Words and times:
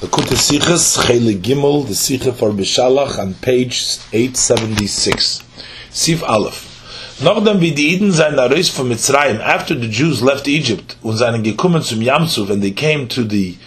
The 0.00 0.06
Kute 0.06 0.34
Sichas, 0.34 0.96
Chele 0.96 1.38
Gimel, 1.38 1.86
the 1.86 1.92
Sicha 1.92 2.32
for 2.32 2.52
Bishalach, 2.52 3.18
on 3.18 3.34
page 3.34 3.98
876. 4.14 5.42
Sif 5.90 6.22
Aleph. 6.22 7.20
Nachdem 7.22 7.60
wie 7.60 7.72
die 7.72 7.92
Iden 7.92 8.10
sein 8.10 8.38
Aris 8.38 8.70
von 8.70 8.88
Mitzrayim, 8.88 9.42
after 9.42 9.78
the 9.78 9.88
Jews 9.88 10.22
left 10.22 10.48
Egypt, 10.48 10.96
und 11.02 11.18
seinen 11.18 11.42
gekommen 11.42 11.82
zum 11.82 12.00
Yamsuf, 12.00 12.48
and 12.48 12.62
they 12.62 12.70
came 12.70 13.08
to 13.08 13.24
the 13.28 13.58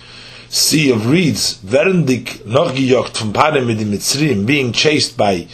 Sea 0.49 0.91
of 0.91 1.07
Reeds, 1.07 1.59
während 1.61 2.09
dik 2.09 2.47
noch 2.47 2.73
gejogt 2.73 3.15
von 3.15 3.31
Parim 3.31 3.67
mit 3.67 3.79
den 3.79 3.91
Mitzrayim, 3.91 4.43
being 4.47 4.73
chased 4.73 5.15
by 5.15 5.45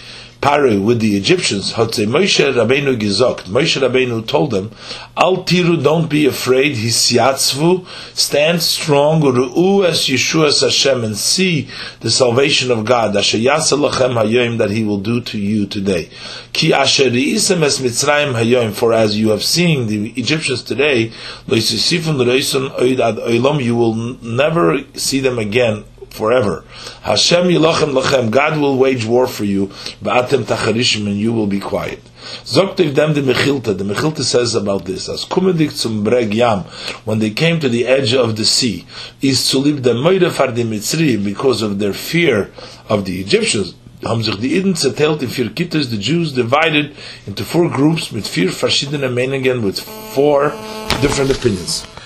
Paro 0.41 0.81
with 0.81 1.01
the 1.01 1.17
Egyptians, 1.17 1.73
hat 1.73 1.95
sie 1.95 2.05
Moshe 2.05 2.53
Rabbeinu 2.53 2.97
gesagt. 2.97 3.47
Moshe 3.49 3.81
Rabbeinu 3.81 4.25
told 4.25 4.51
them, 4.51 4.71
Al 5.17 5.43
tiru, 5.43 5.83
don't 5.83 6.09
be 6.09 6.25
afraid, 6.25 6.77
hisyatzvu, 6.77 7.85
stand 8.13 8.61
strong, 8.61 9.21
ru'u 9.21 9.85
as 9.85 10.07
Yeshua 10.07 10.57
Hashem, 10.61 11.03
and 11.03 11.17
see 11.17 11.67
the 11.99 12.09
salvation 12.09 12.71
of 12.71 12.85
God, 12.85 13.17
asher 13.17 13.37
hayoim, 13.37 14.57
that 14.59 14.71
he 14.71 14.85
will 14.85 14.99
do 14.99 15.19
to 15.19 15.37
you 15.37 15.65
today. 15.65 16.09
Ki 16.53 16.71
asher 16.71 17.07
es 17.07 17.49
Mitzrayim 17.51 18.33
hayoim, 18.33 18.71
for 18.71 18.93
as 18.93 19.17
you 19.17 19.31
have 19.31 19.43
seen 19.43 19.87
the 19.87 20.11
Egyptians 20.11 20.63
today, 20.63 21.11
loisisifun 21.47 22.17
l'reisun 22.17 22.69
oid 22.79 23.01
ad 23.01 23.17
oilam, 23.17 23.61
you 23.61 23.75
will 23.75 23.93
never 23.93 24.79
see 24.93 25.19
them 25.19 25.37
again 25.37 25.83
forever. 26.13 26.63
Hashem 27.01 27.45
yilachem 27.45 27.93
lachem, 27.93 28.31
God 28.31 28.59
will 28.59 28.77
wage 28.77 29.05
war 29.05 29.27
for 29.27 29.45
you, 29.45 29.67
ba'atem 30.03 30.43
tacharishim, 30.43 31.07
and 31.07 31.17
you 31.17 31.33
will 31.33 31.47
be 31.47 31.59
quiet. 31.59 32.01
Zoktiv 32.43 32.93
dem 32.93 33.13
the 33.13 33.21
Mechilta, 33.21 33.77
the 33.77 33.83
Mechilta 33.83 34.23
says 34.23 34.55
about 34.55 34.85
this, 34.85 35.09
as 35.09 35.25
kumedik 35.25 35.71
zum 35.71 36.03
breg 36.03 36.33
yam, 36.33 36.63
when 37.05 37.19
they 37.19 37.29
came 37.29 37.59
to 37.59 37.69
the 37.69 37.87
edge 37.87 38.13
of 38.13 38.35
the 38.35 38.45
sea, 38.45 38.85
is 39.21 39.49
to 39.49 39.57
leave 39.57 39.83
the 39.83 39.93
moide 39.93 40.29
far 40.31 40.51
the 40.51 41.17
because 41.23 41.61
of 41.61 41.79
their 41.79 41.93
fear 41.93 42.51
of 42.87 43.05
the 43.05 43.21
Egyptians, 43.21 43.75
haben 44.03 44.23
sich 44.23 44.35
die 44.35 44.55
Iden 44.55 44.75
zerteilt 44.75 45.21
in 45.21 45.29
vier 45.29 45.49
Kittes, 45.49 45.89
the 45.89 45.97
Jews 45.97 46.33
divided 46.33 46.95
into 47.27 47.43
four 47.43 47.69
groups 47.69 48.11
with 48.11 48.27
vier 48.27 48.49
Meinungen, 48.49 49.61
with 49.61 49.79
four 49.79 50.53
different 51.01 51.31
opinions 51.31 51.85
mit 51.85 51.98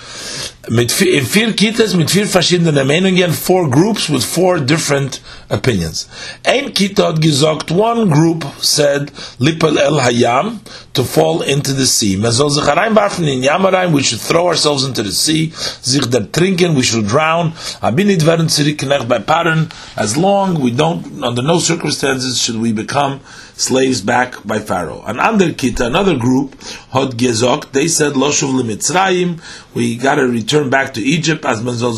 in 0.68 1.26
vier 1.26 1.52
Kitas 1.52 1.94
mit 1.94 2.10
vier 2.10 2.26
verschiedenen 2.26 2.86
Meinungen, 2.86 3.32
four 3.32 3.68
groups 3.70 4.08
with 4.08 4.24
four 4.24 4.60
different 4.60 5.20
opinions. 5.48 6.08
Ein 6.42 6.72
Kita 6.72 7.08
hat 7.08 7.20
gesagt, 7.20 7.70
one 7.70 8.08
group 8.08 8.44
said, 8.60 9.10
Lipel 9.38 9.76
el 9.76 10.00
Hayam, 10.00 10.60
to 10.94 11.04
fall 11.04 11.42
into 11.42 11.72
the 11.72 11.86
sea. 11.86 12.16
Man 12.16 12.32
soll 12.32 12.50
sich 12.50 12.64
hereinwerfen 12.64 13.26
in 13.26 13.92
we 13.92 14.02
should 14.02 14.20
throw 14.20 14.48
ourselves 14.48 14.84
into 14.84 15.02
the 15.02 15.12
sea, 15.12 15.52
sich 15.82 16.04
trinken, 16.32 16.74
we 16.76 16.82
should 16.82 17.08
drown, 17.08 17.52
abinit 17.80 18.24
werden 18.24 18.48
zurückknecht 18.48 19.08
by 19.08 19.18
Paran, 19.18 19.68
as 19.96 20.16
long 20.16 20.62
we 20.62 20.70
don't, 20.70 21.22
under 21.22 21.42
no 21.42 21.58
circumstances 21.58 22.40
should 22.40 22.60
we 22.60 22.72
become 22.72 23.20
slaves 23.56 24.00
back 24.00 24.44
by 24.44 24.58
Pharaoh. 24.58 25.02
An 25.06 25.20
other 25.20 25.50
kita, 25.50 25.86
another 25.86 26.16
group, 26.16 26.54
Hod 26.90 27.16
Gezok, 27.16 27.72
they 27.72 27.88
said, 27.88 28.14
Loshuv 28.14 28.60
Mitzrayim, 28.62 29.40
we 29.74 29.96
gotta 29.96 30.26
return 30.26 30.70
back 30.70 30.94
to 30.94 31.00
Egypt, 31.00 31.44
as 31.44 31.62
man 31.62 31.76
soll 31.76 31.94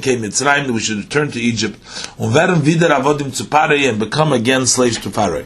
came 0.00 0.22
Mitzrayim, 0.22 0.70
we 0.70 0.80
should 0.80 0.98
return 0.98 1.30
to 1.30 1.40
Egypt, 1.40 1.78
und 2.18 2.34
wieder 2.66 2.90
avodim 2.90 3.32
zu 3.32 3.46
and 3.50 3.98
become 3.98 4.32
again 4.32 4.66
slaves 4.66 4.98
to 4.98 5.10
Pharaoh. 5.10 5.44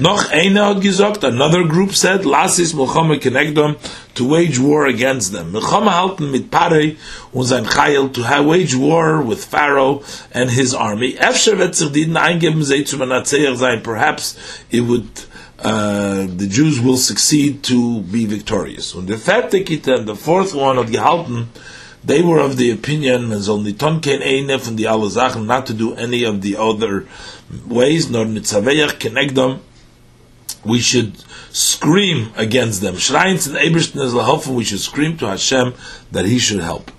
Noch 0.00 0.30
eine 0.30 0.64
hat 0.64 0.80
gesagt, 0.80 1.24
another 1.24 1.64
group 1.64 1.92
said, 1.92 2.24
Lasis 2.24 2.72
Milchama 2.72 3.18
Kenegdom, 3.18 3.74
to 4.14 4.30
wage 4.30 4.60
war 4.60 4.86
against 4.86 5.32
them. 5.32 5.50
Milchama 5.50 5.92
halten 5.92 6.30
mit 6.30 6.52
Parei 6.52 6.94
und 7.32 7.46
sein 7.46 7.64
to 7.64 8.22
wage 8.22 8.76
war 8.76 9.28
with 9.28 9.44
Pharaoh 9.44 10.04
and 10.32 10.52
his 10.52 10.72
army. 10.72 11.16
Efsher 11.18 11.58
wird 11.58 11.74
sich 11.74 11.90
dienen 11.90 12.16
eingeben, 12.16 12.62
sei 12.62 12.82
zu 12.82 12.96
sein, 13.56 13.82
perhaps 13.82 14.36
it 14.70 14.86
would, 14.86 15.26
uh, 15.64 16.28
the 16.28 16.46
Jews 16.46 16.80
will 16.80 16.96
succeed 16.96 17.64
to 17.64 18.00
be 18.02 18.24
victorious. 18.24 18.94
Und 18.94 19.08
der 19.08 19.18
vierte 19.18 19.64
Kita, 19.64 20.06
the 20.06 20.14
fourth 20.14 20.54
one 20.54 20.78
hat 20.78 20.92
gehalten, 20.92 21.48
they 22.06 22.22
were 22.22 22.38
of 22.38 22.56
the 22.56 22.70
opinion, 22.70 23.36
soll 23.42 23.62
nicht 23.62 23.80
tun 23.80 24.00
kein 24.00 24.22
eine 24.22 24.60
von 24.60 24.76
die 24.76 24.86
alle 24.86 25.10
Sachen, 25.10 25.46
not 25.46 25.66
to 25.66 25.74
do 25.74 25.94
any 25.94 26.24
of 26.24 26.36
the 26.40 26.56
other 26.56 27.02
ways, 27.68 28.08
nor 28.08 28.26
mitzaveach 28.26 29.00
kenegdom, 29.00 29.58
we 30.64 30.80
should 30.80 31.12
scream 31.50 32.32
against 32.36 32.80
them. 32.80 32.94
Schreins 32.94 33.46
and 33.46 33.56
Ebersten 33.56 34.00
is 34.00 34.12
lahofen, 34.12 34.54
we 34.54 34.64
should 34.64 34.80
scream 34.80 35.16
to 35.18 35.26
Hashem 35.26 35.74
that 36.12 36.26
He 36.26 36.38
should 36.38 36.60
help. 36.60 36.90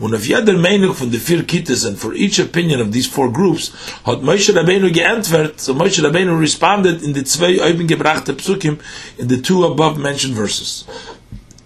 Und 0.00 0.14
auf 0.14 0.26
jeder 0.26 0.56
Meinung 0.56 0.94
von 0.94 1.10
den 1.10 1.20
vier 1.20 1.44
Kittes 1.44 1.84
and 1.84 1.98
for 1.98 2.14
each 2.14 2.38
opinion 2.38 2.80
of 2.80 2.92
these 2.92 3.06
four 3.06 3.32
groups 3.32 3.72
hat 4.04 4.22
Moshe 4.22 4.52
Rabbeinu 4.52 4.90
geantwortet, 4.90 5.60
so 5.60 5.74
Moshe 5.74 6.02
Rabbeinu 6.02 6.38
responded 6.38 7.02
in 7.02 7.14
the 7.14 7.24
zwei 7.24 7.60
oben 7.60 7.86
gebrachte 7.86 8.32
Psukim 8.34 8.78
in 9.18 9.28
the 9.28 9.40
two 9.40 9.64
above 9.64 9.98
mentioned 9.98 10.34
verses. 10.34 10.84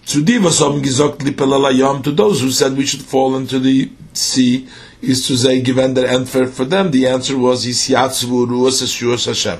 Zu 0.05 0.21
die, 0.21 0.43
was 0.43 0.59
haben 0.59 0.81
gesagt, 0.81 1.21
to 1.23 2.11
those 2.11 2.41
who 2.41 2.51
said 2.51 2.77
we 2.77 2.85
should 2.85 3.01
fall 3.01 3.37
into 3.37 3.57
the 3.57 3.89
sea, 4.11 4.67
is 5.01 5.25
to 5.27 5.35
say, 5.35 5.61
given 5.61 5.93
their 5.93 6.09
answer 6.09 6.45
for 6.45 6.65
them, 6.65 6.91
the 6.91 7.07
answer 7.07 7.37
was, 7.37 7.65
Yisyatzvu 7.65 8.47
ruas 8.47 9.25
Hashem 9.25 9.59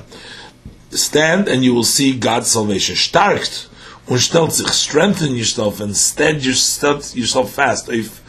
stand 0.96 1.48
and 1.48 1.64
you 1.64 1.74
will 1.74 1.84
see 1.84 2.16
God's 2.16 2.50
salvation. 2.50 2.96
Starkt 2.96 3.68
und 4.06 4.52
sich, 4.52 4.68
strengthen 4.68 5.34
yourself 5.34 5.80
and 5.80 5.96
stand 5.96 6.44
yourself 6.44 7.54
fast, 7.54 7.88
oif, 7.88 8.20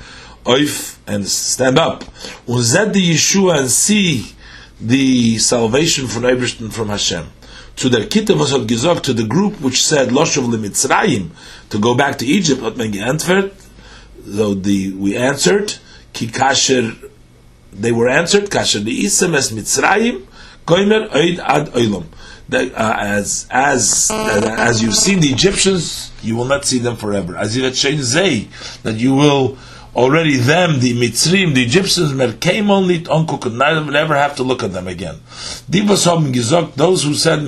oif, 0.46 0.96
and 1.08 1.28
stand 1.28 1.78
up. 1.78 2.06
Und 2.48 2.64
zed 2.64 2.94
the 2.94 3.12
Yeshua 3.12 3.60
and 3.60 3.70
see 3.70 4.36
the 4.80 5.38
salvation 5.38 6.08
from 6.08 6.24
Eberstein 6.24 6.72
from 6.72 6.90
Hashem. 6.90 7.26
To 7.78 7.90
the 7.90 8.06
Kitta 8.06 8.36
was 8.36 8.52
hat 8.52 9.04
to 9.04 9.14
the 9.14 9.26
group 9.28 9.60
which 9.60 9.84
said, 9.84 10.10
Loshav 10.10 10.48
Mitzrayim, 10.48 11.32
to 11.70 11.80
go 11.80 11.94
back 11.94 12.18
to 12.20 12.26
Egypt, 12.26 12.62
hat 12.62 12.78
man 12.78 12.92
geantwortet, 12.92 13.52
so 14.26 14.54
the, 14.54 14.94
we 14.94 15.16
answered, 15.16 15.76
ki 16.14 16.28
kasher, 16.28 16.96
they 17.74 17.92
were 17.92 18.08
answered, 18.08 18.50
kasher 18.50 18.80
the 18.80 19.04
isem 19.04 19.36
es 19.36 19.52
Mitzrayim, 19.52 20.26
koimer 20.66 21.10
oid 21.12 21.40
ad 21.40 21.68
oilam 21.74 22.06
that 22.50 22.74
uh, 22.74 22.96
as 23.00 23.48
as 23.50 24.10
uh, 24.12 24.56
as 24.58 24.82
you've 24.82 24.96
seen 24.96 25.20
the 25.20 25.30
Egyptians, 25.30 26.12
you 26.22 26.36
will 26.36 26.46
not 26.46 26.66
see 26.66 26.80
them 26.80 26.96
forever. 26.96 27.36
As 27.38 27.56
that 28.84 28.96
you 28.96 29.14
will 29.16 29.58
already 29.96 30.36
them 30.38 30.80
the 30.80 30.94
Mitzrim, 30.94 31.54
the 31.56 31.64
Egyptians, 31.64 32.12
came 32.42 32.70
only 32.70 33.08
uncle 33.08 33.38
could 33.38 33.54
never 33.54 34.16
have 34.16 34.36
to 34.36 34.44
look 34.44 34.62
at 34.62 34.74
them 34.74 34.88
again. 34.88 35.16
Those 35.70 36.04
who 36.04 37.14
said 37.14 37.40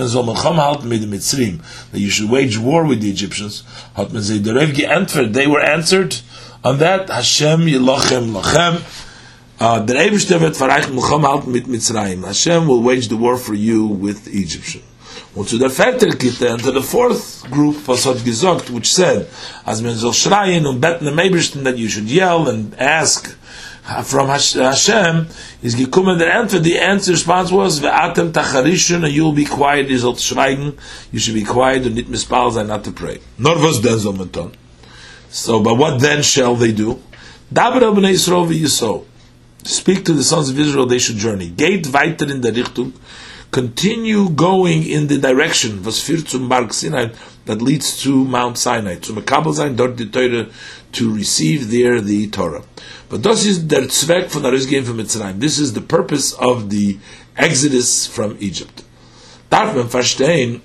Mitzrim, 1.08 1.92
that 1.92 2.00
you 2.00 2.10
should 2.10 2.30
wage 2.30 2.58
war 2.58 2.86
with 2.86 3.02
the 3.02 3.10
Egyptians. 3.10 3.64
They 3.96 5.48
were 5.48 5.62
answered 5.62 6.16
on 6.64 6.78
that 6.80 7.10
Hashem 7.10 7.62
yilochem 7.62 8.32
lochem. 8.32 9.04
Uh. 9.60 9.82
Hashem 12.28 12.68
will 12.68 12.84
wage 12.84 13.08
the 13.08 13.18
war 13.18 13.38
for 13.38 13.56
you 13.56 13.88
with 13.88 14.28
Egyptians. 14.28 14.84
Und 15.38 15.48
zu 15.48 15.60
der 15.60 15.70
to 15.70 16.72
the 16.72 16.82
fourth 16.82 17.44
group, 17.52 17.88
was 17.88 18.08
hat 18.08 18.26
gesagt, 18.26 18.74
which 18.74 18.92
said, 18.92 19.28
as 19.66 19.84
men 19.84 19.96
soll 19.96 20.12
schreien 20.12 20.66
und 20.66 20.76
umm 20.76 20.82
beten 20.82 21.08
am 21.08 21.20
Ebersten, 21.20 21.64
that 21.64 21.78
you 21.78 21.88
should 21.88 22.10
yell 22.10 22.48
and 22.48 22.74
ask 22.80 23.38
from 24.04 24.30
Hashem, 24.30 25.28
is 25.62 25.76
gekommen 25.76 26.18
der 26.18 26.34
Antwort, 26.34 26.64
the 26.64 26.80
answer 26.80 27.12
response 27.12 27.52
was, 27.52 27.80
ve'atem 27.80 28.32
tacharishun, 28.32 29.04
and 29.04 29.14
you'll 29.14 29.32
be 29.32 29.46
quiet, 29.46 29.90
you 29.90 30.00
sollt 30.00 30.18
schreigen, 30.18 30.74
you 31.12 31.20
should 31.20 31.36
be 31.36 31.44
quiet, 31.44 31.86
and 31.86 31.94
nicht 31.94 32.10
mispal 32.10 32.52
sein, 32.52 32.66
not 32.66 32.84
to 32.84 32.92
pray. 32.92 33.20
Nor 33.38 33.60
was 33.60 33.80
den 33.80 34.18
man 34.18 34.30
tun. 34.30 34.52
So, 35.30 35.60
but 35.60 35.78
what 35.78 36.02
then 36.02 36.24
shall 36.24 36.56
they 36.56 36.72
do? 36.72 37.00
Dabar 37.54 37.84
abnei 37.84 38.14
Yisroel 38.14 38.48
v'Yisroel. 38.48 39.06
Speak 39.64 40.04
to 40.06 40.14
the 40.14 40.24
sons 40.24 40.50
of 40.50 40.58
Israel, 40.58 40.88
they 40.88 40.98
should 40.98 41.18
journey. 41.18 41.50
Geht 41.50 41.94
weiter 41.94 42.28
in 42.28 42.42
der 42.42 42.56
Richtung, 42.56 42.94
continue 43.58 44.30
going 44.30 44.84
in 44.88 45.08
the 45.08 45.18
direction 45.18 45.82
that 45.82 47.60
leads 47.60 48.04
to 48.04 48.24
Mount 48.24 48.56
Sinai 48.56 48.98
to 48.98 49.14
Makabel 49.14 49.52
sein 49.52 49.76
dort 49.76 49.98
die 49.98 50.06
Torah 50.06 50.46
to 50.92 51.12
receive 51.16 51.72
there 51.72 52.00
the 52.00 52.28
Torah. 52.28 52.64
But 53.10 53.24
das 53.24 53.46
ist 53.46 53.68
der 53.68 53.90
Zweck 53.90 54.30
von 54.30 54.44
der 54.44 54.54
Ausgehen 54.54 54.86
von 54.86 54.98
Mitzrayim. 54.98 55.40
This 55.40 55.58
is 55.58 55.74
the 55.74 55.82
purpose 55.82 56.36
of 56.38 56.70
the 56.70 57.00
exodus 57.36 58.06
from 58.06 58.38
Egypt. 58.40 58.84
Darf 59.50 59.74
man 59.74 59.90
verstehen 59.90 60.62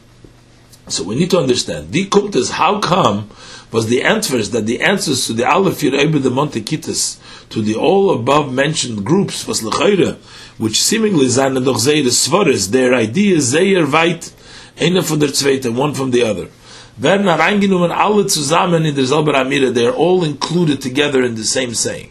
so 0.87 1.05
we 1.05 1.15
need 1.15 1.31
to 1.31 1.39
understand 1.39 1.93
wie 1.93 2.11
kommt 2.11 2.35
es 2.35 2.59
how 2.59 2.79
come 2.79 3.25
was 3.73 3.87
the 3.89 4.03
answers 4.03 4.51
that 4.51 4.67
the 4.67 4.81
answers 4.81 5.27
to 5.27 5.33
the 5.33 5.49
Aleph 5.49 5.81
Yirebe 5.81 6.23
the 6.23 6.31
Monte 6.31 6.61
Kitas 6.61 7.19
to 7.49 7.63
the 7.63 7.75
all 7.75 8.11
above 8.11 8.53
mentioned 8.53 9.05
groups 9.05 9.47
was 9.49 9.63
lechaira 9.63 10.17
which 10.59 10.83
seemingly 10.83 11.29
seine 11.29 11.61
doch 11.61 11.79
sehr 11.79 12.05
svares 12.11 12.71
their 12.71 12.95
ideas 12.95 13.51
sehr 13.51 13.91
weit 13.91 14.31
einer 14.79 15.03
von 15.03 15.19
der 15.19 15.33
zweite 15.33 15.75
one 15.75 15.95
from 15.95 16.11
the 16.13 16.23
other. 16.23 16.49
Werden 16.97 17.27
reingenommen 17.27 17.91
alle 17.91 18.27
zusammen 18.27 18.85
in 18.85 18.95
derselbe 18.95 19.35
amira 19.35 19.73
they 19.73 19.87
are 19.87 19.97
all 19.97 20.25
included 20.25 20.81
together 20.81 21.23
in 21.23 21.35
the 21.37 21.45
same 21.45 21.75
saying. 21.75 22.11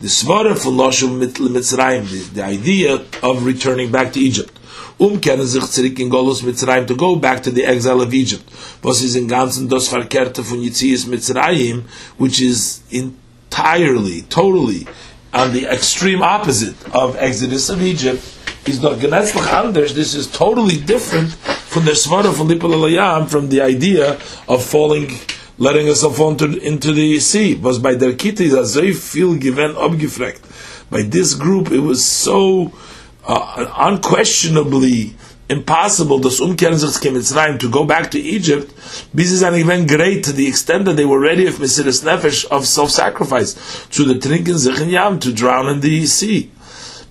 The 0.00 0.08
svara 0.08 0.54
von 0.54 0.76
Loshem 0.76 1.18
Mitzrayim, 1.18 2.32
the 2.34 2.42
idea 2.44 3.02
of 3.22 3.44
returning 3.44 3.90
back 3.90 4.12
to 4.12 4.20
Egypt. 4.20 4.58
Um 4.96 5.20
sich 5.20 5.64
zurück 5.64 5.98
in 5.98 6.10
Mitzrayim 6.10 6.86
to 6.86 6.94
go 6.94 7.16
back 7.16 7.42
to 7.42 7.50
the 7.50 7.64
exile 7.64 8.00
of 8.00 8.12
Egypt. 8.14 8.44
Was 8.82 9.02
is 9.02 9.16
in 9.16 9.26
ganzen 9.26 9.68
das 9.68 9.88
Verkehrte 9.88 10.42
von 10.44 10.60
Mitzrayim, 10.60 11.82
which 12.16 12.40
is 12.40 12.82
entirely, 12.90 14.22
totally 14.28 14.86
on 15.32 15.52
the 15.52 15.66
extreme 15.66 16.22
opposite 16.22 16.76
of 16.92 17.16
Exodus 17.16 17.70
of 17.70 17.82
Egypt, 17.82 18.22
is 18.66 18.80
not 18.80 19.00
genetzlich 19.00 19.52
anders. 19.52 19.94
This 19.94 20.14
is 20.14 20.30
totally 20.30 20.76
different 20.76 21.32
from 21.32 21.84
the 21.84 21.92
svara 21.92 22.32
from 22.32 22.48
Lipal 22.48 23.28
from 23.28 23.48
the 23.48 23.60
idea 23.62 24.18
of 24.48 24.64
falling 24.64 25.10
letting 25.58 25.88
us 25.88 26.02
fall 26.02 26.30
into, 26.30 26.92
the 26.92 27.20
sea. 27.20 27.54
Was 27.54 27.78
by 27.78 27.94
der 27.94 28.12
Kitte 28.12 28.40
is 28.40 28.74
very 28.74 28.92
viel 28.92 29.34
given 29.36 29.74
abgefragt. 29.74 30.40
By 30.90 31.02
this 31.02 31.34
group, 31.34 31.70
it 31.70 31.80
was 31.80 32.04
so 32.04 32.72
uh, 33.26 33.66
unquestionably 33.78 35.14
impossible 35.48 36.20
das 36.20 36.40
Umkehren 36.40 36.78
sich 36.78 37.12
Mitzrayim 37.12 37.58
to 37.58 37.68
go 37.70 37.84
back 37.84 38.10
to 38.10 38.18
Egypt 38.18 38.72
this 39.12 39.30
is 39.30 39.42
an 39.42 39.54
event 39.54 39.88
great 39.88 40.24
to 40.24 40.32
the 40.32 40.48
extent 40.48 40.86
that 40.86 40.96
they 40.96 41.04
were 41.04 41.20
ready 41.20 41.46
of 41.46 41.56
Mesiris 41.56 42.02
Nefesh 42.02 42.46
of 42.46 42.66
self-sacrifice 42.66 43.86
to 43.90 44.04
the 44.04 44.18
trinken 44.18 44.88
Yam 44.88 45.20
to 45.20 45.32
drown 45.32 45.68
in 45.68 45.80
the 45.80 46.06
sea. 46.06 46.50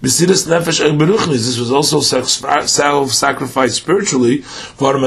Mesiris 0.02 0.48
Nefesh 0.48 0.84
Beruchnis 1.00 1.46
this 1.46 1.60
was 1.60 1.72
also 1.72 2.02
self-sacrifice 2.02 3.76
spiritually 3.76 4.40
for 4.42 5.00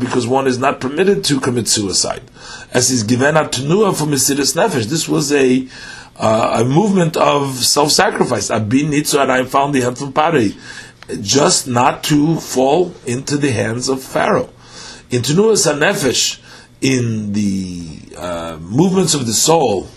because 0.00 0.26
one 0.26 0.46
is 0.46 0.58
not 0.58 0.80
permitted 0.80 1.22
to 1.24 1.38
commit 1.38 1.68
suicide. 1.68 2.22
As 2.72 2.90
is 2.90 3.02
given 3.04 3.36
at 3.36 3.52
Tenua 3.52 3.94
for 3.94 4.06
Mesiris 4.06 4.56
Nefesh 4.56 4.86
this 4.86 5.06
was 5.08 5.30
a 5.30 5.68
uh, 6.18 6.60
a 6.60 6.64
movement 6.64 7.16
of 7.16 7.56
self-sacrifice. 7.56 8.50
Abin 8.50 8.92
I 9.16 9.44
found 9.44 9.74
the 9.74 9.80
hand 9.80 9.98
from 9.98 10.12
just 11.20 11.68
not 11.68 12.02
to 12.04 12.36
fall 12.36 12.92
into 13.06 13.36
the 13.36 13.52
hands 13.52 13.88
of 13.88 14.02
Pharaoh. 14.02 14.50
In 15.10 15.22
Tenuas 15.22 15.70
HaNefesh, 15.72 16.40
in 16.80 17.32
the 17.32 18.16
uh, 18.16 18.58
movements 18.60 19.14
of 19.14 19.26
the 19.26 19.32
soul, 19.32 19.88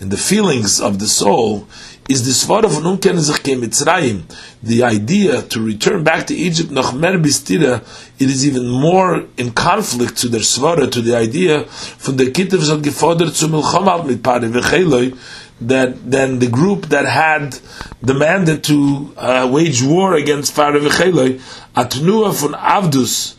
in 0.00 0.08
the 0.08 0.16
feelings 0.16 0.80
of 0.80 0.98
the 0.98 1.06
soul, 1.06 1.66
is 2.08 2.24
the 2.24 2.30
svar 2.30 2.64
of 2.64 2.70
Unken 2.72 3.16
Mitzrayim, 3.16 4.22
the 4.62 4.84
idea 4.84 5.42
to 5.42 5.60
return 5.60 6.04
back 6.04 6.26
to 6.28 6.34
Egypt, 6.34 6.70
noch 6.70 6.94
mer 6.94 7.18
bistira, 7.18 7.82
it 8.18 8.30
is 8.30 8.46
even 8.46 8.68
more 8.68 9.26
in 9.36 9.50
conflict 9.52 10.16
to 10.18 10.28
their 10.28 10.40
svara, 10.40 10.90
to 10.90 11.00
the 11.00 11.16
idea 11.16 11.64
from 11.64 12.16
the 12.16 12.26
Kittev 12.26 12.60
zat 12.60 12.82
gefordert 12.82 13.34
zu 13.34 13.48
Milchom 13.48 14.06
mit 14.06 14.22
Pare 14.22 14.48
v'cheloi, 14.48 15.16
that 15.60 16.10
than 16.10 16.38
the 16.38 16.48
group 16.48 16.86
that 16.86 17.06
had 17.06 17.58
demanded 18.04 18.62
to 18.64 19.14
uh, 19.16 19.48
wage 19.50 19.82
war 19.82 20.14
against 20.14 20.54
Pharaoh 20.54 20.80
V'cheloi, 20.80 21.40
Atnua 21.74 22.34
von 22.34 22.52
Avdus, 22.52 23.36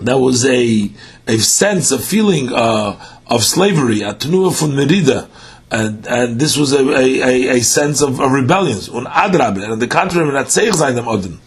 that 0.00 0.18
was 0.18 0.44
a 0.44 0.90
a 1.26 1.38
sense, 1.38 1.92
a 1.92 1.98
feeling 1.98 2.52
uh, 2.52 3.00
of 3.26 3.42
slavery, 3.44 4.00
Atnua 4.00 4.52
von 4.58 4.74
Merida, 4.74 5.28
and, 5.70 6.06
and 6.06 6.40
this 6.40 6.56
was 6.56 6.72
a, 6.72 6.82
a, 6.88 7.58
a 7.58 7.60
sense 7.60 8.02
of, 8.02 8.20
of 8.20 8.32
rebellion, 8.32 8.78
un 8.92 9.04
Adrab, 9.06 9.62
and 9.62 9.72
on 9.72 9.78
the 9.78 9.86
contrary, 9.86 10.30
not 10.32 10.56
Odin, 11.06 11.38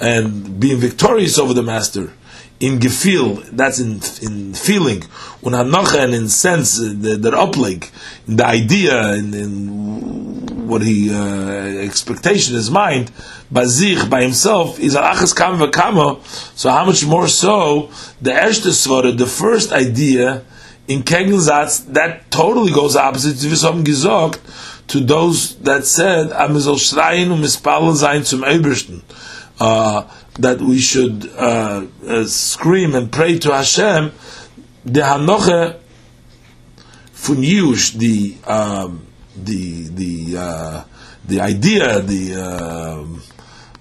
and 0.00 0.58
being 0.58 0.78
victorious 0.78 1.38
over 1.38 1.54
the 1.54 1.62
master 1.62 2.12
in 2.62 2.78
gefil, 2.78 3.44
that's 3.50 3.80
in 3.80 4.00
in 4.22 4.54
feeling, 4.54 5.02
un 5.44 5.52
hanocha 5.52 6.04
and 6.04 6.14
in 6.14 6.28
sense, 6.28 6.78
the, 6.78 7.16
the 7.16 7.30
upleg, 7.32 7.90
in 8.28 8.36
the 8.36 8.46
idea, 8.46 9.14
in, 9.14 9.34
in 9.34 10.68
what 10.68 10.80
he 10.80 11.12
uh, 11.12 11.50
expectation, 11.88 12.54
his 12.54 12.70
mind, 12.70 13.10
bazich 13.52 14.08
by 14.08 14.22
himself 14.22 14.78
is 14.78 14.94
achas 14.94 15.34
kam 15.34 15.58
v'kamo. 15.58 16.24
So 16.56 16.70
how 16.70 16.84
much 16.84 17.04
more 17.04 17.26
so 17.26 17.90
the 18.20 18.30
erste 18.30 18.70
svara, 18.70 19.16
the 19.18 19.26
first 19.26 19.72
idea 19.72 20.44
in 20.86 21.02
Kegelsatz, 21.02 21.92
that 21.92 22.30
totally 22.30 22.72
goes 22.72 22.94
opposite 22.94 23.38
to 23.38 23.46
Visom 23.48 23.82
gesagt 23.82 24.38
to 24.86 25.00
those 25.00 25.56
that 25.56 25.84
said 25.84 26.30
Amizol 26.30 26.78
Shrayin 26.78 27.32
und 27.32 27.40
Mispalel 27.40 27.94
sein 27.96 28.24
zum 28.24 28.44
Ebersten. 28.44 29.02
Uh, 29.60 30.04
that 30.34 30.60
we 30.60 30.78
should 30.78 31.30
uh, 31.36 31.86
uh, 32.06 32.24
scream 32.24 32.94
and 32.94 33.12
pray 33.12 33.38
to 33.38 33.52
Hashem, 33.52 34.12
the 34.84 35.00
Hanoche 35.00 35.78
von 37.12 37.36
Yush, 37.36 37.92
the 37.92 38.36
um, 38.50 39.06
the 39.36 39.88
the 39.88 40.36
uh, 40.38 40.84
the 41.24 41.40
idea, 41.40 42.00
the, 42.00 42.34
um, 42.34 43.22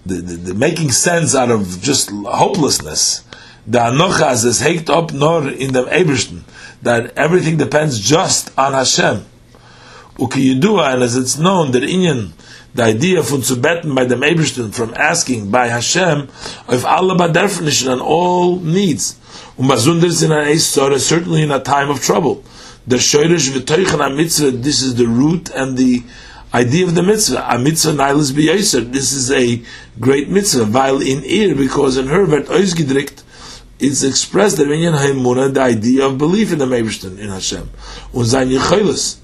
the, 0.06 0.16
the, 0.16 0.36
the 0.36 0.54
making 0.54 0.92
sense 0.92 1.36
out 1.36 1.50
of 1.50 1.82
just 1.82 2.12
hopelessness. 2.12 3.24
The 3.68 3.80
Hanochas 3.80 4.46
is 4.46 4.62
heked 4.62 4.90
up 4.90 5.14
nor 5.14 5.48
in 5.50 5.74
the 5.74 5.86
Ebersten, 5.86 6.44
that 6.82 7.18
everything 7.18 7.58
depends 7.58 8.00
just 8.00 8.58
on 8.58 8.74
Hashem. 8.74 9.26
Ukiyudua, 10.16 10.94
and 10.94 11.04
as 11.04 11.16
it's 11.16 11.38
known, 11.38 11.72
that 11.72 11.84
Inyan 11.84 12.32
the 12.74 12.84
idea 12.84 13.22
von 13.22 13.42
zu 13.42 13.56
beten 13.56 13.94
by 13.94 14.06
the 14.06 14.16
Eberstein 14.16 14.72
from 14.72 14.94
asking 14.96 15.52
by 15.52 15.68
Hashem 15.68 16.30
of 16.68 16.86
Allah 16.86 17.16
by 17.16 17.28
definition 17.28 17.90
on 17.90 18.00
all 18.00 18.60
needs. 18.60 19.18
Um 19.60 19.68
besonders 19.68 20.24
in 20.24 20.32
a 20.32 20.58
certainly 20.58 21.44
in 21.44 21.52
a 21.52 21.60
time 21.60 21.90
of 21.90 22.02
trouble. 22.02 22.44
The 22.88 22.96
shoyrish 22.96 23.52
v'toichen 23.52 24.16
mitzvah, 24.16 24.52
this 24.52 24.82
is 24.82 24.96
the 24.96 25.08
root 25.08 25.50
and 25.50 25.78
the 25.78 26.04
idea 26.54 26.86
of 26.86 26.96
the 26.96 27.04
mitzvah. 27.04 27.46
A 27.48 27.60
mitzvah 27.60 27.92
nailis 27.92 28.32
b'yoser, 28.32 28.92
this 28.92 29.12
is 29.12 29.32
a 29.32 29.62
great 30.00 30.30
mitzvah, 30.30 30.66
while 30.66 31.02
in 31.02 31.24
ear, 31.24 31.56
because 31.56 31.98
in 31.98 32.08
her 32.08 32.26
wird 32.26 32.48
ausgedrückt, 32.48 33.24
it's 33.80 34.04
expressed 34.04 34.58
the 34.58 34.66
Minyan 34.66 34.94
Haimuna, 34.94 35.54
the 35.54 35.62
idea 35.62 36.06
of 36.06 36.18
belief 36.18 36.52
in 36.52 36.60
the 36.60 36.66
Eberstein, 36.66 37.18
in 37.18 37.30
Hashem. 37.30 37.70
Und 38.14 38.26
sein 38.26 38.50
Yechilis, 38.50 39.18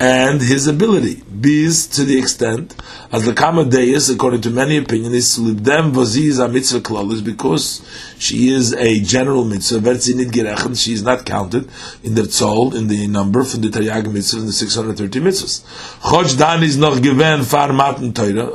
and 0.00 0.40
his 0.40 0.66
ability. 0.66 1.22
Biz 1.40 1.86
to 1.88 2.04
the 2.04 2.18
extent 2.18 2.74
as 3.12 3.24
the 3.24 3.34
Kama 3.34 3.64
Deis, 3.64 4.10
according 4.10 4.40
to 4.42 4.50
many 4.50 4.76
opinions, 4.76 5.38
Libdem 5.38 5.92
Vaziz 5.92 6.42
a 6.42 6.48
mitzvah 6.48 6.80
klalis 6.80 7.24
because 7.24 7.86
she 8.18 8.48
is 8.48 8.72
a 8.74 9.00
general 9.00 9.44
mitzvah. 9.44 10.00
She 10.00 10.92
is 10.92 11.02
not 11.02 11.26
counted 11.26 11.68
in 12.02 12.14
the 12.14 12.22
tzol 12.22 12.74
in 12.74 12.88
the 12.88 13.06
number 13.06 13.44
from 13.44 13.60
the 13.60 13.68
Taryag 13.68 14.12
mitzvah 14.12 14.40
in 14.40 14.46
the 14.46 14.52
630 14.52 15.20
mitzvahs. 15.20 15.62
Choj 16.00 16.38
Dan 16.38 16.62
is 16.62 16.76
given 17.00 17.42
far 17.42 17.70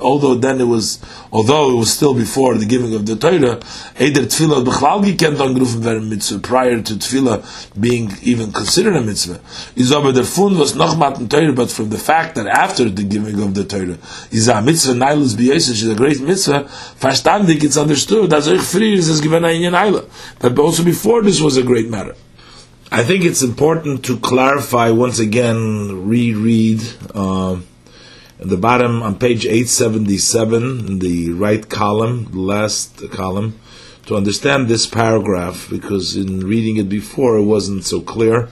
although 0.02 0.36
then 0.36 0.60
it 0.60 0.66
was, 0.66 1.00
although 1.32 1.72
it 1.72 1.76
was 1.76 1.94
still 1.94 2.14
before 2.14 2.56
the 2.56 2.66
giving 2.66 2.94
of 2.96 3.06
the 3.06 3.16
Torah, 3.16 3.60
Eider 4.00 4.24
Tfilah 4.24 4.66
b'chlal 4.66 5.04
gekent 5.04 5.38
angrufen 5.38 5.82
werden 5.82 6.10
mitzvah 6.10 6.40
prior 6.40 6.82
to 6.82 6.94
Tfilah 6.96 7.80
being 7.80 8.12
even 8.24 8.52
considered 8.52 8.96
a 8.96 9.02
mitzvah. 9.02 9.40
Is 9.76 9.92
Fund 10.28 10.58
was 10.58 10.76
noch 10.76 10.98
Torah, 11.38 11.54
but 11.54 11.70
from 11.70 11.90
the 11.90 11.98
fact 11.98 12.36
that 12.36 12.48
after 12.48 12.90
the 12.90 13.04
giving 13.04 13.42
of 13.42 13.54
the 13.54 13.64
Torah 13.64 13.98
is 14.32 14.48
a 14.48 14.62
mitzvah 14.62 14.94
nailus 14.94 15.36
b'yosef, 15.36 15.72
is 15.72 15.88
a 15.88 15.96
great 15.96 16.20
mitzvah. 16.22 16.64
Verstandig, 17.00 17.64
it's 17.64 17.78
understood 17.78 18.34
as 18.34 18.48
euch 18.48 18.82
is 18.82 19.22
given 19.22 19.46
in 19.46 19.74
Naila. 19.74 20.10
But 20.40 20.58
also 20.58 20.84
before 20.84 21.22
this 21.22 21.40
was 21.42 21.58
a 21.58 21.64
great 21.64 21.90
matter. 21.90 22.16
I 22.92 23.04
think 23.04 23.26
it's 23.26 23.42
important 23.42 24.06
to 24.06 24.18
clarify 24.18 24.92
once 24.92 25.20
again, 25.20 26.08
reread. 26.08 26.82
Uh, 27.14 27.58
at 28.40 28.50
the 28.50 28.58
bottom 28.58 29.02
on 29.02 29.18
page 29.18 29.46
877, 29.46 30.88
in 30.88 31.00
the 31.00 31.32
right 31.32 31.68
column, 31.68 32.26
the 32.32 32.40
last 32.40 33.10
column, 33.12 33.60
to 34.06 34.16
understand 34.16 34.68
this 34.68 34.86
paragraph, 34.86 35.68
because 35.70 36.16
in 36.16 36.42
reading 36.42 36.78
it 36.78 36.88
before 36.88 37.38
it 37.38 37.44
wasn't 37.44 37.84
so 37.84 38.00
clear. 38.00 38.50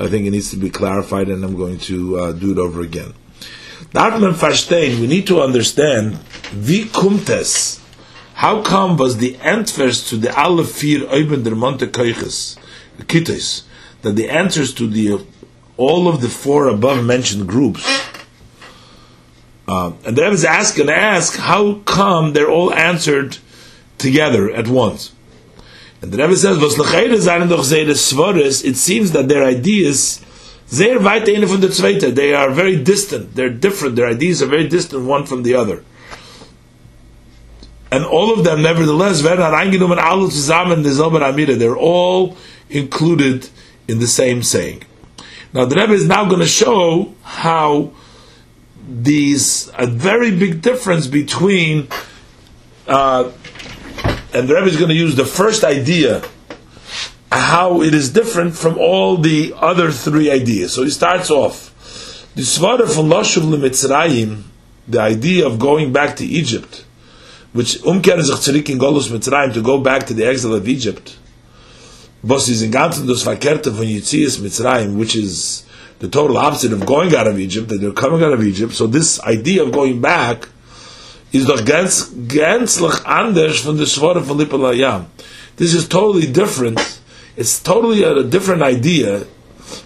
I 0.00 0.08
think 0.08 0.26
it 0.26 0.30
needs 0.30 0.50
to 0.50 0.56
be 0.56 0.70
clarified, 0.70 1.28
and 1.28 1.44
I'm 1.44 1.56
going 1.56 1.78
to 1.80 2.18
uh, 2.18 2.32
do 2.32 2.52
it 2.52 2.58
over 2.58 2.80
again. 2.82 3.14
we 3.92 5.06
need 5.06 5.26
to 5.26 5.40
understand, 5.40 6.18
wie 6.52 6.84
kommt 6.86 7.28
es, 7.28 7.80
how 8.34 8.62
come 8.62 8.96
was 8.96 9.18
the 9.18 9.36
answers 9.36 10.08
to 10.10 10.16
the 10.16 10.28
vier 10.28 11.06
Oben 11.10 11.42
der 11.44 11.54
Monte 11.54 11.86
Kittes, 11.86 12.56
that 14.02 14.16
the 14.16 14.28
answers 14.28 14.74
to 14.74 14.88
the 14.88 15.24
all 15.76 16.08
of 16.08 16.20
the 16.20 16.28
four 16.28 16.68
above 16.68 17.04
mentioned 17.04 17.48
groups, 17.48 17.84
uh, 19.66 19.92
and 20.04 20.16
the 20.16 20.22
Rebbe 20.22 20.34
is 20.34 20.44
ask 20.44 20.78
and 20.78 20.90
ask, 20.90 21.38
how 21.38 21.80
come 21.84 22.32
they're 22.32 22.50
all 22.50 22.72
answered 22.72 23.38
together 23.98 24.50
at 24.50 24.68
once? 24.68 25.12
And 26.04 26.12
the 26.12 26.18
Rebbe 26.18 26.36
says, 26.36 26.58
"Was 26.58 26.76
lechayre 26.76 27.18
seinen 27.18 27.48
doch 27.48 27.64
seine 27.64 27.94
Svores." 27.94 28.62
It 28.62 28.76
seems 28.76 29.12
that 29.12 29.26
their 29.26 29.42
ideas, 29.42 30.20
sehr 30.66 31.02
weit 31.02 31.26
eine 31.30 31.46
von 31.46 31.62
der 31.62 31.70
zweite. 31.70 32.14
They 32.14 32.34
are 32.34 32.50
very 32.50 32.76
distant. 32.76 33.34
They're 33.34 33.48
different. 33.48 33.96
Their 33.96 34.08
ideas 34.08 34.42
are 34.42 34.46
very 34.46 34.68
distant 34.68 35.04
one 35.04 35.24
from 35.24 35.44
the 35.44 35.54
other. 35.54 35.82
And 37.90 38.04
all 38.04 38.34
of 38.34 38.44
them, 38.44 38.60
nevertheless, 38.60 39.22
Amira. 41.22 41.58
They're 41.58 41.76
all 41.76 42.36
included 42.68 43.48
in 43.88 43.98
the 43.98 44.06
same 44.06 44.42
saying. 44.42 44.82
Now 45.54 45.64
the 45.64 45.76
Rebbe 45.76 45.94
is 45.94 46.06
now 46.06 46.26
going 46.26 46.40
to 46.42 46.46
show 46.46 47.14
how 47.22 47.92
these 48.86 49.70
a 49.78 49.86
very 49.86 50.36
big 50.36 50.60
difference 50.60 51.06
between, 51.06 51.88
uh, 52.86 53.30
and 54.34 54.48
the 54.48 54.54
Rebbe 54.54 54.66
is 54.66 54.76
going 54.76 54.88
to 54.88 54.96
use 54.96 55.14
the 55.14 55.24
first 55.24 55.62
idea 55.62 56.22
how 57.30 57.82
it 57.82 57.94
is 57.94 58.12
different 58.12 58.54
from 58.56 58.76
all 58.78 59.16
the 59.16 59.54
other 59.56 59.90
three 59.90 60.30
ideas. 60.30 60.74
So 60.74 60.82
he 60.82 60.90
starts 60.90 61.30
off 61.30 61.70
the 62.34 62.42
svara 62.42 62.92
from 62.92 63.08
Lashuv 63.08 63.42
Mitzrayim, 63.42 64.42
the 64.88 65.00
idea 65.00 65.46
of 65.46 65.58
going 65.58 65.92
back 65.92 66.16
to 66.16 66.26
Egypt, 66.26 66.84
which 67.52 67.78
sich 67.78 67.82
zurück 67.82 68.68
in 68.70 68.78
Golus 68.78 69.08
Mitzrayim 69.08 69.54
to 69.54 69.62
go 69.62 69.80
back 69.80 70.06
to 70.06 70.14
the 70.14 70.26
exile 70.26 70.54
of 70.54 70.68
Egypt. 70.68 71.16
Was 72.22 72.48
is 72.48 72.62
in 72.62 72.72
das 72.72 72.98
verkehrte 72.98 73.70
von 73.70 73.86
Yitzias 73.86 74.38
Mitzrayim, 74.38 74.96
which 74.96 75.14
is 75.14 75.64
the 76.00 76.08
total 76.08 76.38
opposite 76.38 76.72
of 76.72 76.84
going 76.84 77.14
out 77.14 77.28
of 77.28 77.38
Egypt, 77.38 77.68
that 77.68 77.80
they're 77.80 77.92
coming 77.92 78.22
out 78.22 78.32
of 78.32 78.42
Egypt. 78.42 78.72
So 78.72 78.86
this 78.88 79.20
idea 79.20 79.62
of 79.62 79.70
going 79.70 80.00
back 80.00 80.48
is 81.34 81.46
doch 81.46 81.64
ganz, 81.64 82.12
gänzlich 82.28 83.04
anders 83.04 83.60
von 83.60 83.76
der 83.76 83.86
Svara 83.86 84.20
von 84.20 84.38
Lippalayam. 84.38 85.06
This 85.56 85.74
is 85.74 85.88
totally 85.88 86.26
different 86.26 86.80
it's 87.36 87.60
totally 87.60 88.02
a, 88.04 88.18
a 88.18 88.24
different 88.24 88.62
idea 88.62 89.26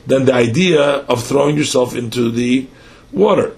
than 0.06 0.26
the 0.26 0.34
idea 0.34 0.82
of 0.82 1.24
throwing 1.24 1.56
yourself 1.56 1.96
into 1.96 2.30
the 2.30 2.66
water. 3.12 3.56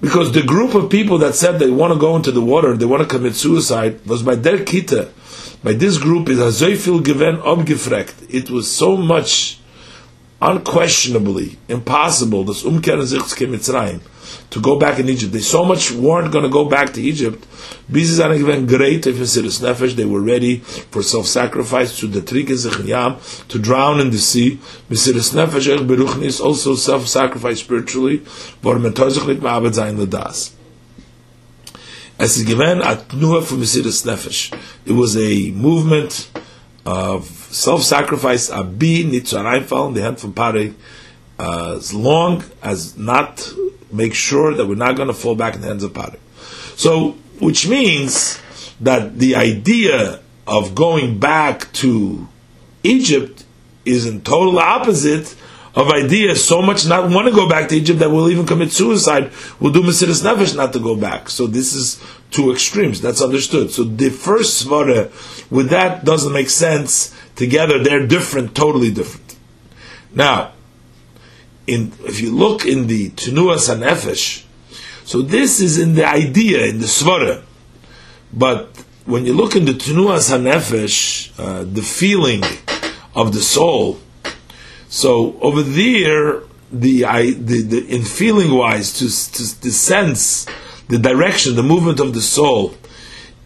Because 0.00 0.32
the 0.32 0.42
group 0.42 0.74
of 0.74 0.90
people 0.90 1.18
that 1.18 1.34
said 1.34 1.58
they 1.58 1.70
want 1.70 1.92
to 1.92 1.98
go 1.98 2.16
into 2.16 2.32
the 2.32 2.40
water, 2.40 2.76
they 2.76 2.84
want 2.84 3.02
to 3.02 3.08
commit 3.08 3.36
suicide, 3.36 4.04
was 4.06 4.22
by 4.22 4.34
their 4.34 4.58
kita. 4.58 5.10
By 5.62 5.72
this 5.72 5.98
group 5.98 6.28
is 6.28 6.38
given 6.60 7.36
umgefrekt. 7.36 8.28
It 8.28 8.50
was 8.50 8.70
so 8.70 8.96
much 8.96 9.60
unquestionably 10.42 11.56
impossible, 11.68 12.44
this 12.44 12.64
umkehren 12.64 13.06
sich 13.06 13.22
to 14.50 14.60
go 14.60 14.78
back 14.78 14.98
in 14.98 15.08
Egypt. 15.08 15.32
They 15.32 15.40
so 15.40 15.64
much 15.64 15.90
weren't 15.92 16.32
going 16.32 16.44
to 16.44 16.50
go 16.50 16.64
back 16.64 16.92
to 16.94 17.02
Egypt. 17.02 17.46
Bizis 17.90 18.36
given 18.36 18.66
great 18.66 19.02
nefesh. 19.02 19.94
They 19.94 20.04
were 20.04 20.20
ready 20.20 20.58
for 20.58 21.02
self-sacrifice 21.02 21.98
to 21.98 22.06
the 22.06 22.84
yam 22.86 23.16
to 23.48 23.58
drown 23.58 24.00
in 24.00 24.10
the 24.10 24.18
sea. 24.18 24.58
Besiris 24.88 25.34
nefesh 25.34 25.76
beruchnis 25.86 26.40
also 26.40 26.74
self-sacrifice 26.74 27.60
spiritually. 27.60 28.22
As 32.16 32.36
is 32.36 32.44
given 32.44 32.80
at 32.80 33.08
nuha 33.08 33.42
for 33.42 33.56
Mesiris 33.56 34.06
nefesh. 34.06 34.56
It 34.86 34.92
was 34.92 35.16
a 35.16 35.50
movement 35.50 36.30
of 36.86 37.26
self-sacrifice. 37.26 38.50
Abi 38.50 39.04
nitzarayim 39.04 39.64
fell 39.64 39.88
in 39.88 39.94
the 39.94 40.02
hand 40.02 40.20
from 40.20 40.32
Pare. 40.32 40.74
Uh, 41.36 41.74
as 41.76 41.92
long 41.92 42.44
as 42.62 42.96
not 42.96 43.52
make 43.94 44.14
sure 44.14 44.54
that 44.54 44.66
we're 44.66 44.74
not 44.74 44.96
going 44.96 45.08
to 45.08 45.14
fall 45.14 45.34
back 45.34 45.54
in 45.54 45.60
the 45.60 45.68
hands 45.68 45.82
of 45.82 45.94
Pare. 45.94 46.16
So, 46.76 47.12
which 47.40 47.68
means 47.68 48.40
that 48.80 49.18
the 49.18 49.36
idea 49.36 50.20
of 50.46 50.74
going 50.74 51.18
back 51.18 51.72
to 51.74 52.28
Egypt 52.82 53.44
is 53.84 54.06
in 54.06 54.20
total 54.22 54.58
opposite 54.58 55.34
of 55.74 55.90
ideas 55.90 56.46
so 56.46 56.62
much 56.62 56.86
not 56.86 57.10
want 57.10 57.26
to 57.26 57.34
go 57.34 57.48
back 57.48 57.68
to 57.68 57.74
Egypt 57.74 57.98
that 57.98 58.10
we'll 58.10 58.30
even 58.30 58.46
commit 58.46 58.72
suicide. 58.72 59.32
We'll 59.58 59.72
do 59.72 59.82
Mesiris 59.82 60.22
Nefesh 60.22 60.56
not 60.56 60.72
to 60.74 60.78
go 60.78 60.94
back. 60.94 61.28
So 61.28 61.46
this 61.46 61.74
is 61.74 62.02
two 62.30 62.52
extremes. 62.52 63.00
That's 63.00 63.20
understood. 63.20 63.70
So 63.70 63.82
the 63.82 64.10
first 64.10 64.64
svara 64.64 65.10
with 65.50 65.70
that 65.70 66.04
doesn't 66.04 66.32
make 66.32 66.50
sense 66.50 67.14
together. 67.34 67.82
They're 67.82 68.06
different, 68.06 68.54
totally 68.54 68.92
different. 68.92 69.36
Now, 70.12 70.53
in 71.66 71.92
if 72.00 72.20
you 72.20 72.34
look 72.34 72.64
in 72.64 72.86
the 72.86 73.10
Tenuas 73.10 73.74
Hanefesh, 73.74 74.44
so 75.04 75.22
this 75.22 75.60
is 75.60 75.78
in 75.78 75.94
the 75.94 76.06
idea, 76.06 76.66
in 76.66 76.78
the 76.78 76.86
Svara. 76.86 77.42
But 78.32 78.84
when 79.04 79.26
you 79.26 79.34
look 79.34 79.54
in 79.54 79.64
the 79.64 79.72
Tenuas 79.72 80.30
Hanefesh, 80.30 81.38
uh, 81.38 81.64
the 81.64 81.82
feeling 81.82 82.42
of 83.14 83.32
the 83.32 83.40
soul, 83.40 84.00
so 84.88 85.38
over 85.40 85.62
there, 85.62 86.42
the, 86.70 87.04
I, 87.04 87.30
the, 87.30 87.62
the 87.62 87.86
in 87.86 88.04
feeling 88.04 88.52
wise, 88.52 88.92
to, 88.94 89.04
to 89.06 89.70
sense, 89.70 90.46
the 90.88 90.98
direction, 90.98 91.56
the 91.56 91.62
movement 91.62 92.00
of 92.00 92.14
the 92.14 92.20
soul, 92.20 92.74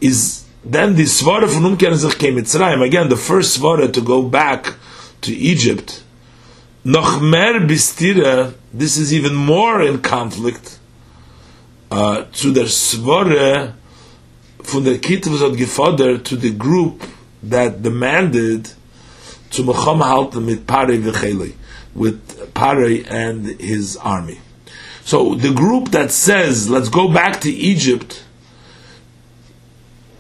is 0.00 0.44
then 0.64 0.96
the 0.96 1.04
svara 1.04 1.48
from 1.48 1.62
Umken 1.62 2.18
came 2.18 2.37
Mitzrayim. 2.37 2.84
Again, 2.87 3.08
the 3.08 3.16
first 3.16 3.58
svara 3.58 3.92
to 3.92 4.00
go 4.00 4.22
back 4.22 4.75
to 5.22 5.34
Egypt 5.34 6.02
noch 6.85 7.20
bistira, 7.66 8.54
this 8.73 8.97
is 8.97 9.12
even 9.12 9.35
more 9.35 9.82
in 9.82 10.00
conflict 10.00 10.78
uh, 11.90 12.25
zu 12.32 12.52
der 12.52 12.66
Svore 12.66 13.75
von 14.62 14.85
der 14.85 14.99
Kitte, 14.99 15.30
was 15.30 15.42
to 16.18 16.37
the 16.37 16.50
group 16.50 17.02
that 17.42 17.82
demanded 17.82 18.73
to 19.50 19.62
Mecham 19.62 20.00
halten 20.00 20.44
mit 20.44 20.66
Pare 20.66 20.99
v'cheli, 20.99 21.54
with 21.94 22.52
Pare 22.54 23.04
and 23.08 23.61
his 23.61 23.97
army. 23.97 24.40
So 25.04 25.35
the 25.35 25.54
group 25.54 25.90
that 25.92 26.11
says, 26.11 26.68
let's 26.68 26.90
go 26.90 27.08
back 27.11 27.40
to 27.40 27.50
Egypt, 27.50 28.25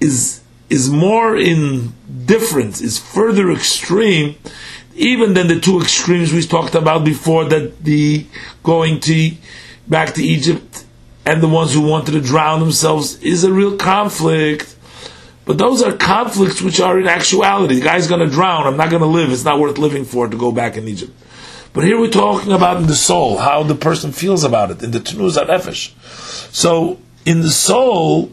is 0.00 0.40
is 0.70 0.90
more 0.90 1.36
in 1.36 1.92
difference, 2.26 2.80
is 2.80 2.98
further 2.98 3.50
extreme 3.50 4.36
even 4.98 5.34
than 5.34 5.46
the 5.46 5.60
two 5.60 5.80
extremes 5.80 6.32
we 6.32 6.42
talked 6.42 6.74
about 6.74 7.04
before 7.04 7.44
that 7.46 7.84
the 7.84 8.26
going 8.62 9.00
to 9.00 9.32
back 9.86 10.14
to 10.14 10.22
Egypt 10.22 10.84
and 11.24 11.42
the 11.42 11.48
ones 11.48 11.72
who 11.72 11.82
wanted 11.82 12.12
to 12.12 12.20
drown 12.20 12.60
themselves 12.60 13.22
is 13.22 13.44
a 13.44 13.52
real 13.52 13.76
conflict. 13.76 14.76
But 15.44 15.56
those 15.56 15.82
are 15.82 15.92
conflicts 15.92 16.60
which 16.60 16.80
are 16.80 16.98
in 16.98 17.06
actuality. 17.06 17.76
The 17.76 17.82
guy's 17.82 18.06
going 18.06 18.20
to 18.20 18.30
drown. 18.30 18.66
I'm 18.66 18.76
not 18.76 18.90
going 18.90 19.02
to 19.02 19.08
live. 19.08 19.32
It's 19.32 19.44
not 19.44 19.58
worth 19.58 19.78
living 19.78 20.04
for 20.04 20.28
to 20.28 20.36
go 20.36 20.52
back 20.52 20.76
in 20.76 20.86
Egypt. 20.88 21.12
But 21.72 21.84
here 21.84 21.98
we're 21.98 22.10
talking 22.10 22.52
about 22.52 22.78
in 22.78 22.86
the 22.86 22.94
soul, 22.94 23.38
how 23.38 23.62
the 23.62 23.74
person 23.74 24.12
feels 24.12 24.42
about 24.42 24.70
it, 24.70 24.82
in 24.82 24.90
the 24.90 25.00
Tunuz 25.00 25.36
Nefesh. 25.36 25.92
So, 26.52 26.98
in 27.24 27.40
the 27.42 27.50
soul, 27.50 28.32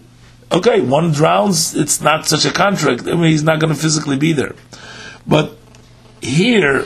okay, 0.52 0.82
one 0.82 1.12
drowns, 1.12 1.76
it's 1.76 2.02
not 2.02 2.28
such 2.28 2.46
a 2.46 2.52
contract. 2.52 3.08
I 3.08 3.14
mean, 3.14 3.32
he's 3.32 3.44
not 3.44 3.60
going 3.60 3.74
to 3.74 3.80
physically 3.80 4.18
be 4.18 4.34
there. 4.34 4.56
But 5.28 5.58
here, 6.26 6.82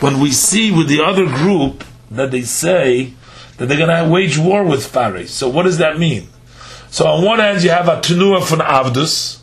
when 0.00 0.20
we 0.20 0.30
see 0.30 0.70
with 0.70 0.88
the 0.88 1.02
other 1.02 1.26
group 1.26 1.84
that 2.10 2.30
they 2.30 2.42
say 2.42 3.14
that 3.56 3.66
they're 3.66 3.78
going 3.78 4.04
to 4.04 4.10
wage 4.10 4.38
war 4.38 4.64
with 4.64 4.86
Pharaoh. 4.86 5.24
So 5.26 5.48
what 5.48 5.64
does 5.64 5.78
that 5.78 5.98
mean? 5.98 6.28
So 6.90 7.06
on 7.06 7.24
one 7.24 7.38
hand, 7.38 7.62
you 7.62 7.70
have 7.70 7.88
a 7.88 8.00
tenua 8.00 8.42
from 8.42 8.58
Avdus, 8.58 9.40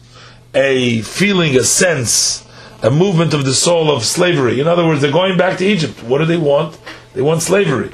a 0.54 1.01
feeling, 1.01 1.56
a 1.56 1.63
sense, 1.63 2.46
a 2.84 2.92
movement 2.92 3.34
of 3.34 3.46
the 3.46 3.54
soul 3.54 3.89
of 3.89 4.04
slavery. 4.04 4.60
In 4.60 4.68
other 4.68 4.86
words, 4.86 5.01
they're 5.01 5.12
going 5.12 5.38
back 5.38 5.58
to 5.60 5.66
Egypt. 5.66 6.04
What 6.04 6.18
do 6.20 6.25
they 6.25 6.38
want? 6.38 6.77
They 7.13 7.22
want 7.22 7.42
slavery. 7.42 7.92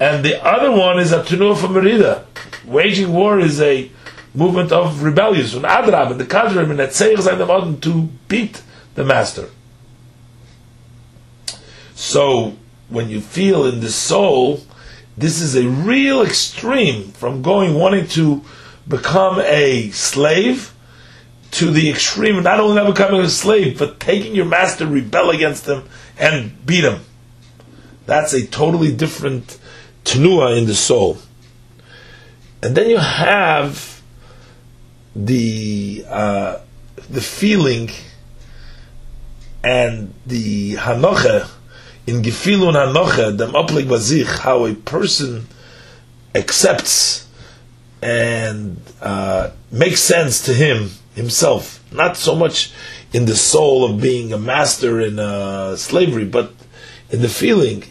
And 0.00 0.24
the 0.24 0.44
other 0.44 0.72
one 0.72 0.98
is 0.98 1.12
a 1.12 1.22
tenua 1.22 1.56
from 1.56 1.74
Merida. 1.74 2.26
Waging 2.66 3.12
war 3.12 3.38
is 3.38 3.60
a 3.60 3.90
movement 4.34 4.72
of 4.72 5.02
rebellious. 5.02 5.52
From 5.54 5.62
Adrab, 5.62 6.10
and 6.10 6.20
the 6.20 6.26
contrary, 6.26 6.66
to 7.80 8.08
beat 8.28 8.62
the 8.94 9.04
master. 9.04 9.50
So 12.00 12.56
when 12.88 13.10
you 13.10 13.20
feel 13.20 13.66
in 13.66 13.80
the 13.80 13.90
soul, 13.90 14.62
this 15.18 15.38
is 15.42 15.54
a 15.54 15.68
real 15.68 16.22
extreme 16.22 17.12
from 17.12 17.42
going 17.42 17.74
wanting 17.74 18.08
to 18.08 18.42
become 18.88 19.38
a 19.38 19.90
slave 19.90 20.72
to 21.50 21.70
the 21.70 21.90
extreme 21.90 22.38
of 22.38 22.44
not 22.44 22.58
only 22.58 22.76
not 22.76 22.86
becoming 22.86 23.20
a 23.20 23.28
slave, 23.28 23.78
but 23.78 24.00
taking 24.00 24.34
your 24.34 24.46
master, 24.46 24.86
rebel 24.86 25.28
against 25.28 25.66
him, 25.66 25.84
and 26.18 26.64
beat 26.64 26.84
him. 26.84 27.02
That's 28.06 28.32
a 28.32 28.46
totally 28.46 28.94
different 28.94 29.58
tenua 30.04 30.56
in 30.56 30.64
the 30.64 30.74
soul. 30.74 31.18
And 32.62 32.74
then 32.74 32.88
you 32.88 32.96
have 32.96 34.00
the 35.14 36.06
uh, 36.08 36.60
the 37.10 37.20
feeling 37.20 37.90
and 39.62 40.14
the 40.24 40.76
hanocha 40.76 41.50
in 42.06 42.22
Gefilun 42.22 42.74
Hanocha, 42.74 43.36
dem 43.36 43.52
Oplik 43.52 43.86
Bazich, 43.86 44.38
how 44.40 44.66
a 44.66 44.74
person 44.74 45.46
accepts 46.34 47.28
and 48.02 48.80
uh, 49.00 49.50
makes 49.70 50.00
sense 50.00 50.42
to 50.46 50.54
him 50.54 50.90
himself, 51.14 51.84
not 51.92 52.16
so 52.16 52.34
much 52.34 52.72
in 53.12 53.26
the 53.26 53.36
soul 53.36 53.84
of 53.84 54.00
being 54.00 54.32
a 54.32 54.38
master 54.38 55.00
in 55.00 55.18
uh, 55.18 55.76
slavery, 55.76 56.24
but 56.24 56.52
in 57.10 57.22
the 57.22 57.28
feeling. 57.28 57.82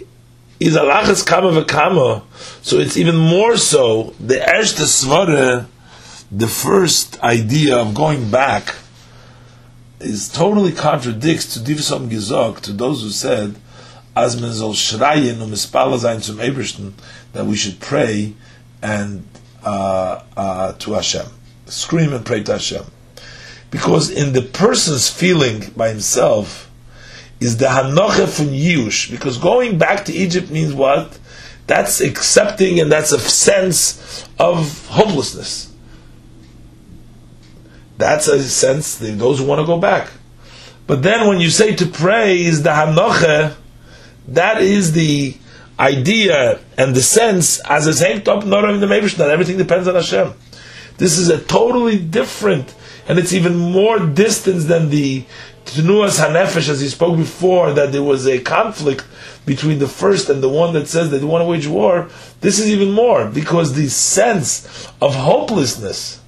Is 0.60 0.76
alachas 0.76 1.26
kama 1.26 1.52
v'kama, 1.64 2.24
so 2.62 2.80
it's 2.80 2.98
even 2.98 3.16
more 3.16 3.56
so 3.56 4.14
the 4.20 4.36
erste 4.36 4.84
svara, 4.84 5.68
the 6.32 6.48
first 6.48 7.22
idea 7.24 7.78
of 7.78 7.94
going 7.94 8.30
back, 8.30 8.76
is 10.02 10.28
totally 10.30 10.74
contradicts 10.74 11.54
to 11.54 11.60
Divsam 11.60 12.10
Gizok, 12.10 12.60
to 12.62 12.74
those 12.74 13.04
who 13.04 13.10
said 13.10 13.56
as 14.24 14.40
men 14.40 14.54
soll 14.54 14.74
schreien 14.74 15.42
und 15.42 15.52
mispala 15.52 15.98
sein 15.98 16.22
zum 16.22 16.38
that 17.34 17.46
we 17.46 17.56
should 17.56 17.80
pray 17.80 18.34
and 18.82 19.26
uh, 19.64 20.22
uh, 20.36 20.74
to 20.74 20.94
Hashem. 20.94 21.28
Scream 21.66 22.14
and 22.14 22.26
pray 22.26 22.44
to 22.44 22.54
Hashem. 22.54 22.86
Because 23.72 24.10
in 24.10 24.34
the 24.34 24.42
person's 24.42 25.10
feeling 25.10 25.72
by 25.76 25.90
himself 25.90 26.70
is 27.40 27.58
the 27.58 27.68
hanoche 27.68 28.28
from 28.28 28.48
Yush. 28.48 29.12
Because 29.12 29.38
going 29.38 29.78
back 29.78 30.06
to 30.06 30.14
Egypt 30.14 30.50
means 30.50 30.74
what? 30.74 31.20
That's 31.68 32.02
accepting 32.02 32.80
and 32.80 32.92
that's 32.92 33.12
a 33.12 33.20
sense 33.20 34.28
of 34.40 34.88
hopelessness. 34.88 35.72
That's 37.98 38.28
a 38.28 38.42
sense, 38.42 38.98
those 38.98 39.40
who 39.40 39.46
want 39.46 39.60
to 39.60 39.66
go 39.66 39.78
back. 39.78 40.10
But 40.88 41.04
then 41.04 41.28
when 41.28 41.40
you 41.40 41.50
say 41.50 41.76
to 41.76 41.86
pray 41.86 42.42
is 42.42 42.64
the 42.64 42.72
hanoche, 42.72 43.56
that 44.34 44.62
is 44.62 44.94
the 44.94 45.36
idea 45.80 46.60
and 46.78 46.96
the 46.96 47.02
sense 47.02 47.60
as 47.62 47.88
a 47.88 47.94
saying 47.94 48.24
top 48.24 48.46
not 48.46 48.70
in 48.70 48.80
the 48.80 48.88
Mevish, 48.88 49.16
that 49.16 49.30
everything 49.30 49.58
depends 49.58 49.88
on 49.88 49.96
Hashem. 49.96 50.34
This 50.98 51.18
is 51.18 51.30
a 51.30 51.40
totally 51.40 51.98
different, 51.98 52.76
and 53.08 53.18
it's 53.18 53.32
even 53.32 53.56
more 53.56 54.00
distance 54.00 54.66
than 54.66 54.90
the 54.90 55.24
Tnuas 55.66 56.20
Hanefesh, 56.20 56.68
as 56.68 56.82
he 56.82 56.90
spoke 56.90 57.16
before, 57.16 57.74
that 57.74 57.92
there 57.92 58.04
was 58.04 58.28
a 58.28 58.40
conflict 58.40 59.06
between 59.46 59.80
the 59.80 59.88
first 59.88 60.30
and 60.30 60.44
the 60.44 60.50
one 60.50 60.74
that 60.74 60.88
says 60.88 61.10
that 61.12 61.20
they 61.20 61.26
want 61.26 61.42
to 61.42 61.46
wage 61.46 61.68
war. 61.68 62.10
This 62.42 62.60
is 62.60 62.70
even 62.70 62.92
more, 62.92 63.30
because 63.30 63.74
the 63.74 63.88
sense 63.88 64.88
of 65.02 65.16
hopelessness, 65.16 66.22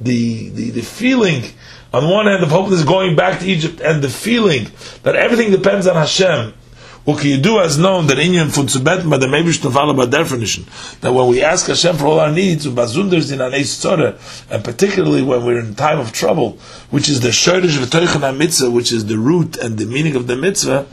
the, 0.00 0.50
the, 0.50 0.70
the 0.70 0.82
feeling 0.82 1.44
on 1.92 2.08
one 2.08 2.26
hand 2.26 2.42
of 2.42 2.50
hopelessness 2.50 2.84
going 2.86 3.16
back 3.16 3.40
to 3.40 3.46
Egypt, 3.46 3.80
and 3.80 4.02
the 4.02 4.08
feeling 4.08 4.68
that 5.02 5.16
everything 5.16 5.50
depends 5.50 5.86
on 5.86 5.96
Hashem, 5.96 6.54
do 7.04 7.58
as 7.58 7.78
known 7.78 8.06
that 8.06 8.18
Inyan 8.18 8.50
beten 8.84 9.10
bei 9.10 9.18
der 9.18 9.52
to 9.60 9.70
follow 9.70 9.92
by 9.92 10.06
definition 10.06 10.66
that 11.00 11.12
when 11.12 11.26
we 11.28 11.42
ask 11.42 11.66
Hashem 11.66 11.96
for 11.96 12.06
all 12.06 12.20
our 12.20 12.30
needs 12.30 12.64
und 12.66 12.76
bazunders 12.76 13.32
in 13.32 13.40
an 13.40 13.52
Tzore 13.52 14.16
and 14.50 14.64
particularly 14.64 15.22
when 15.22 15.44
we're 15.44 15.58
in 15.58 15.74
time 15.74 15.98
of 15.98 16.12
trouble 16.12 16.58
which 16.90 17.08
is 17.08 17.20
the 17.20 17.30
Shorish 17.30 17.76
v'toichen 17.76 18.36
mitzvah 18.36 18.70
which 18.70 18.92
is 18.92 19.06
the 19.06 19.18
root 19.18 19.56
and 19.56 19.78
the 19.78 19.86
meaning 19.86 20.14
of 20.14 20.28
the 20.28 20.36
mitzvah 20.36 20.86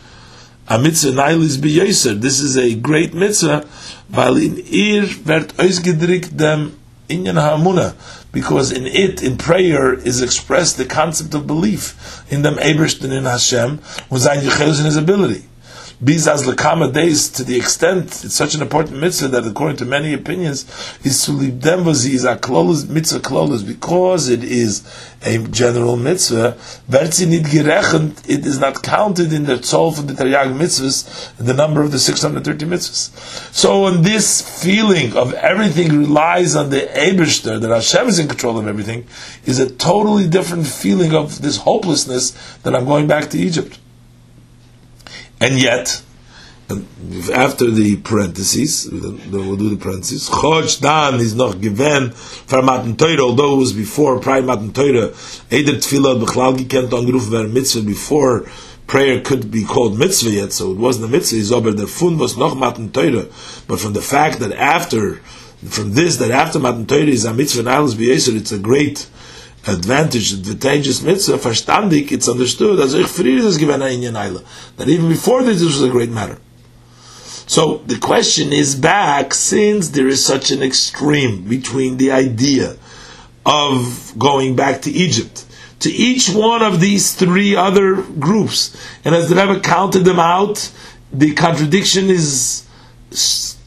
a 0.67 0.79
mitzvah 0.79 1.11
nailis 1.11 1.57
biyoser 1.57 2.19
this 2.19 2.39
is 2.39 2.57
a 2.57 2.73
great 2.75 3.13
mitzvah 3.13 3.67
weil 4.09 4.37
in 4.37 4.57
ihr 4.57 5.07
wird 5.25 5.53
ausgedrückt 5.59 6.35
dem 6.35 6.73
Inyan 7.07 7.37
Hamuna 7.37 7.95
because 8.31 8.71
in 8.71 8.85
it, 8.85 9.23
in 9.23 9.35
prayer, 9.37 9.93
is 9.93 10.21
expressed 10.21 10.77
the 10.77 10.85
concept 10.85 11.33
of 11.33 11.47
belief 11.47 12.23
in 12.31 12.43
them 12.43 12.59
Eberstein 12.59 13.11
in 13.11 13.23
Hashem, 13.23 13.81
was 14.11 14.27
in 14.27 14.85
his 14.85 14.95
ability. 14.95 15.48
Bizaz 16.01 16.45
lekama 16.45 16.93
days 16.93 17.27
to 17.27 17.43
the 17.43 17.57
extent 17.57 18.23
it's 18.23 18.33
such 18.33 18.55
an 18.55 18.61
important 18.61 19.01
mitzvah 19.01 19.27
that 19.27 19.45
according 19.45 19.75
to 19.75 19.83
many 19.83 20.13
opinions 20.13 20.63
is 21.03 21.25
them 21.59 21.89
is 21.89 22.23
a 22.23 22.37
klolos 22.37 22.87
mitzvah 22.87 23.19
klolos 23.19 23.67
because 23.67 24.29
it 24.29 24.41
is 24.41 24.81
a 25.23 25.39
general 25.49 25.97
mitzvah. 25.97 26.55
Verzi 26.89 27.27
nid 27.27 27.43
gerechend 27.43 28.29
it 28.29 28.45
is 28.45 28.61
not 28.61 28.81
counted 28.81 29.33
in 29.33 29.43
the 29.43 29.55
tzol 29.55 29.99
of 29.99 30.07
the 30.07 30.13
Taryag 30.13 30.57
mitzvahs 30.57 31.35
the 31.35 31.53
number 31.53 31.81
of 31.81 31.91
the 31.91 31.99
630 31.99 32.65
mitzvahs. 32.65 33.53
So 33.53 33.83
on 33.83 34.01
this 34.01 34.63
feeling 34.63 35.17
of 35.17 35.33
everything 35.33 35.89
relies 35.89 36.55
on 36.55 36.69
the 36.69 36.79
Eberster 36.79 37.59
that 37.59 37.71
Hashem 37.71 38.07
is 38.07 38.19
in 38.19 38.29
control 38.29 38.57
of 38.57 38.69
everything 38.69 39.05
is 39.45 39.59
a 39.59 39.69
totally 39.69 40.29
different 40.29 40.65
feeling 40.65 41.13
of 41.13 41.41
this 41.41 41.57
hopelessness 41.57 42.31
that 42.63 42.73
I'm 42.73 42.85
going 42.85 43.07
back 43.07 43.29
to 43.31 43.37
Egypt. 43.37 43.77
And 45.41 45.61
yet, 45.61 46.01
after 47.33 47.71
the 47.71 47.97
parentheses, 48.03 48.89
we'll 48.91 49.55
do 49.55 49.69
the 49.69 49.77
parentheses. 49.77 50.29
Chodj 50.29 50.81
Dan 50.81 51.19
is 51.19 51.33
not 51.33 51.61
given 51.61 52.11
for 52.11 52.61
Matan 52.61 52.95
Torah, 52.95 53.21
although 53.21 53.55
it 53.55 53.57
was 53.57 53.73
before 53.73 54.19
prior 54.19 54.41
Matan 54.41 54.73
Torah. 54.73 55.13
Eder 55.49 55.73
Tfilah 55.73 56.23
Bechlal 56.23 56.57
gekent 56.57 56.89
angerufen 56.89 57.31
werden 57.31 57.53
Mitzvah 57.53 57.81
before 57.81 58.45
prayer 58.85 59.21
could 59.21 59.51
be 59.51 59.63
called 59.63 59.97
mitzvah 59.97 60.31
yet, 60.31 60.51
so 60.51 60.71
it 60.71 60.77
wasn't 60.77 61.05
a 61.05 61.07
mitzvah. 61.07 61.55
aber 61.55 61.71
der 61.71 61.87
Fund 61.87 62.19
was 62.19 62.37
noch 62.37 62.57
Matan 62.57 62.91
Torah. 62.91 63.27
But 63.67 63.79
from 63.79 63.93
the 63.93 64.01
fact 64.01 64.39
that 64.39 64.51
after, 64.51 65.15
from 65.67 65.93
this, 65.93 66.17
that 66.17 66.31
after 66.31 66.59
Matan 66.59 66.85
Torah 66.85 67.03
is 67.03 67.25
a 67.25 67.33
mitzvah 67.33 67.69
and 67.69 68.37
it's 68.37 68.51
a 68.51 68.59
great 68.59 69.07
advantage, 69.67 70.33
advantageous 70.33 71.01
mitzvah, 71.01 71.37
verstandig, 71.37 72.11
it's 72.11 72.29
understood 72.29 72.79
as 72.79 72.93
ich 72.93 73.07
das 73.07 73.57
given 73.57 73.81
in. 73.81 74.13
That 74.77 74.87
even 74.87 75.09
before 75.09 75.43
this, 75.43 75.59
this 75.59 75.67
was 75.67 75.83
a 75.83 75.89
great 75.89 76.09
matter. 76.09 76.37
So 77.47 77.79
the 77.85 77.97
question 77.97 78.53
is 78.53 78.75
back, 78.75 79.33
since 79.33 79.89
there 79.89 80.07
is 80.07 80.23
such 80.23 80.51
an 80.51 80.61
extreme 80.61 81.43
between 81.43 81.97
the 81.97 82.11
idea 82.11 82.77
of 83.45 84.13
going 84.17 84.55
back 84.55 84.83
to 84.83 84.91
Egypt, 84.91 85.45
to 85.79 85.89
each 85.89 86.29
one 86.29 86.61
of 86.61 86.79
these 86.79 87.15
three 87.15 87.55
other 87.55 87.95
groups, 88.03 88.77
and 89.03 89.15
as 89.15 89.29
the 89.29 89.35
Rebbe 89.35 89.61
counted 89.61 90.05
them 90.05 90.19
out, 90.19 90.71
the 91.11 91.33
contradiction 91.33 92.09
is 92.09 92.65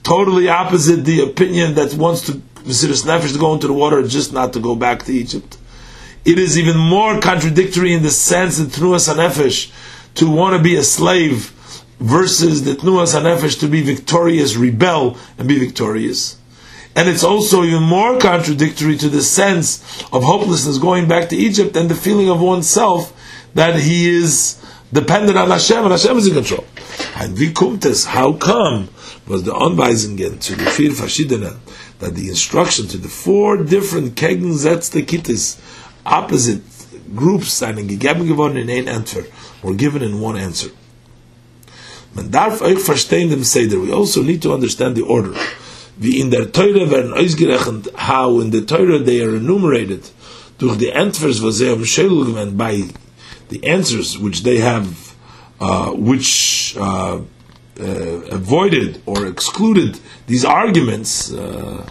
totally 0.04 0.48
opposite 0.48 1.04
the 1.04 1.22
opinion 1.22 1.74
that 1.74 1.94
wants 1.94 2.26
to 2.26 2.34
Mesiris 2.62 3.04
Nefesh 3.04 3.32
to 3.32 3.38
go 3.40 3.54
into 3.54 3.66
the 3.66 3.72
water 3.72 4.06
just 4.06 4.32
not 4.32 4.52
to 4.52 4.60
go 4.60 4.76
back 4.76 5.02
to 5.04 5.12
Egypt 5.12 5.58
it 6.24 6.38
is 6.38 6.58
even 6.58 6.76
more 6.76 7.20
contradictory 7.20 7.92
in 7.92 8.02
the 8.02 8.10
sense 8.10 8.58
that 8.58 8.70
Tnuas 8.70 9.12
HaNefesh 9.12 9.72
to 10.14 10.30
want 10.30 10.56
to 10.56 10.62
be 10.62 10.76
a 10.76 10.82
slave 10.82 11.50
versus 11.98 12.64
the 12.64 12.74
Tnuas 12.74 13.14
HaNefesh 13.14 13.58
to 13.60 13.68
be 13.68 13.82
victorious, 13.82 14.56
rebel, 14.56 15.16
and 15.38 15.48
be 15.48 15.58
victorious. 15.58 16.38
And 16.94 17.08
it's 17.08 17.24
also 17.24 17.64
even 17.64 17.82
more 17.82 18.18
contradictory 18.18 18.96
to 18.98 19.08
the 19.08 19.22
sense 19.22 20.02
of 20.12 20.22
hopelessness 20.22 20.78
going 20.78 21.08
back 21.08 21.30
to 21.30 21.36
Egypt 21.36 21.74
and 21.76 21.88
the 21.88 21.94
feeling 21.94 22.28
of 22.28 22.40
oneself 22.40 23.18
that 23.54 23.80
he 23.80 24.08
is 24.08 24.62
dependent 24.92 25.38
on 25.38 25.50
Hashem 25.50 25.82
and 25.84 25.92
Hashem 25.92 26.18
is 26.18 26.26
in 26.26 26.34
control. 26.34 26.64
And 27.16 27.38
es? 27.86 28.04
How 28.04 28.34
come? 28.34 28.90
Was 29.26 29.44
the 29.44 29.52
Anweisungen 29.52 30.42
zu 30.42 30.56
the 30.56 30.64
vier 30.64 30.90
verschiedenen, 30.90 31.56
that 32.00 32.14
the 32.14 32.28
instruction 32.28 32.88
to 32.88 32.98
the 32.98 33.08
four 33.08 33.62
different 33.62 34.16
Kegensetzte 34.16 35.06
opposite 36.04 36.62
groups 37.14 37.52
seinen 37.52 37.88
answer 38.88 39.24
or 39.62 39.74
given 39.74 40.02
in 40.02 40.20
one 40.20 40.36
answer. 40.36 40.70
Darf 42.30 42.60
euch 42.60 42.78
verstehen. 42.78 43.30
We 43.30 43.92
also 43.92 44.22
need 44.22 44.42
to 44.42 44.52
understand 44.52 44.96
the 44.96 45.02
order. 45.02 45.34
In 46.00 46.30
der 46.30 46.46
ausgerechnet, 47.12 47.88
how 47.94 48.40
in 48.40 48.50
the 48.50 48.62
Teure 48.62 48.98
they 48.98 49.20
are 49.22 49.36
enumerated 49.36 50.10
durch 50.58 50.78
die 50.78 50.92
Answers, 50.92 51.40
by 52.56 52.88
the 53.48 53.64
answers 53.64 54.18
which 54.18 54.42
they 54.42 54.58
have, 54.58 55.14
uh, 55.60 55.90
which 55.92 56.74
uh, 56.78 57.20
uh, 57.80 57.84
avoided 58.30 59.00
or 59.06 59.26
excluded 59.26 59.98
these 60.26 60.44
arguments, 60.44 61.32
uh, 61.32 61.86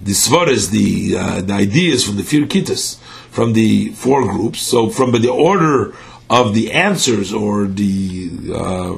the 0.00 0.12
svaras, 0.12 0.70
the 0.70 1.16
uh, 1.16 1.40
the 1.40 1.52
ideas 1.52 2.04
from 2.04 2.16
the 2.16 2.22
Fir 2.22 2.46
Kittas, 2.46 2.98
from 3.30 3.52
the 3.52 3.90
four 3.90 4.22
groups. 4.22 4.60
So 4.60 4.88
from 4.88 5.12
the 5.12 5.30
order 5.30 5.94
of 6.30 6.54
the 6.54 6.72
answers 6.72 7.32
or 7.32 7.66
the 7.66 8.30
uh, 8.54 8.96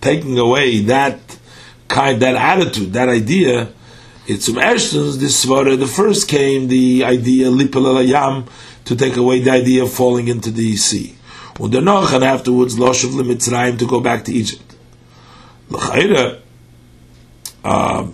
taking 0.00 0.38
away 0.38 0.80
that 0.82 1.18
kind, 1.88 2.22
that 2.22 2.36
attitude, 2.36 2.92
that 2.94 3.08
idea, 3.08 3.72
it's 4.26 4.46
from 4.46 4.58
Ashton's 4.58 5.18
this 5.18 5.44
svara. 5.44 5.78
The 5.78 5.86
first 5.86 6.28
came 6.28 6.68
the 6.68 7.04
idea 7.04 7.48
lipal 7.48 8.48
to 8.84 8.96
take 8.96 9.16
away 9.16 9.40
the 9.40 9.50
idea 9.50 9.82
of 9.82 9.92
falling 9.92 10.28
into 10.28 10.50
the 10.50 10.76
sea. 10.76 11.16
Und 11.58 11.74
danach, 11.74 12.14
and 12.14 12.24
afterwards, 12.24 12.76
Loshav 12.76 13.10
Mitzrayim 13.22 13.78
to 13.78 13.86
go 13.86 14.00
back 14.00 14.24
to 14.24 14.32
Egypt. 14.32 14.62
L'chayra, 15.68 16.40
uh, 17.62 18.06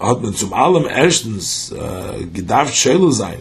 hat 0.00 0.22
man 0.22 0.34
zum 0.34 0.52
allem 0.52 0.86
erstens 0.86 1.72
äh, 1.72 2.24
gedarft 2.32 2.74
Schäle 2.74 3.12
sein. 3.12 3.40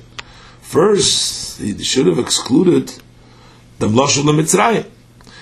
First, 0.61 1.59
he 1.59 1.83
should 1.83 2.07
have 2.07 2.19
excluded 2.19 2.93
the 3.79 3.87
Mloshel 3.87 4.23
Mitzrayim. 4.33 4.85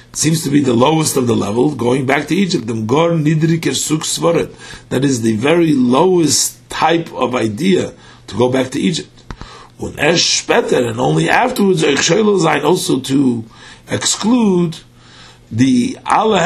It 0.09 0.15
seems 0.15 0.43
to 0.43 0.49
be 0.49 0.61
the 0.61 0.73
lowest 0.73 1.17
of 1.17 1.27
the 1.27 1.35
level, 1.35 1.75
going 1.75 2.05
back 2.05 2.27
to 2.27 2.35
Egypt. 2.35 2.65
Svaret. 4.05 4.55
That 4.89 5.03
is 5.03 5.21
the 5.21 5.35
very 5.35 5.73
lowest 5.73 6.69
type 6.69 7.11
of 7.13 7.35
idea 7.35 7.93
to 8.27 8.37
go 8.37 8.49
back 8.49 8.71
to 8.71 8.79
Egypt. 8.79 9.09
And 9.79 10.99
only 10.99 11.29
afterwards, 11.29 11.83
also 11.83 12.99
to 12.99 13.45
exclude 13.89 14.77
the 15.51 15.97
Allah 16.05 16.39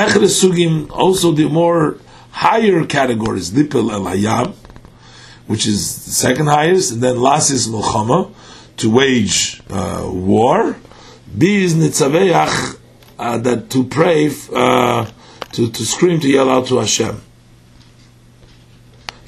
also 0.92 1.32
the 1.32 1.48
more 1.50 1.98
higher 2.32 2.86
categories, 2.86 3.52
Lipel 3.52 3.92
El 3.92 4.02
Hayam, 4.02 4.54
which 5.52 5.68
is 5.68 6.06
the 6.06 6.12
second 6.12 6.48
highest, 6.48 6.94
and 6.94 7.04
then 7.04 7.18
Lasis 7.18 7.68
Mulchama, 7.68 8.34
to 8.78 8.90
wage 8.90 9.62
uh, 9.70 10.10
war. 10.10 10.78
B 11.38 11.66
is 11.66 11.76
Nitzaveach 11.76 12.80
uh, 13.20 13.38
that 13.40 13.70
to 13.72 13.84
pray, 13.84 14.32
uh, 14.56 15.06
to, 15.52 15.70
to 15.70 15.86
scream, 15.86 16.22
to 16.22 16.30
yell 16.30 16.50
out 16.50 16.68
to 16.68 16.78
Hashem. 16.78 17.22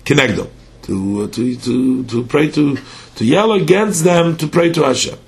Them. 0.06 0.48
To, 0.84 1.24
uh, 1.24 1.28
to, 1.28 1.56
to, 1.58 2.04
to 2.06 2.24
pray 2.24 2.50
to, 2.52 2.78
to 3.16 3.26
yell 3.26 3.52
against 3.52 4.06
them, 4.06 4.38
to 4.38 4.48
pray 4.48 4.72
to 4.72 4.84
Hashem. 4.84 5.20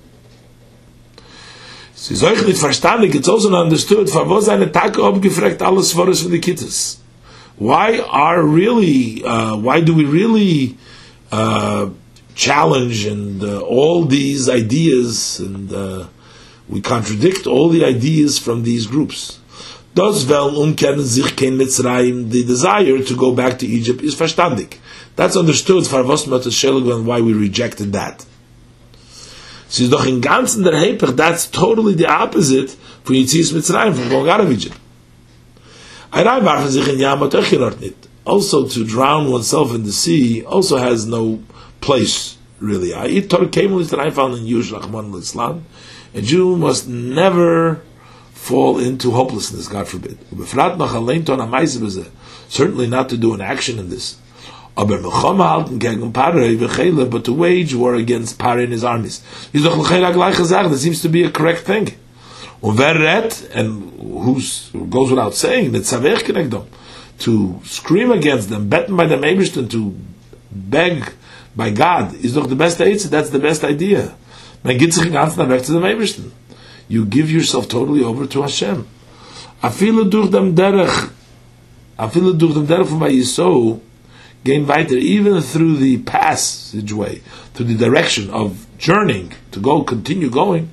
Sie 1.93 2.15
soll 2.15 2.35
nicht 2.45 2.57
verstanden, 2.57 3.13
it's 3.13 3.27
also 3.27 3.53
understood, 3.53 4.09
for 4.09 4.23
was 4.29 4.47
eine 4.47 4.71
Tage 4.71 5.03
abgefragt 5.03 5.61
alles 5.61 5.91
vor 5.91 6.13
von 6.13 6.31
die 6.31 6.39
Kittes. 6.39 6.99
Why 7.57 7.99
are 7.99 8.43
really, 8.43 9.23
uh, 9.25 9.57
why 9.57 9.81
do 9.81 9.93
we 9.93 10.05
really 10.05 10.77
uh, 11.35 11.89
challenge 12.35 13.05
and 13.05 13.43
uh, 13.43 13.59
all 13.61 14.05
these 14.05 14.49
ideas 14.49 15.39
and 15.39 15.71
uh, 15.73 16.05
we 16.69 16.81
contradict 16.81 17.47
all 17.47 17.69
the 17.69 17.83
ideas 17.83 18.39
from 18.39 18.63
these 18.63 18.87
groups? 18.87 19.39
Das 19.95 20.27
wel 20.27 20.55
unkennen 20.55 21.05
sich 21.05 21.35
kein 21.35 21.55
Mitzrayim, 21.57 22.29
the 22.29 22.43
desire 22.43 23.01
to 23.01 23.15
go 23.15 23.31
back 23.31 23.57
to 23.59 23.65
Egypt 23.65 24.01
is 24.01 24.13
verstandig. 24.13 24.77
That's 25.15 25.37
understood 25.37 25.87
for 25.87 26.03
was 26.03 26.27
and 26.27 27.05
why 27.07 27.21
we 27.21 27.33
rejected 27.33 27.93
that. 27.93 28.25
Sie 29.69 29.85
ist 29.85 29.93
doch 29.93 30.05
in 30.05 30.21
ganzen 30.21 30.63
der 30.63 30.77
Hepech, 30.77 31.15
that's 31.15 31.49
totally 31.49 31.95
the 31.95 32.07
opposite 32.07 32.73
von 33.03 33.15
Yitzis 33.15 33.53
Mitzrayim, 33.53 33.93
von 33.93 34.09
going 34.09 34.29
out 34.29 34.41
of 34.41 34.51
Egypt. 34.51 34.75
Ein 36.11 36.45
warfen 36.45 36.69
sich 36.69 36.87
in 36.87 36.99
Yam 36.99 37.19
nicht. 37.19 37.95
Also 38.25 38.67
to 38.67 38.83
drown 38.85 39.31
oneself 39.31 39.73
in 39.73 39.83
the 39.83 39.91
sea 39.91 40.43
also 40.43 40.77
has 40.77 41.05
no 41.05 41.43
place, 41.79 42.37
really. 42.59 42.93
I 42.93 43.05
with 43.05 43.89
the 43.91 44.11
found 44.11 44.35
in 44.35 44.45
Yush 44.45 45.17
Islam. 45.19 45.65
A 46.13 46.21
Jew 46.21 46.57
must 46.57 46.87
never 46.87 47.81
fall 48.31 48.79
into 48.79 49.11
hopelessness, 49.11 49.67
God 49.67 49.87
forbid. 49.87 50.17
Certainly 52.47 52.87
not 52.87 53.09
to 53.09 53.17
do 53.17 53.33
an 53.33 53.41
action 53.41 53.79
in 53.79 53.89
this. 53.89 54.17
but 54.77 54.93
to 57.25 57.33
wage 57.33 57.73
war 57.73 57.95
against 57.95 58.37
Pare 58.37 58.59
and 58.59 58.71
his 58.71 58.83
armies. 58.83 59.21
That 59.53 60.77
seems 60.79 61.01
to 61.01 61.09
be 61.09 61.23
a 61.23 61.31
correct 61.31 61.61
thing. 61.61 61.93
and 62.61 63.91
who 63.99 64.41
goes 64.89 65.09
without 65.11 65.33
saying, 65.33 65.71
to 67.19 67.59
scream 67.63 68.11
against 68.11 68.49
them, 68.49 68.69
betten 68.69 68.95
by 68.95 69.07
the 69.07 69.15
Ebersten, 69.15 69.69
to 69.71 69.95
beg 70.51 71.13
by 71.55 71.69
God, 71.71 72.13
is 72.15 72.33
doch 72.33 72.47
the 72.47 72.55
best 72.55 72.81
idea. 72.81 73.09
That's 73.09 73.29
the 73.29 73.39
best 73.39 73.63
idea. 73.63 74.15
Man 74.63 74.77
geht 74.77 74.93
sich 74.93 75.11
ganz 75.11 75.37
nach 75.37 75.47
weg 75.47 75.63
zu 75.63 75.73
dem 75.73 75.83
you 76.87 77.05
give 77.05 77.31
yourself 77.31 77.67
totally 77.67 78.03
over 78.03 78.25
to 78.27 78.41
Hashem. 78.41 78.85
Afilu 79.61 80.09
durch 80.09 80.29
dem 80.29 80.55
derech, 80.55 81.09
afilu 81.97 82.33
durch 82.33 82.53
dem 82.53 82.67
derech 82.67 82.87
von 82.87 82.99
Vayiso, 82.99 83.81
gain 84.43 84.67
weiter, 84.67 84.95
even 84.95 85.41
through 85.41 85.77
the 85.77 85.97
passageway, 85.97 87.21
through 87.53 87.65
the 87.67 87.75
direction 87.75 88.29
of 88.29 88.67
journeying, 88.77 89.31
to 89.51 89.59
go, 89.59 89.83
continue 89.83 90.29
going, 90.29 90.69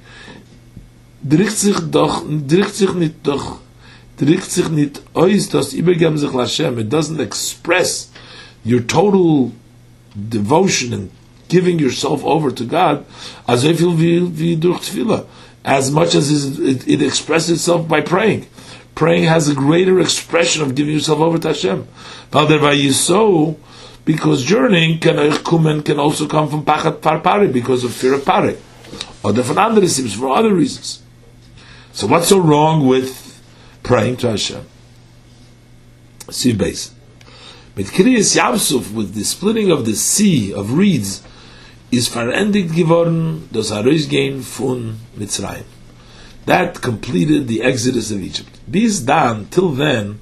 dricht 4.16 4.50
sich 4.50 4.68
das 5.48 5.72
übergeben 5.72 6.18
sich 6.18 6.30
it 6.78 6.92
doesn't 6.92 7.20
express 7.20 8.10
your 8.64 8.86
total 8.86 9.52
devotion 10.14 10.92
and 10.92 11.10
giving 11.48 11.78
yourself 11.78 12.24
over 12.24 12.50
to 12.50 12.64
God, 12.64 13.04
as 13.46 13.64
if 13.64 13.80
be 14.30 14.56
durch 14.56 14.80
Tefillah 14.80 15.26
as 15.64 15.90
much 15.90 16.14
as 16.14 16.58
it, 16.58 16.88
it, 16.88 17.02
expresses 17.02 17.50
itself 17.50 17.86
by 17.86 18.00
praying. 18.00 18.46
Praying 18.94 19.24
has 19.24 19.48
a 19.48 19.54
greater 19.54 20.00
expression 20.00 20.62
of 20.62 20.74
giving 20.74 20.94
yourself 20.94 21.20
over 21.20 21.38
to 21.38 21.48
Hashem. 21.48 21.86
so 22.92 23.56
because 24.04 24.44
journeying 24.44 24.98
can 24.98 25.18
uh, 25.18 25.36
can 25.82 26.00
also 26.00 26.26
come 26.26 26.48
from 26.48 26.64
pachat 26.64 27.00
parpari 27.00 27.52
because 27.52 27.84
of 27.84 27.92
fear 27.92 28.14
of 28.14 28.24
pari, 28.24 28.56
or 29.22 29.32
different 29.32 29.60
other 29.60 29.86
for 29.86 30.30
other 30.30 30.52
reasons. 30.52 31.02
So 31.92 32.06
what's 32.06 32.28
so 32.28 32.38
wrong 32.38 32.86
with 32.86 33.21
praying 33.82 34.16
to 34.18 34.30
Hashem? 34.30 34.66
See 36.30 36.52
base. 36.52 36.94
But 37.74 37.86
Kriyas 37.86 38.36
Yavsuf, 38.36 38.92
with 38.92 39.14
the 39.14 39.24
splitting 39.24 39.70
of 39.70 39.84
the 39.86 39.94
sea 39.94 40.52
of 40.52 40.74
reeds, 40.74 41.22
is 41.90 42.08
verendigt 42.08 42.74
geworden 42.74 43.48
das 43.52 43.70
Herausgehen 43.70 44.42
von 44.42 44.98
Mitzrayim. 45.18 45.64
That 46.46 46.80
completed 46.80 47.48
the 47.48 47.62
exodus 47.62 48.10
of 48.10 48.20
Egypt. 48.20 48.58
Bis 48.70 49.04
dann, 49.04 49.48
till 49.50 49.70
then, 49.70 50.20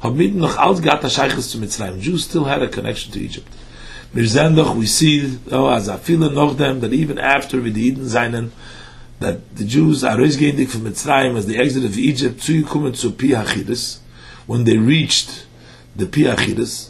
have 0.00 0.16
mit 0.16 0.34
noch 0.34 0.56
alt 0.56 0.82
gata 0.82 1.08
shaykhs 1.08 1.52
to 1.52 1.58
Mitzrayim. 1.58 2.00
Jews 2.00 2.24
still 2.24 2.44
had 2.44 2.62
a 2.62 2.68
connection 2.68 3.12
to 3.12 3.20
Egypt. 3.20 3.48
Wir 4.12 4.26
sehen 4.26 4.56
doch, 4.56 4.76
we 4.76 4.86
see, 4.86 5.38
oh, 5.52 5.68
as 5.68 5.88
a 5.88 5.96
feeling 5.96 6.34
noch 6.34 6.56
them, 6.56 6.80
that 6.80 6.92
even 6.92 7.18
after 7.18 7.62
wir 7.62 7.72
die 7.72 7.88
Eden 7.88 8.08
seinen, 8.08 8.50
that 9.20 9.54
the 9.54 9.64
Jews 9.64 10.02
are 10.02 10.16
rausgehendig 10.16 10.68
from 10.70 10.80
Mitzrayim 10.80 11.36
as 11.36 11.46
the 11.46 11.58
exit 11.58 11.84
of 11.84 11.96
Egypt, 11.96 12.40
zu 12.40 12.62
kommen 12.64 12.94
zu 12.94 13.10
Piachiris, 13.10 13.98
when 14.46 14.64
they 14.64 14.78
reached 14.78 15.46
the 15.94 16.06
Piachiris, 16.06 16.88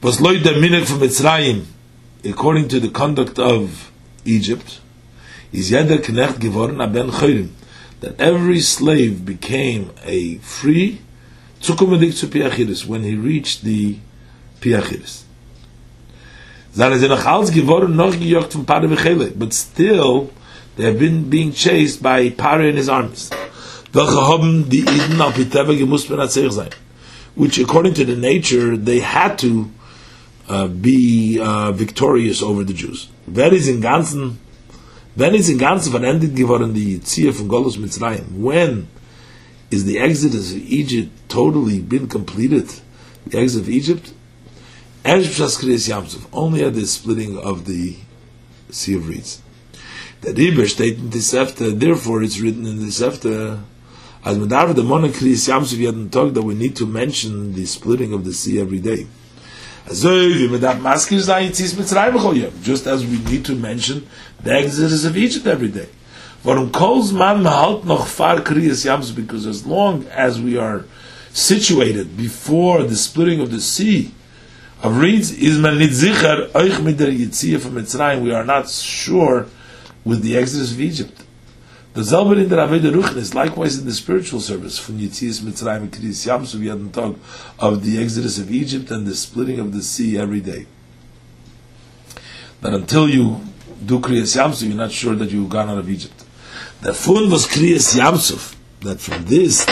was 0.00 0.20
loy 0.20 0.38
der 0.38 0.54
Minig 0.54 0.86
von 0.86 1.00
Mitzrayim, 1.00 1.66
according 2.24 2.66
to 2.68 2.80
the 2.80 2.88
conduct 2.88 3.38
of 3.38 3.92
Egypt, 4.24 4.80
is 5.52 5.70
jeder 5.70 5.98
Knecht 5.98 6.40
geworden 6.40 6.80
a 6.80 6.86
ben 6.86 7.10
that 8.00 8.18
every 8.18 8.58
slave 8.58 9.24
became 9.24 9.90
a 10.04 10.38
free 10.38 10.98
zukumadik 11.60 12.14
zu 12.14 12.26
Piachiris 12.26 12.86
when 12.86 13.02
he 13.02 13.14
reached 13.14 13.62
the 13.62 13.98
Piachiris. 14.60 15.24
Zane 16.74 16.98
ze 16.98 17.06
noch 17.06 17.26
als 17.26 17.50
geworden 17.50 17.96
noch 17.96 18.18
gejogt 18.18 18.54
von 18.54 18.64
Vechele, 18.64 19.30
but 19.36 19.52
still 19.52 20.30
they 20.76 20.84
have 20.84 20.98
been 20.98 21.28
being 21.28 21.52
chased 21.52 22.02
by 22.02 22.30
Pare 22.30 22.62
and 22.62 22.78
his 22.78 22.88
armies. 22.88 23.30
Which 27.34 27.58
according 27.58 27.94
to 27.94 28.04
the 28.04 28.16
nature 28.16 28.76
they 28.76 29.00
had 29.00 29.38
to 29.38 29.70
uh, 30.48 30.68
be 30.68 31.38
uh, 31.40 31.72
victorious 31.72 32.42
over 32.42 32.64
the 32.64 32.72
Jews. 32.72 33.08
Wer 33.26 33.52
in 33.68 33.80
ganzen, 33.80 34.36
wenn 35.14 35.34
in 35.34 35.58
ganzen 35.58 35.92
verendet 35.92 36.34
Mitzrayim? 37.78 38.38
When 38.38 38.88
is 39.70 39.84
the 39.84 39.98
exodus 39.98 40.52
of 40.52 40.58
Egypt 40.58 41.10
totally 41.28 41.80
been 41.80 42.08
completed? 42.08 42.68
The 43.26 43.38
exit 43.38 43.62
of 43.62 43.68
Egypt? 43.68 44.12
Only 45.04 46.64
at 46.64 46.74
the 46.74 46.86
splitting 46.86 47.38
of 47.38 47.64
the 47.66 47.96
Sea 48.70 48.96
of 48.96 49.08
Reeds. 49.08 49.42
The 50.22 50.32
Riber 50.32 50.68
state 50.68 50.98
in 50.98 51.10
the 51.10 51.18
Sefta, 51.18 51.76
therefore 51.76 52.22
it's 52.22 52.38
written 52.38 52.64
in 52.64 52.78
the 52.78 52.92
Sefta, 52.92 53.60
as 54.24 54.38
Medav 54.38 54.72
the 54.76 54.84
Mona 54.84 55.08
Kriyas 55.08 55.48
Yamsuf 55.48 55.78
Yadin 55.78 56.12
talk 56.12 56.32
that 56.34 56.42
we 56.42 56.54
need 56.54 56.76
to 56.76 56.86
mention 56.86 57.54
the 57.54 57.66
splitting 57.66 58.12
of 58.12 58.24
the 58.24 58.32
sea 58.32 58.60
every 58.60 58.78
day. 58.78 59.08
Just 59.88 60.06
as 62.86 63.04
we 63.04 63.18
need 63.18 63.44
to 63.46 63.56
mention 63.56 64.06
the 64.40 64.52
exodus 64.52 65.04
of 65.04 65.16
Egypt 65.16 65.48
every 65.48 65.66
day. 65.66 65.88
Because 66.44 67.12
as 69.46 69.66
long 69.66 70.06
as 70.06 70.40
we 70.40 70.56
are 70.56 70.84
situated 71.32 72.16
before 72.16 72.84
the 72.84 72.94
splitting 72.94 73.40
of 73.40 73.50
the 73.50 73.60
sea 73.60 74.14
of 74.84 75.00
reeds, 75.00 75.36
we 75.36 75.48
are 78.32 78.44
not 78.44 78.68
sure 78.68 79.48
with 80.04 80.22
the 80.22 80.36
exodus 80.36 80.72
of 80.72 80.80
Egypt. 80.80 81.24
The 81.94 82.00
Zelber 82.00 82.42
in 82.42 82.48
Aveda 82.48 82.90
Ruchen 82.90 83.16
is 83.16 83.34
likewise 83.34 83.78
in 83.78 83.84
the 83.84 83.92
spiritual 83.92 84.40
service 84.40 84.78
from 84.78 84.98
Yitzias 84.98 85.42
Mitzrayim 85.42 85.82
and 85.82 85.92
Kriyas 85.92 86.26
Yamsu. 86.26 86.58
We 86.58 86.68
hadn't 86.68 86.92
talked 86.92 87.18
of 87.58 87.84
the 87.84 88.02
exodus 88.02 88.38
of 88.38 88.50
Egypt 88.50 88.90
and 88.90 89.06
the 89.06 89.14
splitting 89.14 89.58
of 89.60 89.74
the 89.74 89.82
sea 89.82 90.16
every 90.18 90.40
day. 90.40 90.66
That 92.62 92.72
until 92.72 93.10
you 93.10 93.42
do 93.84 93.98
Kriyas 94.00 94.36
Yamsu, 94.36 94.68
you're 94.68 94.76
not 94.76 94.90
sure 94.90 95.14
that 95.14 95.30
you've 95.30 95.50
gone 95.50 95.68
out 95.68 95.78
of 95.78 95.90
Egypt. 95.90 96.24
The 96.80 96.94
fun 96.94 97.30
was 97.30 97.46
Kriyas 97.46 97.94
Yamsuf, 97.98 98.56
that 98.80 98.98
from 98.98 99.26
this 99.26 99.66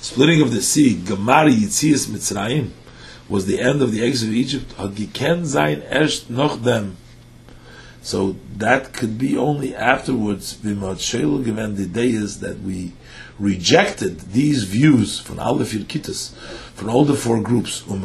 splitting 0.00 0.42
of 0.42 0.52
the 0.52 0.60
sea, 0.60 0.96
Gamari 0.96 1.52
Yitzias 1.52 2.08
Mitzrayim, 2.08 2.70
was 3.28 3.46
the 3.46 3.60
end 3.60 3.80
of 3.80 3.92
the 3.92 4.04
exodus 4.04 4.28
of 4.28 4.34
Egypt. 4.34 4.74
Hagiken 4.76 5.46
sein 5.46 5.82
erst 5.88 6.30
noch 6.30 6.60
dem 6.60 6.96
so 8.04 8.36
that 8.58 8.92
could 8.92 9.16
be 9.16 9.34
only 9.34 9.74
afterwards, 9.74 10.58
given 10.62 10.78
the 11.74 11.88
days 11.90 12.40
that 12.40 12.60
we 12.60 12.92
rejected 13.38 14.20
these 14.20 14.64
views 14.64 15.18
from 15.18 15.40
all 15.40 15.54
the 15.54 15.64
Firkitas, 15.64 16.34
from 16.74 16.90
all 16.90 17.06
the 17.06 17.14
four 17.14 17.40
groups, 17.40 17.82
and 17.88 18.04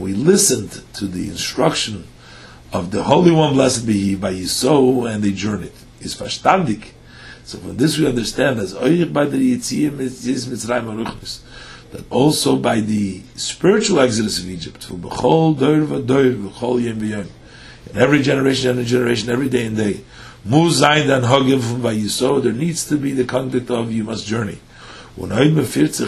we 0.00 0.12
listened 0.12 0.82
to 0.94 1.08
the 1.08 1.28
instruction 1.28 2.06
of 2.72 2.92
the 2.92 3.02
Holy 3.02 3.32
One, 3.32 3.54
blessed 3.54 3.88
be 3.88 3.94
He, 3.94 4.14
by 4.14 4.32
Yiso, 4.32 5.12
and 5.12 5.24
they 5.24 5.32
journeyed. 5.32 5.72
Is 6.00 6.14
verstandig, 6.14 6.92
So 7.42 7.58
from 7.58 7.76
this 7.76 7.98
we 7.98 8.06
understand 8.06 8.60
as 8.60 8.72
Oyich 8.74 9.12
by 9.12 9.24
the 9.24 9.56
Yitziyim 9.56 9.98
is 9.98 10.46
Mitzrayim 10.46 10.84
Aruchnis. 10.84 11.40
That 11.92 12.10
also 12.10 12.56
by 12.56 12.80
the 12.80 13.22
spiritual 13.36 14.00
exodus 14.00 14.38
of 14.38 14.50
Egypt, 14.50 14.88
in 17.90 17.94
every 17.94 18.22
generation 18.22 18.78
and 18.78 18.86
generation, 18.86 19.30
every 19.30 19.48
day 19.48 19.66
and 19.66 19.76
day, 19.76 20.00
Vayiso, 20.46 22.42
there 22.42 22.52
needs 22.52 22.88
to 22.88 22.96
be 22.96 23.12
the 23.12 23.24
conduct 23.24 23.70
of 23.70 23.92
you 23.92 24.04
must 24.04 24.26
journey. 24.26 24.58
When 25.16 25.30
Kitas, 25.30 26.00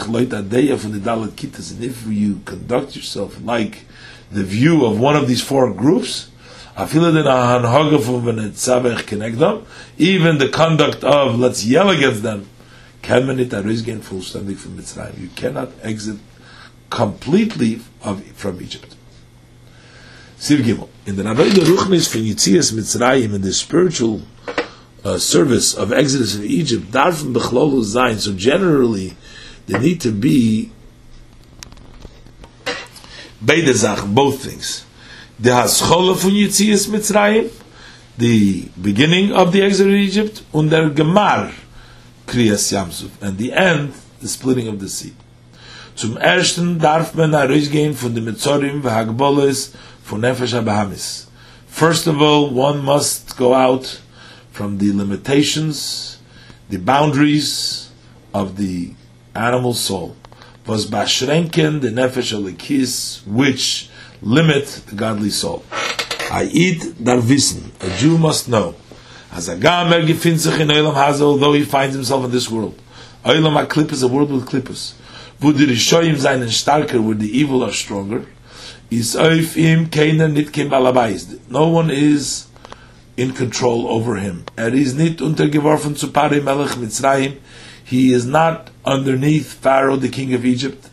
and 1.72 1.82
if 1.82 2.06
you 2.06 2.40
conduct 2.44 2.94
yourself 2.94 3.40
like 3.42 3.86
the 4.30 4.44
view 4.44 4.84
of 4.84 5.00
one 5.00 5.16
of 5.16 5.26
these 5.26 5.42
four 5.42 5.72
groups, 5.72 6.28
even 6.76 7.14
the 10.38 10.48
conduct 10.52 11.02
of 11.04 11.38
let's 11.38 11.64
yell 11.64 11.88
against 11.90 12.22
them, 12.22 12.46
can 13.08 13.26
man 13.26 13.40
it 13.40 13.54
arisgen 13.54 14.02
fullständig 14.02 14.58
from 14.58 14.76
Mitzrayim. 14.76 15.18
You 15.18 15.30
cannot 15.34 15.70
exit 15.82 16.18
completely 16.90 17.80
of, 18.02 18.22
from 18.36 18.60
Egypt. 18.60 18.94
Sir 20.36 20.58
Gimel. 20.58 20.90
In 21.06 21.16
the 21.16 21.22
Navoida 21.22 21.64
Ruchnis 21.64 22.12
from 22.12 22.20
Yitzias 22.20 22.74
Mitzrayim, 22.74 23.34
in 23.34 23.40
the 23.40 23.54
spiritual 23.54 24.20
uh, 25.04 25.16
service 25.16 25.72
of 25.74 25.90
Exodus 25.90 26.34
of 26.34 26.44
Egypt, 26.44 26.90
darfen 26.92 27.32
bechlolu 27.32 27.82
zayin. 27.82 28.18
So 28.18 28.34
generally, 28.34 29.16
there 29.64 29.80
need 29.80 30.02
to 30.02 30.12
be 30.12 30.70
beide 33.40 33.74
Sachen, 33.74 34.14
both 34.14 34.44
things 34.44 34.84
the 35.38 35.50
Haschola 35.50 36.14
von 36.14 36.32
Yitzias 36.32 36.88
Mitzrayim, 36.88 37.50
the 38.18 38.68
beginning 38.82 39.32
of 39.32 39.52
the 39.52 39.62
exit 39.62 39.86
of 39.86 39.94
Egypt, 39.94 40.42
und 40.52 40.68
der 40.68 40.90
Gemar, 40.90 41.52
Kriyas 42.28 42.70
Yamsuf, 42.72 43.10
and 43.22 43.38
the 43.38 43.54
end, 43.54 43.94
the 44.20 44.28
splitting 44.28 44.68
of 44.68 44.78
the 44.80 44.88
sea. 44.88 45.14
Zum 45.96 46.18
ersten 46.18 46.78
darf 46.78 47.14
man 47.14 47.32
herausgehen 47.32 47.94
von 47.94 48.14
den 48.14 48.26
Mitzorim 48.26 48.82
v'hagbolis 48.82 49.74
von 50.04 50.20
Nefesh 50.20 50.52
HaBahamis. 50.52 51.24
First 51.66 52.06
of 52.06 52.20
all, 52.20 52.50
one 52.50 52.84
must 52.84 53.36
go 53.38 53.54
out 53.54 54.00
from 54.52 54.76
the 54.76 54.92
limitations, 54.92 56.18
the 56.68 56.76
boundaries 56.76 57.90
of 58.34 58.58
the 58.58 58.92
animal 59.34 59.72
soul. 59.72 60.14
Was 60.66 60.86
bashrenken 60.86 61.80
the 61.80 61.88
Nefesh 61.88 62.36
Alikis, 62.36 63.26
which 63.26 63.88
limit 64.20 64.66
the 64.86 64.94
godly 64.94 65.30
soul. 65.30 65.64
I 66.30 66.44
eat 66.52 67.02
dar 67.02 67.22
wissen. 67.22 67.70
A 67.80 67.96
Jew 67.96 68.18
must 68.18 68.50
know. 68.50 68.74
Although 71.20 71.52
he 71.52 71.64
finds 71.64 71.94
himself 71.94 72.24
in 72.24 72.30
this 72.30 72.50
world. 72.50 72.80
Olam 73.24 73.66
HaKlipp 73.66 73.92
is 73.92 74.02
a 74.02 74.08
world 74.08 74.30
with 74.30 74.46
klippus. 74.46 74.94
Wo 75.40 75.52
die 75.52 75.66
Rishoyim 75.66 76.16
seinen 76.16 76.48
starker, 76.48 77.00
where 77.02 77.14
the 77.14 77.30
evil 77.38 77.62
are 77.62 77.72
stronger, 77.72 78.26
is 78.90 79.14
oif 79.14 79.56
im 79.56 79.86
keiner 79.86 80.28
nit. 80.28 80.52
No 81.50 81.68
one 81.68 81.90
is 81.90 82.48
in 83.16 83.32
control 83.32 83.86
over 83.88 84.16
him. 84.16 84.44
Er 84.56 84.74
is 84.74 84.94
nit 84.94 85.18
untergeworfen 85.18 85.96
zu 85.96 86.08
Pari 86.08 86.40
Melech 86.40 86.76
Mitzrayim. 86.76 87.38
He 87.84 88.12
is 88.12 88.26
not 88.26 88.70
underneath 88.84 89.52
Pharaoh, 89.54 89.96
the 89.96 90.08
king 90.08 90.34
of 90.34 90.44
Egypt. 90.44 90.88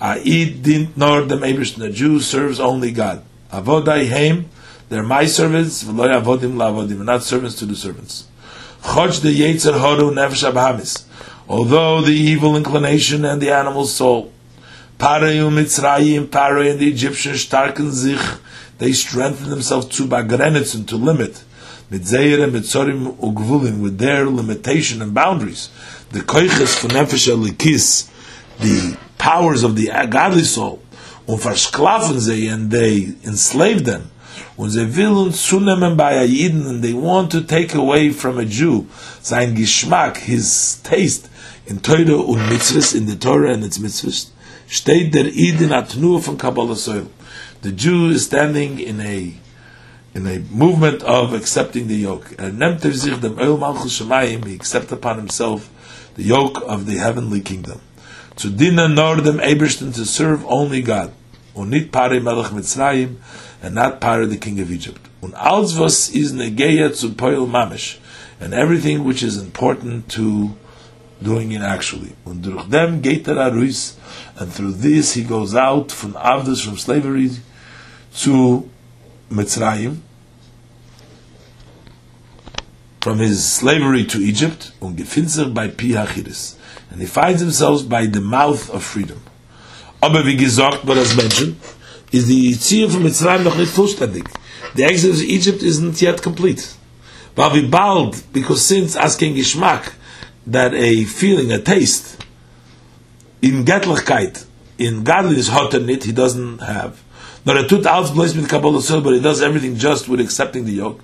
A'id 0.00 0.62
dint 0.62 0.96
nor 0.96 1.22
the 1.22 1.36
Meibishn, 1.36 1.78
the 1.78 1.90
Jew 1.90 2.20
serves 2.20 2.60
only 2.60 2.92
God. 2.92 3.22
Avodai 3.52 4.08
heim, 4.08 4.50
they're 4.88 5.02
my 5.02 5.24
servants, 5.26 5.84
la'avodim, 5.84 7.04
not 7.04 7.22
servants 7.22 7.56
to 7.56 7.66
the 7.66 7.74
servants. 7.74 8.28
Although 11.48 12.00
the 12.00 12.12
evil 12.12 12.56
inclination 12.56 13.24
and 13.24 13.42
the 13.42 13.50
animal 13.50 13.86
soul, 13.86 14.32
Parei 14.98 15.38
Mitzrayim, 15.50 16.26
Parei 16.26 16.70
and 16.70 16.80
the 16.80 16.88
Egyptians 16.88 17.40
starken 17.40 17.90
sich, 17.90 18.20
they 18.78 18.92
strengthen 18.92 19.50
themselves 19.50 19.86
to 19.96 20.06
bagrenetzen, 20.06 20.86
to 20.86 20.96
limit, 20.96 21.42
mitzeir 21.90 22.38
mitzorim 22.50 23.16
ugvulim, 23.18 23.80
with 23.80 23.98
their 23.98 24.26
limitation 24.26 25.02
and 25.02 25.12
boundaries. 25.12 25.68
The 26.12 26.20
koiches 26.20 26.78
for 26.78 26.88
nefesh 26.88 27.28
alikis, 27.28 28.08
the 28.60 28.96
powers 29.18 29.64
of 29.64 29.76
the 29.76 29.88
godly 30.08 30.44
soul, 30.44 30.80
and 31.28 32.70
they 32.70 33.14
enslave 33.24 33.84
them, 33.84 34.10
und 34.56 34.70
sie 34.70 34.96
willen 34.96 35.32
zunehmen 35.32 35.96
bei 35.96 36.18
Ayiden, 36.18 36.66
and 36.66 36.82
they 36.82 36.94
want 36.94 37.30
to 37.32 37.40
take 37.40 37.74
away 37.74 38.10
from 38.10 38.38
a 38.38 38.42
Jew 38.42 38.84
sein 39.22 39.54
Geschmack, 39.54 40.18
his 40.18 40.80
taste, 40.82 41.28
in 41.66 41.82
Teure 41.82 42.18
und 42.18 42.48
Mitzvahs, 42.48 42.94
in 42.94 43.06
the 43.06 43.16
Torah 43.16 43.52
and 43.52 43.64
its 43.64 43.78
Mitzvahs, 43.78 44.32
steht 44.68 45.14
der 45.14 45.26
Iden 45.26 45.72
atnu 45.72 46.18
von 46.18 46.38
Kabbalah 46.38 46.76
soil. 46.76 47.06
The 47.62 47.72
Jew 47.72 48.10
is 48.10 48.24
standing 48.24 48.78
in 48.78 49.00
a 49.00 49.32
in 50.14 50.26
a 50.26 50.40
movement 50.50 51.02
of 51.02 51.34
accepting 51.34 51.88
the 51.88 52.00
yoke. 52.00 52.34
Er 52.38 52.50
nimmt 52.50 52.84
er 52.84 52.92
sich 52.92 53.14
dem 53.20 53.38
Eul 53.38 53.58
Malchus 53.58 53.98
Shemayim, 53.98 54.46
he 54.46 54.54
accepts 54.54 54.92
upon 54.92 55.18
himself 55.18 55.68
the 56.16 56.22
yoke 56.22 56.62
of 56.62 56.86
the 56.86 56.98
heavenly 56.98 57.40
kingdom 57.40 57.80
zu 58.36 58.50
dienen 58.50 58.94
nor 58.94 59.16
dem 59.22 59.40
Ebersten 59.40 59.92
to 59.92 60.04
serve 60.04 60.44
only 60.46 60.82
God 60.82 61.10
und 61.54 61.70
nicht 61.70 61.90
Pare 61.90 62.20
Melech 62.20 62.52
Mitzrayim 62.52 63.16
and 63.66 63.74
not 63.74 64.00
Pare 64.00 64.26
the 64.26 64.36
king 64.36 64.60
of 64.60 64.70
Egypt. 64.70 65.00
Und 65.20 65.34
alles 65.34 65.76
was 65.76 66.08
is 66.08 66.32
negeya 66.32 66.94
zu 66.94 67.10
Poil 67.10 67.48
Mamish 67.48 67.98
and 68.40 68.54
everything 68.54 69.02
which 69.02 69.24
is 69.24 69.36
important 69.38 70.08
to 70.08 70.54
doing 71.20 71.50
it 71.50 71.62
actually. 71.62 72.12
Und 72.24 72.42
durch 72.42 72.68
dem 72.68 73.02
geht 73.02 73.26
er 73.26 73.38
aruis 73.38 73.96
and 74.38 74.52
through 74.54 74.72
this 74.72 75.14
he 75.14 75.24
goes 75.24 75.56
out 75.56 75.90
from 75.90 76.14
Avdus 76.14 76.62
from 76.62 76.78
slavery 76.78 77.30
to 78.22 78.70
Mitzrayim 79.32 79.96
from 83.00 83.18
his 83.18 83.52
slavery 83.52 84.04
to 84.04 84.18
Egypt 84.18 84.72
und 84.80 84.96
gefinzer 84.96 85.52
by 85.52 85.66
Pi 85.66 85.96
Hachiris 85.96 86.54
and 86.92 87.00
he 87.00 87.06
finds 87.06 87.40
himself 87.40 87.88
by 87.88 88.06
the 88.06 88.20
mouth 88.20 88.70
of 88.70 88.84
freedom. 88.84 89.20
Aber 90.00 90.24
wie 90.24 90.36
gesagt, 90.36 90.86
what 90.86 90.98
as 90.98 91.16
mentioned, 91.16 91.56
is 92.12 92.26
the 92.26 92.52
Yitzir 92.52 92.90
from 92.90 93.04
Mitzrayim 93.04 93.44
noch 93.44 93.56
nicht 93.56 93.72
vollständig. 93.72 94.28
The 94.74 94.84
exodus 94.84 95.20
of 95.20 95.26
Egypt 95.26 95.62
isn't 95.62 96.00
yet 96.00 96.22
complete. 96.22 96.74
But 97.34 97.52
we 97.52 97.66
bald, 97.66 98.22
because 98.32 98.64
since 98.64 98.96
asking 98.96 99.34
Geschmack, 99.34 99.92
that 100.46 100.72
a 100.74 101.04
feeling, 101.04 101.52
a 101.52 101.58
taste, 101.60 102.24
in 103.42 103.64
Getlichkeit, 103.64 104.46
in 104.78 105.04
godliness, 105.04 105.48
hot 105.48 105.74
and 105.74 105.90
it, 105.90 106.04
he 106.04 106.12
doesn't 106.12 106.58
have. 106.58 107.02
Nor 107.44 107.58
a 107.58 107.68
tut 107.68 107.82
alts 107.82 108.12
blessed 108.12 108.36
with 108.36 108.48
Kabbalah 108.48 108.82
soul, 108.82 109.00
but 109.00 109.14
he 109.14 109.20
does 109.20 109.42
everything 109.42 109.76
just 109.76 110.08
with 110.08 110.20
accepting 110.20 110.64
the 110.64 110.72
yoke. 110.72 111.00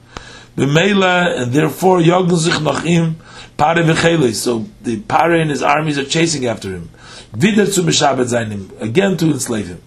B'meila, 0.56 1.40
and 1.40 1.52
therefore, 1.52 2.00
yogn 2.00 2.36
sich 2.36 2.60
noch 2.60 2.84
im, 2.84 3.16
Pare 3.56 3.82
v'chele, 3.82 4.34
so 4.34 4.66
the 4.82 5.00
Pare 5.00 5.34
and 5.34 5.50
his 5.50 5.62
armies 5.62 5.98
are 5.98 6.04
chasing 6.04 6.46
after 6.46 6.70
him. 6.70 6.90
Wieder 7.32 7.70
zu 7.70 7.82
beshabet 7.82 8.50
him 8.50 8.70
again 8.80 9.16
to 9.16 9.26
enslave 9.26 9.68
him. 9.68 9.82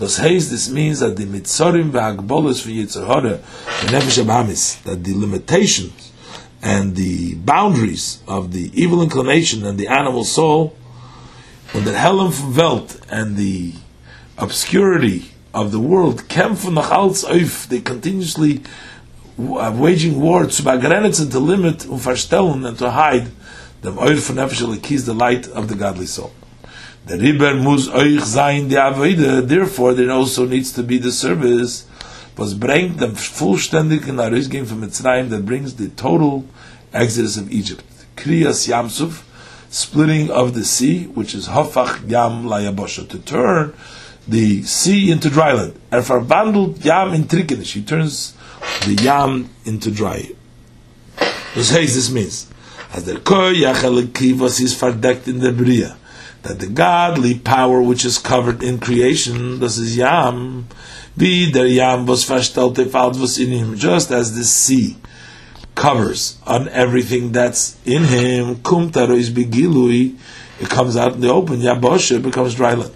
Das 0.00 0.18
heißt, 0.18 0.48
this 0.48 0.70
means 0.70 1.00
that 1.00 1.16
the 1.16 1.26
mitzorim 1.26 1.92
v'hagbolos 1.92 2.64
v'yitzor 2.64 3.06
hora, 3.06 3.38
the 3.82 3.88
nefesh 3.88 4.18
abamis, 4.24 4.82
that 4.84 5.04
the 5.04 5.12
limitations 5.12 6.10
and 6.62 6.96
the 6.96 7.34
boundaries 7.34 8.22
of 8.26 8.50
the 8.52 8.70
evil 8.72 9.02
inclination 9.02 9.62
and 9.66 9.78
the 9.78 9.88
animal 9.88 10.24
soul, 10.24 10.74
and 11.74 11.84
the 11.84 11.92
Helen 11.92 12.32
Welt 12.56 12.98
and 13.10 13.36
the 13.36 13.74
obscurity 14.38 15.32
of 15.52 15.70
the 15.70 15.78
world, 15.78 16.28
kämpfen 16.28 16.72
nach 16.72 16.90
als 16.90 17.22
auf, 17.24 17.68
they 17.68 17.82
continuously 17.82 18.62
uh, 19.38 19.70
waging 19.76 20.18
war 20.18 20.46
to 20.46 20.62
begrenzen, 20.62 21.30
to 21.30 21.38
limit 21.38 21.84
and 21.84 22.78
to 22.78 22.90
hide 22.90 23.30
the 23.82 23.90
oil 23.90 24.16
von 24.16 24.36
nefesh 24.36 25.04
the 25.04 25.12
light 25.12 25.46
of 25.48 25.68
the 25.68 25.74
godly 25.74 26.06
soul. 26.06 26.32
The 27.10 27.18
riber 27.18 27.54
muss 27.54 27.88
euch 27.88 28.24
sein 28.24 28.68
die 28.68 28.78
avoide, 28.78 29.42
therefore 29.42 29.94
there 29.94 30.12
also 30.12 30.46
needs 30.46 30.72
to 30.74 30.84
be 30.84 30.96
the 30.96 31.10
service 31.10 31.84
was 32.36 32.54
bringt 32.54 33.00
dem 33.00 33.16
vollständigen 33.16 34.20
Arisgehen 34.20 34.64
from 34.64 34.80
Mitzrayim 34.82 35.28
that 35.30 35.44
brings 35.44 35.74
the 35.74 35.88
total 35.88 36.44
exodus 36.92 37.36
of 37.36 37.50
Egypt. 37.50 37.84
Kriyas 38.16 38.68
Yamsuf, 38.68 39.22
splitting 39.70 40.30
of 40.30 40.54
the 40.54 40.64
sea, 40.64 41.06
which 41.06 41.34
is 41.34 41.48
Hafach 41.48 42.08
Yam 42.08 42.44
Layabosha, 42.44 43.08
to 43.08 43.18
turn 43.18 43.74
the 44.28 44.62
sea 44.62 45.10
into 45.10 45.28
dry 45.30 45.52
land. 45.52 45.80
And 45.90 46.06
for 46.06 46.20
Bandul 46.20 46.82
Yam 46.84 47.12
in 47.12 47.24
Trikinish, 47.24 47.72
he 47.72 47.82
turns 47.82 48.36
the 48.86 48.94
yam 49.02 49.50
into 49.64 49.90
dry. 49.90 50.30
What 51.16 51.64
says 51.64 51.96
this 51.96 52.08
means? 52.12 52.46
As 52.92 53.04
the 53.04 53.18
koi 53.18 53.54
yachalekivos 53.54 54.60
is 54.60 54.76
verdeckt 54.76 55.26
in 55.26 55.40
the 55.40 55.52
bria, 55.52 55.96
that 56.42 56.58
the 56.58 56.66
godly 56.66 57.38
power 57.38 57.82
which 57.82 58.04
is 58.04 58.18
covered 58.18 58.62
in 58.62 58.78
creation, 58.78 59.60
this 59.60 59.76
is 59.76 59.96
yam, 59.96 60.68
be 61.16 61.50
der 61.50 61.66
yam 61.66 62.06
was 62.06 63.38
in 63.38 63.48
him, 63.48 63.76
just 63.76 64.10
as 64.10 64.36
the 64.36 64.44
sea 64.44 64.96
covers 65.74 66.38
on 66.46 66.68
everything 66.68 67.32
that's 67.32 67.78
in 67.84 68.04
him. 68.04 68.62
Kum 68.62 68.90
tarois 68.90 69.30
begilui, 69.30 70.16
it 70.60 70.68
comes 70.68 70.96
out 70.96 71.14
in 71.14 71.20
the 71.20 71.30
open. 71.30 71.60
Yabosha, 71.60 72.16
it 72.16 72.22
becomes 72.22 72.54
dry 72.54 72.74
land. 72.74 72.94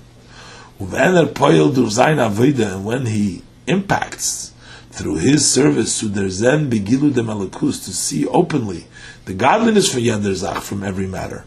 And 0.78 2.84
when 2.84 3.06
he 3.06 3.42
impacts 3.66 4.52
through 4.90 5.16
his 5.16 5.50
service 5.50 5.98
to 6.00 6.08
their 6.08 6.28
zen 6.28 6.70
begilu 6.70 7.12
de 7.12 7.22
malakus 7.22 7.84
to 7.84 7.92
see 7.92 8.26
openly 8.26 8.86
the 9.24 9.34
godliness 9.34 9.92
for 9.92 9.98
Yenderzach 9.98 10.60
from 10.60 10.84
every 10.84 11.06
matter. 11.06 11.44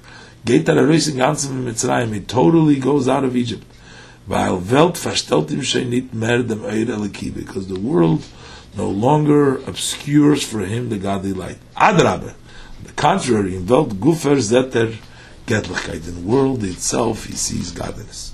Geit 0.48 0.70
er 0.70 0.88
reising 0.88 1.18
ganzen 1.18 1.66
Mitzrayim, 1.66 2.14
he 2.14 2.22
totally 2.22 2.80
goes 2.80 3.08
out 3.10 3.26
of 3.26 3.36
Egypt. 3.36 3.66
Weil 4.26 4.62
Welt 4.72 4.98
verstellt 4.98 5.52
ihm 5.52 5.64
schon 5.64 5.90
nicht 5.90 6.14
mehr 6.14 6.42
dem 6.44 6.64
Eir 6.64 6.88
Eliki, 6.90 7.30
because 7.34 7.68
the 7.68 7.80
world 7.80 8.24
no 8.78 8.90
longer 8.90 9.58
obscures 9.68 10.44
for 10.44 10.62
him 10.62 10.90
the 10.90 10.98
godly 10.98 11.34
light. 11.34 11.58
Adrabe, 11.76 12.34
the 12.84 12.94
contrary, 12.94 13.56
in 13.56 13.68
Welt 13.68 14.00
gufer 14.00 14.38
zeter 14.38 14.94
Getlichkeit, 15.48 16.08
in 16.08 16.16
the 16.16 16.28
world 16.32 16.64
itself 16.64 17.26
he 17.26 17.34
sees 17.34 17.72
godliness. 17.72 18.34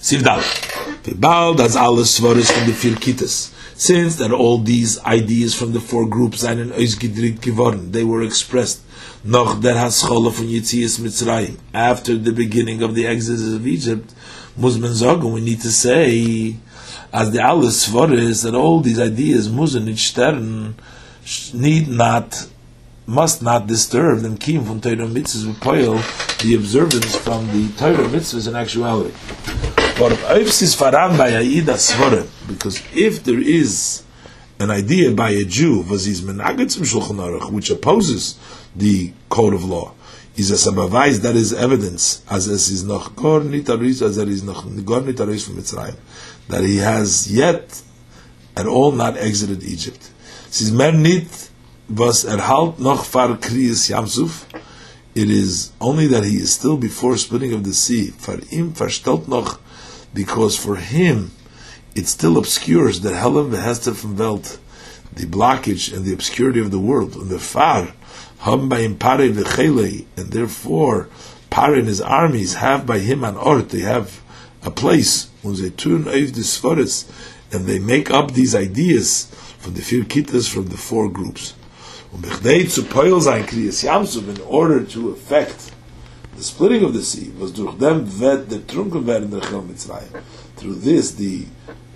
Sivdal, 0.00 0.42
Vibald 1.02 1.60
as 1.60 1.76
alles 1.76 2.18
Svaris 2.18 2.50
from 2.50 2.66
the 2.66 2.72
vier 2.72 2.96
Kitas. 2.96 3.52
Since 3.74 4.16
that 4.16 4.32
all 4.32 4.58
these 4.58 4.98
ideas 5.04 5.54
from 5.54 5.72
the 5.72 5.80
four 5.80 6.06
groups 6.08 6.44
in 6.44 6.70
Oizgidrit 6.70 7.40
geworden, 7.40 7.90
they 7.90 8.04
were 8.04 8.22
expressed 8.22 8.82
noch 9.24 9.60
der 9.60 9.80
Haschole 9.80 10.30
von 10.30 10.48
Yitzias 10.48 10.98
Mitzrayim, 10.98 11.56
after 11.72 12.16
the 12.16 12.32
beginning 12.32 12.82
of 12.82 12.94
the 12.94 13.06
exodus 13.06 13.54
of 13.54 13.66
Egypt, 13.66 14.12
muss 14.56 14.78
man 14.78 14.94
sagen, 14.94 15.32
we 15.32 15.40
need 15.40 15.60
to 15.60 15.70
say, 15.70 16.56
as 17.12 17.30
the 17.30 17.40
alles 17.40 17.86
Svaris, 17.86 18.42
that 18.42 18.54
all 18.54 18.80
these 18.80 18.98
ideas 18.98 19.48
müssen 19.48 19.84
nicht 19.84 20.04
sterben, 20.04 20.74
need 21.54 21.88
not 21.88 22.46
must 23.06 23.42
not 23.42 23.66
disturb 23.66 24.20
them 24.20 24.36
kim 24.38 24.64
from 24.64 24.80
Torah 24.80 25.06
mitzvahs 25.08 25.60
poil 25.60 26.00
the 26.42 26.54
observance 26.54 27.16
from 27.16 27.46
the 27.48 27.68
Torah 27.76 28.08
mitzvahs 28.08 28.48
in 28.48 28.56
actuality. 28.56 29.12
But 29.98 30.12
if 30.38 30.48
faran 30.48 31.18
by 31.18 31.36
Aida 31.36 31.74
Svore, 31.74 32.26
because 32.48 32.82
if 32.94 33.24
there 33.24 33.40
is 33.40 34.02
an 34.58 34.70
idea 34.70 35.10
by 35.12 35.30
a 35.30 35.44
Jew, 35.44 35.82
which 35.82 37.70
opposes 37.70 38.38
the 38.76 39.12
code 39.28 39.54
of 39.54 39.64
law, 39.64 39.92
is 40.36 40.50
a 40.50 40.54
sabavais 40.54 41.20
that 41.22 41.36
is 41.36 41.52
evidence 41.52 42.22
as 42.30 42.48
es 42.48 42.70
is 42.70 42.84
noch 42.84 43.12
as 43.18 44.18
er 44.18 44.28
is 44.28 44.42
noch 44.42 44.64
gor 44.84 45.00
nitaris 45.02 45.44
from 45.44 45.56
Mitzrayim 45.56 45.96
that 46.48 46.64
he 46.64 46.78
has 46.78 47.30
yet 47.30 47.82
at 48.56 48.66
all 48.66 48.92
not 48.92 49.16
exited 49.16 49.62
Egypt. 49.62 50.10
Siz 50.50 50.72
mer 50.72 50.92
nit 50.92 51.50
was 51.88 52.24
erhalt 52.24 52.78
noch 52.78 53.04
far 53.04 53.36
kriyas 53.36 53.90
yamsuf 53.90 54.44
it 55.14 55.28
is 55.28 55.72
only 55.80 56.06
that 56.06 56.24
he 56.24 56.36
is 56.36 56.52
still 56.54 56.78
before 56.78 57.16
splitting 57.18 57.52
of 57.52 57.64
the 57.64 57.74
sea 57.74 58.06
far 58.06 58.38
im 58.50 58.72
verstellt 58.72 59.28
noch 59.28 59.60
because 60.14 60.56
for 60.56 60.76
him 60.76 61.30
it 61.94 62.06
still 62.06 62.38
obscures 62.38 63.00
the 63.00 63.16
Helen 63.16 63.50
Behester 63.50 63.94
from 63.94 64.16
Welt, 64.16 64.58
the 65.12 65.26
blockage 65.26 65.94
and 65.94 66.04
the 66.04 66.12
obscurity 66.12 66.60
of 66.60 66.70
the 66.70 66.78
world, 66.78 67.14
and 67.16 67.30
the 67.30 67.38
far, 67.38 67.94
hum 68.38 68.68
by 68.68 68.80
him 68.80 68.96
pare 68.96 69.28
v'chele, 69.28 70.06
and 70.16 70.32
therefore 70.32 71.08
Pare 71.52 71.74
and 71.74 71.86
his 71.86 72.00
armies 72.00 72.54
have 72.54 72.86
by 72.86 72.98
him 72.98 73.22
an 73.22 73.36
ort, 73.36 73.68
they 73.68 73.80
have 73.80 74.22
a 74.62 74.70
place, 74.70 75.28
when 75.42 75.54
they 75.60 75.68
turn 75.68 76.04
oif 76.04 76.32
the 76.32 77.04
and 77.54 77.66
they 77.66 77.78
make 77.78 78.10
up 78.10 78.32
these 78.32 78.54
ideas 78.54 79.26
from 79.58 79.74
the 79.74 79.82
vier 79.82 80.02
kittas 80.04 80.48
from 80.48 80.68
the 80.68 80.78
four 80.78 81.10
groups. 81.10 81.52
In 82.10 82.24
order 84.40 84.84
to 84.84 85.10
effect 85.10 85.72
the 86.36 86.42
splitting 86.42 86.84
of 86.84 86.94
the 86.94 87.02
sea 87.02 87.30
was 87.38 87.52
durch 87.52 87.76
them 87.76 88.06
vet 88.06 88.48
the 88.48 88.60
trunken 88.60 89.04
werden 89.04 89.30
der 89.30 89.40
Chel 89.42 89.60
Mitzrayim. 89.60 90.22
Through 90.56 90.76
this, 90.76 91.16
the 91.16 91.44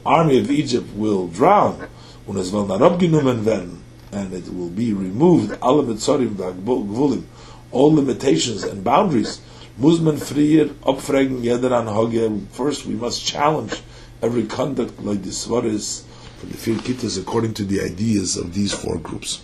army 0.07 0.39
of 0.39 0.51
Egypt 0.51 0.95
will 0.95 1.29
drown, 1.29 1.89
und 2.27 2.39
es 2.39 2.53
will 2.53 2.67
not 2.67 2.81
abgenommen 2.81 3.45
werden, 3.45 3.83
and 4.13 4.33
it 4.33 4.49
will 4.49 4.71
be 4.71 4.93
removed, 4.93 5.59
alle 5.61 5.83
Mitzorim 5.83 6.37
gvulim, 6.37 7.25
all 7.73 7.93
limitations 7.93 8.63
and 8.63 8.85
boundaries, 8.85 9.41
muss 9.77 10.01
man 10.01 10.17
frier 10.17 10.71
abfragen 10.83 11.43
jeder 11.43 11.73
an 11.73 11.87
Hoge. 11.87 12.31
First, 12.53 12.87
we 12.87 12.95
must 12.95 13.25
challenge 13.25 13.83
every 14.23 14.45
conduct 14.45 15.03
like 15.03 15.23
this, 15.23 15.47
what 15.47 15.65
is 15.65 16.05
for 16.39 16.47
the 16.47 16.57
vier 16.57 16.79
kittas 16.79 17.19
according 17.19 17.55
to 17.55 17.65
the 17.65 17.81
ideas 17.81 18.37
of 18.37 18.55
these 18.55 18.73
four 18.73 18.99
groups. 18.99 19.43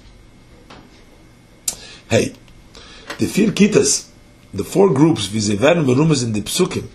Hey, 2.09 2.35
the 3.19 3.27
vier 3.27 3.51
kittas 3.51 4.09
the 4.55 4.65
four 4.65 4.93
groups, 4.93 5.29
Vizever 5.29 5.83
Merumas 5.83 6.23
in 6.23 6.33
the 6.33 6.43
Psukim, 6.43 6.89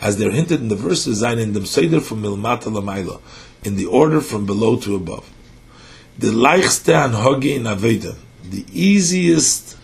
as 0.00 0.18
they're 0.18 0.30
hinted 0.30 0.60
in 0.60 0.68
the 0.68 0.76
verses, 0.76 1.18
Zain 1.18 1.38
in 1.38 1.52
the 1.52 1.66
Seder 1.66 2.00
from 2.00 2.22
Milmata 2.22 2.64
Lamaila, 2.64 3.20
in 3.64 3.76
the 3.76 3.86
order 3.86 4.20
from 4.20 4.46
below 4.46 4.76
to 4.80 4.94
above. 4.94 5.30
The 6.18 6.28
Leichste 6.28 6.94
an 6.94 7.12
Hoge 7.12 7.46
in 7.46 7.64
Aveda, 7.64 8.16
the 8.42 8.64
easiest 8.72 9.76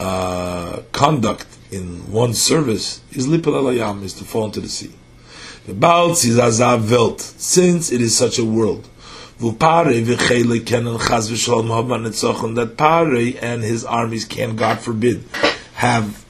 uh, 0.00 0.82
conduct 0.92 1.46
in 1.70 2.10
one 2.10 2.34
service 2.34 3.00
is 3.12 3.26
Lipel 3.28 3.54
Alayam, 3.54 4.02
is 4.02 4.14
to 4.14 4.24
fall 4.24 4.46
into 4.46 4.60
the 4.60 4.68
sea. 4.68 4.92
The 5.66 5.74
Baal 5.74 6.10
Tzizazav 6.10 6.90
Welt, 6.90 7.20
since 7.20 7.92
it 7.92 8.00
is 8.00 8.16
such 8.16 8.38
a 8.38 8.44
world, 8.44 8.88
that 9.38 9.58
Pare 12.76 13.34
and 13.40 13.62
his 13.62 13.84
armies 13.84 14.24
can, 14.24 14.56
God 14.56 14.78
forbid, 14.80 15.24
have 15.74 16.21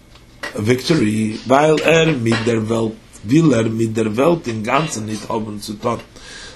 victory, 0.54 1.38
weil 1.46 1.78
er 1.80 2.12
mit 2.12 2.46
der 2.46 2.68
Welt, 2.68 2.92
will 3.24 3.52
er 3.52 3.64
mit 3.64 3.96
der 3.96 4.16
Welt 4.16 4.46
im 4.46 4.62
Ganzen 4.62 5.06
nicht 5.06 5.28
haben 5.28 5.60
zu 5.60 5.74
tun. 5.74 6.00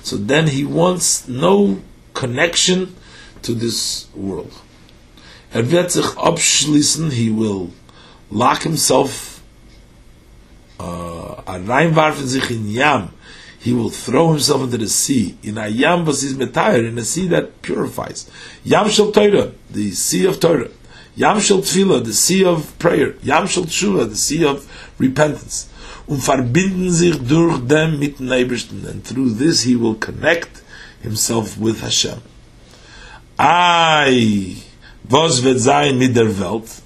So 0.03 0.17
then 0.19 0.47
he 0.47 0.65
wants 0.65 1.25
no 1.27 1.79
connection 2.15 2.95
to 3.43 3.55
this 3.55 4.09
world. 4.15 4.53
Er 5.53 5.71
wird 5.71 5.91
sich 5.91 6.07
abschließen, 6.17 7.11
he 7.11 7.31
will 7.31 7.71
lock 8.31 8.63
himself 8.63 9.41
uh, 10.79 11.43
reinwarfen 11.47 12.27
sich 12.27 12.51
in 12.51 12.71
Yam, 12.71 13.11
he 13.59 13.73
will 13.73 13.91
throw 13.91 14.31
himself 14.31 14.63
into 14.63 14.79
the 14.79 14.89
sea, 14.89 15.37
in 15.43 15.59
a 15.59 15.69
Yam 15.69 16.05
was 16.07 16.23
is 16.23 16.35
metayr, 16.35 16.89
in 16.89 16.99
a 16.99 17.05
sea 17.05 17.27
that 17.29 17.63
purifies. 17.63 18.31
Yam 18.65 18.89
shel 18.89 19.13
Torah, 19.13 19.53
the 19.71 19.91
sea 19.93 20.27
of 20.27 20.39
Torah. 20.41 20.71
Yam 21.17 21.41
Shel 21.41 21.63
Tefillah, 21.63 22.05
the 22.05 22.13
sea 22.13 22.45
of 22.45 22.79
prayer. 22.79 23.15
Yam 23.23 23.47
Shel 23.47 23.65
Tshuva, 23.65 24.09
the 24.09 24.17
sea 24.17 24.45
of 24.45 24.67
repentance. 24.99 25.69
Und 26.07 26.23
verbinden 26.23 26.93
sich 26.93 27.17
durch 27.17 27.59
dem 27.67 27.99
mit 27.99 28.21
Neighborsten. 28.21 28.87
And 28.87 29.03
through 29.03 29.31
this 29.39 29.63
he 29.63 29.75
will 29.75 29.95
connect 29.95 30.63
himself 31.03 31.59
with 31.59 31.81
Hashem. 31.81 32.21
I 33.39 34.63
was 35.09 35.43
wird 35.43 35.59
sein 35.59 35.99
mit 35.99 36.15
der 36.15 36.39
Welt? 36.39 36.83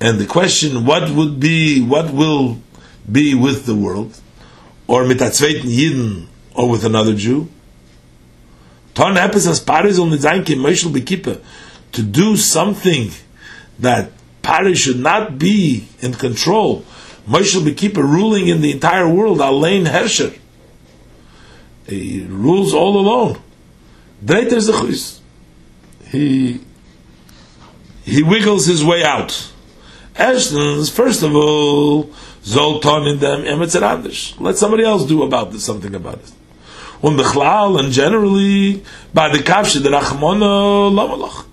And 0.00 0.18
the 0.18 0.26
question, 0.26 0.84
what 0.84 1.10
would 1.10 1.40
be, 1.40 1.80
what 1.80 2.12
will 2.12 2.58
be 3.10 3.34
with 3.34 3.66
the 3.66 3.74
world? 3.74 4.12
Or 4.86 5.04
mit 5.04 5.20
der 5.20 5.32
zweiten 5.32 5.68
Jiden, 5.68 6.26
or 6.54 6.68
with 6.70 6.84
another 6.84 7.14
Jew? 7.14 7.46
Ton 8.94 9.16
epis 9.16 9.46
as 9.46 9.60
paris 9.60 9.98
und 9.98 10.10
mit 10.10 10.22
sein 10.22 10.44
kim 10.44 10.58
Moshe 10.58 10.88
bekippe 10.88 11.40
to 11.92 12.02
do 12.02 12.36
something 12.36 13.10
that 13.78 14.12
Paris 14.42 14.78
should 14.78 14.98
not 14.98 15.38
be 15.38 15.88
in 16.00 16.14
control. 16.14 16.84
Moshe 17.28 17.62
be 17.64 17.74
keeper 17.74 18.02
ruling 18.02 18.48
in 18.48 18.60
the 18.60 18.72
entire 18.72 19.08
world. 19.08 19.40
Alain 19.40 19.84
Hersher. 19.84 20.36
He 21.86 22.26
rules 22.28 22.74
all 22.74 22.98
alone. 22.98 23.38
He 26.10 26.60
he 28.04 28.22
wiggles 28.22 28.66
his 28.66 28.82
way 28.84 29.04
out. 29.04 29.52
Erstens, 30.18 30.90
first 30.90 31.22
of 31.22 31.36
all, 31.36 32.10
Zoltan 32.42 33.06
in 33.06 33.18
them 33.18 33.42
Let 34.40 34.56
somebody 34.56 34.84
else 34.84 35.04
do 35.04 35.22
about 35.22 35.52
this, 35.52 35.64
something 35.64 35.94
about 35.94 36.14
it. 36.14 36.32
Und 37.02 37.18
Bechlal, 37.18 37.78
and 37.78 37.92
generally, 37.92 38.82
by 39.14 39.28
the 39.28 39.38
Kavshe, 39.38 39.80
the 39.82 39.90
Rachmona 39.90 40.90
Lamalach 40.90 41.47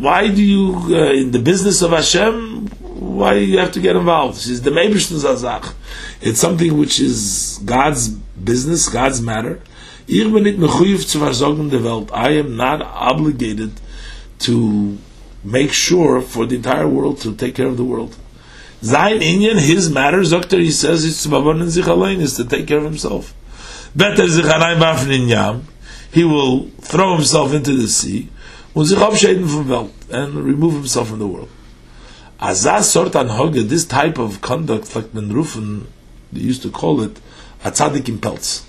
why 0.00 0.28
do 0.28 0.42
you, 0.42 0.74
uh, 0.96 1.12
in 1.12 1.30
the 1.30 1.38
business 1.38 1.82
of 1.82 1.90
Hashem, 1.90 2.68
why 3.18 3.34
do 3.34 3.44
you 3.44 3.58
have 3.58 3.72
to 3.72 3.80
get 3.80 3.96
involved? 3.96 4.36
It's 4.36 4.60
the 4.60 4.70
Zazach. 5.16 5.74
It's 6.20 6.40
something 6.40 6.78
which 6.78 6.98
is 7.00 7.60
God's 7.64 8.08
business, 8.08 8.88
God's 8.88 9.20
matter. 9.20 9.60
I 12.12 12.30
am 12.30 12.56
not 12.56 12.82
obligated 12.82 13.72
to 14.40 14.98
make 15.44 15.72
sure 15.72 16.20
for 16.20 16.46
the 16.46 16.56
entire 16.56 16.88
world 16.88 17.20
to 17.20 17.34
take 17.34 17.54
care 17.54 17.66
of 17.66 17.76
the 17.76 17.84
world. 17.84 18.16
Zain 18.82 19.20
Inyan, 19.20 19.60
his 19.60 19.90
matter, 19.90 20.20
Zokter, 20.20 20.58
he 20.58 20.70
says, 20.70 21.04
it's 21.04 21.26
is 22.20 22.36
to 22.36 22.44
take 22.44 22.66
care 22.66 22.78
of 22.78 22.84
himself. 22.84 23.34
Yam. 25.28 25.66
he 26.12 26.24
will 26.24 26.68
throw 26.80 27.14
himself 27.16 27.52
into 27.52 27.74
the 27.74 27.88
sea, 27.88 28.28
and 30.10 30.34
remove 30.34 30.74
himself 30.74 31.08
from 31.08 31.18
the 31.18 31.26
world. 31.26 31.48
Azaz 32.40 32.84
sort 32.84 33.14
an 33.14 33.28
this 33.68 33.84
type 33.84 34.18
of 34.18 34.40
conduct, 34.40 34.94
like 34.94 35.12
Ben 35.12 35.28
Rufen, 35.30 35.86
they 36.32 36.40
used 36.40 36.62
to 36.62 36.70
call 36.70 37.02
it, 37.02 37.20
a 37.64 37.70
tzaddik 37.70 38.08
in 38.08 38.18
pelts. 38.18 38.66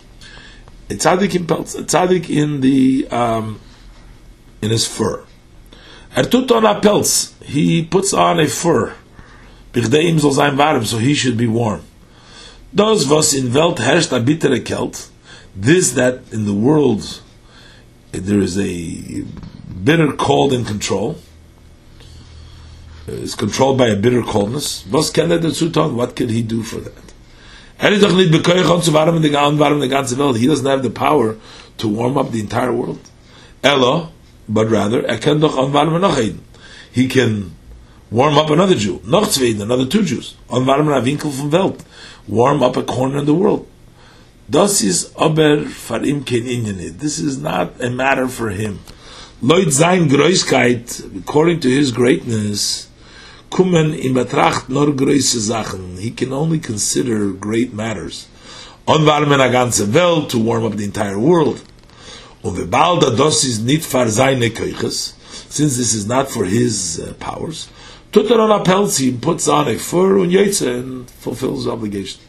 A 0.90 0.94
tzaddik 0.94 1.36
in 1.36 1.48
pelts, 1.48 1.76
a 1.76 1.84
tzaddik 1.84 2.30
in 2.30 2.62
the, 2.62 3.08
um, 3.10 3.60
in 4.62 4.72
his 4.72 4.88
fur. 4.88 5.26
Er 6.18 6.24
tut 6.24 6.52
on 6.52 6.66
a 6.66 6.82
he 7.46 7.86
puts 7.86 8.14
on 8.14 8.40
a 8.40 8.48
fur, 8.48 8.94
bichdei 9.72 10.20
soll 10.20 10.34
sein 10.34 10.58
warm, 10.58 10.84
so 10.84 10.98
he 10.98 11.14
should 11.14 11.38
be 11.38 11.48
warm. 11.48 11.82
Das, 12.76 13.08
was 13.10 13.34
in 13.34 13.54
Welt 13.54 13.78
herrscht 13.78 14.12
a 14.12 14.20
bittere 14.20 14.64
Kelt, 14.66 15.10
this 15.56 15.92
that 15.92 16.22
in 16.32 16.46
the 16.46 16.54
world 16.54 17.22
there 18.12 18.40
is 18.40 18.58
a 18.58 19.24
bitter 19.84 20.12
cold 20.14 20.54
in 20.54 20.66
control, 20.66 21.18
is 23.08 23.36
controlled 23.36 23.78
by 23.78 23.88
a 23.88 23.96
bitter 23.96 24.22
coldness. 24.22 24.86
Was 24.88 25.10
kann 25.10 25.32
er 25.32 25.40
dazu? 25.40 25.94
What 25.94 26.16
can 26.16 26.30
he 26.30 26.42
do 26.42 26.64
for 26.64 26.78
that? 26.78 26.94
He 27.82 28.00
doesn't 28.00 28.32
have 30.66 30.84
the 30.84 30.92
power 30.94 31.36
to 31.78 31.88
warm 31.88 32.18
up 32.18 32.32
the 32.32 32.40
entire 32.40 32.72
world. 32.72 33.00
Ella, 33.64 34.12
but 34.48 34.70
rather, 34.70 35.04
er. 35.04 35.18
He 36.92 37.08
can 37.08 37.56
warm 38.12 38.38
up 38.38 38.52
another 38.52 38.76
Jew. 38.76 39.02
Another 39.04 39.88
two 39.88 40.04
Jews. 40.04 40.36
Warm 40.50 40.70
up 42.62 42.78
a 42.78 42.84
corner 42.84 43.18
in 43.18 43.26
the 43.26 43.34
world. 43.34 43.68
This 44.48 44.84
is 44.84 45.12
not 47.40 47.82
a 47.82 47.90
matter 47.90 48.28
for 48.28 48.50
him. 48.50 48.80
Leut 49.44 49.74
sein 49.74 50.08
Größkeit, 50.08 51.04
according 51.18 51.60
to 51.62 51.68
his 51.68 51.92
greatness, 51.92 52.88
kummen 53.50 53.92
in 53.92 54.14
betracht 54.14 54.70
nur 54.70 54.96
große 54.96 55.40
Sachen. 55.40 55.98
He 55.98 56.12
can 56.12 56.32
only 56.32 56.60
consider 56.60 57.32
great 57.32 57.74
matters. 57.74 58.28
Anwarmen 58.86 59.42
a 59.42 59.48
ganze 59.48 59.92
Welt, 59.96 60.30
to 60.30 60.38
warm 60.38 60.64
up 60.64 60.78
the 60.78 60.84
entire 60.84 61.18
world. 61.18 61.60
Und 62.44 62.56
wie 62.60 62.66
bald 62.66 63.02
das 63.18 63.44
ist 63.44 63.64
nicht 63.66 63.84
für 63.84 64.08
seine 64.10 64.52
since 65.50 65.76
this 65.78 65.96
is 65.96 66.06
not 66.06 66.30
for 66.30 66.46
his 66.46 67.00
uh, 67.00 67.14
powers, 67.20 67.68
tut 68.12 68.30
er 68.30 68.40
on 68.40 68.52
a 68.52 68.64
pelzi, 68.64 69.12
puts 69.20 69.48
on 69.48 69.68
a 69.68 69.78
fur 69.78 70.20
und 70.20 70.30
jetze 70.30 70.70
and 70.70 71.10
fulfills 71.10 71.66
obligation. 71.66 72.22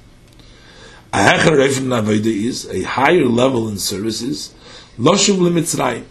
A 1.12 1.18
hecher 1.18 1.58
reifen 1.58 1.92
avoide 1.92 2.32
is, 2.32 2.66
a 2.70 2.82
higher 2.82 3.26
level 3.26 3.68
in 3.68 3.76
services, 3.76 4.54
loshuv 4.98 5.38
limitzrayim, 5.38 6.04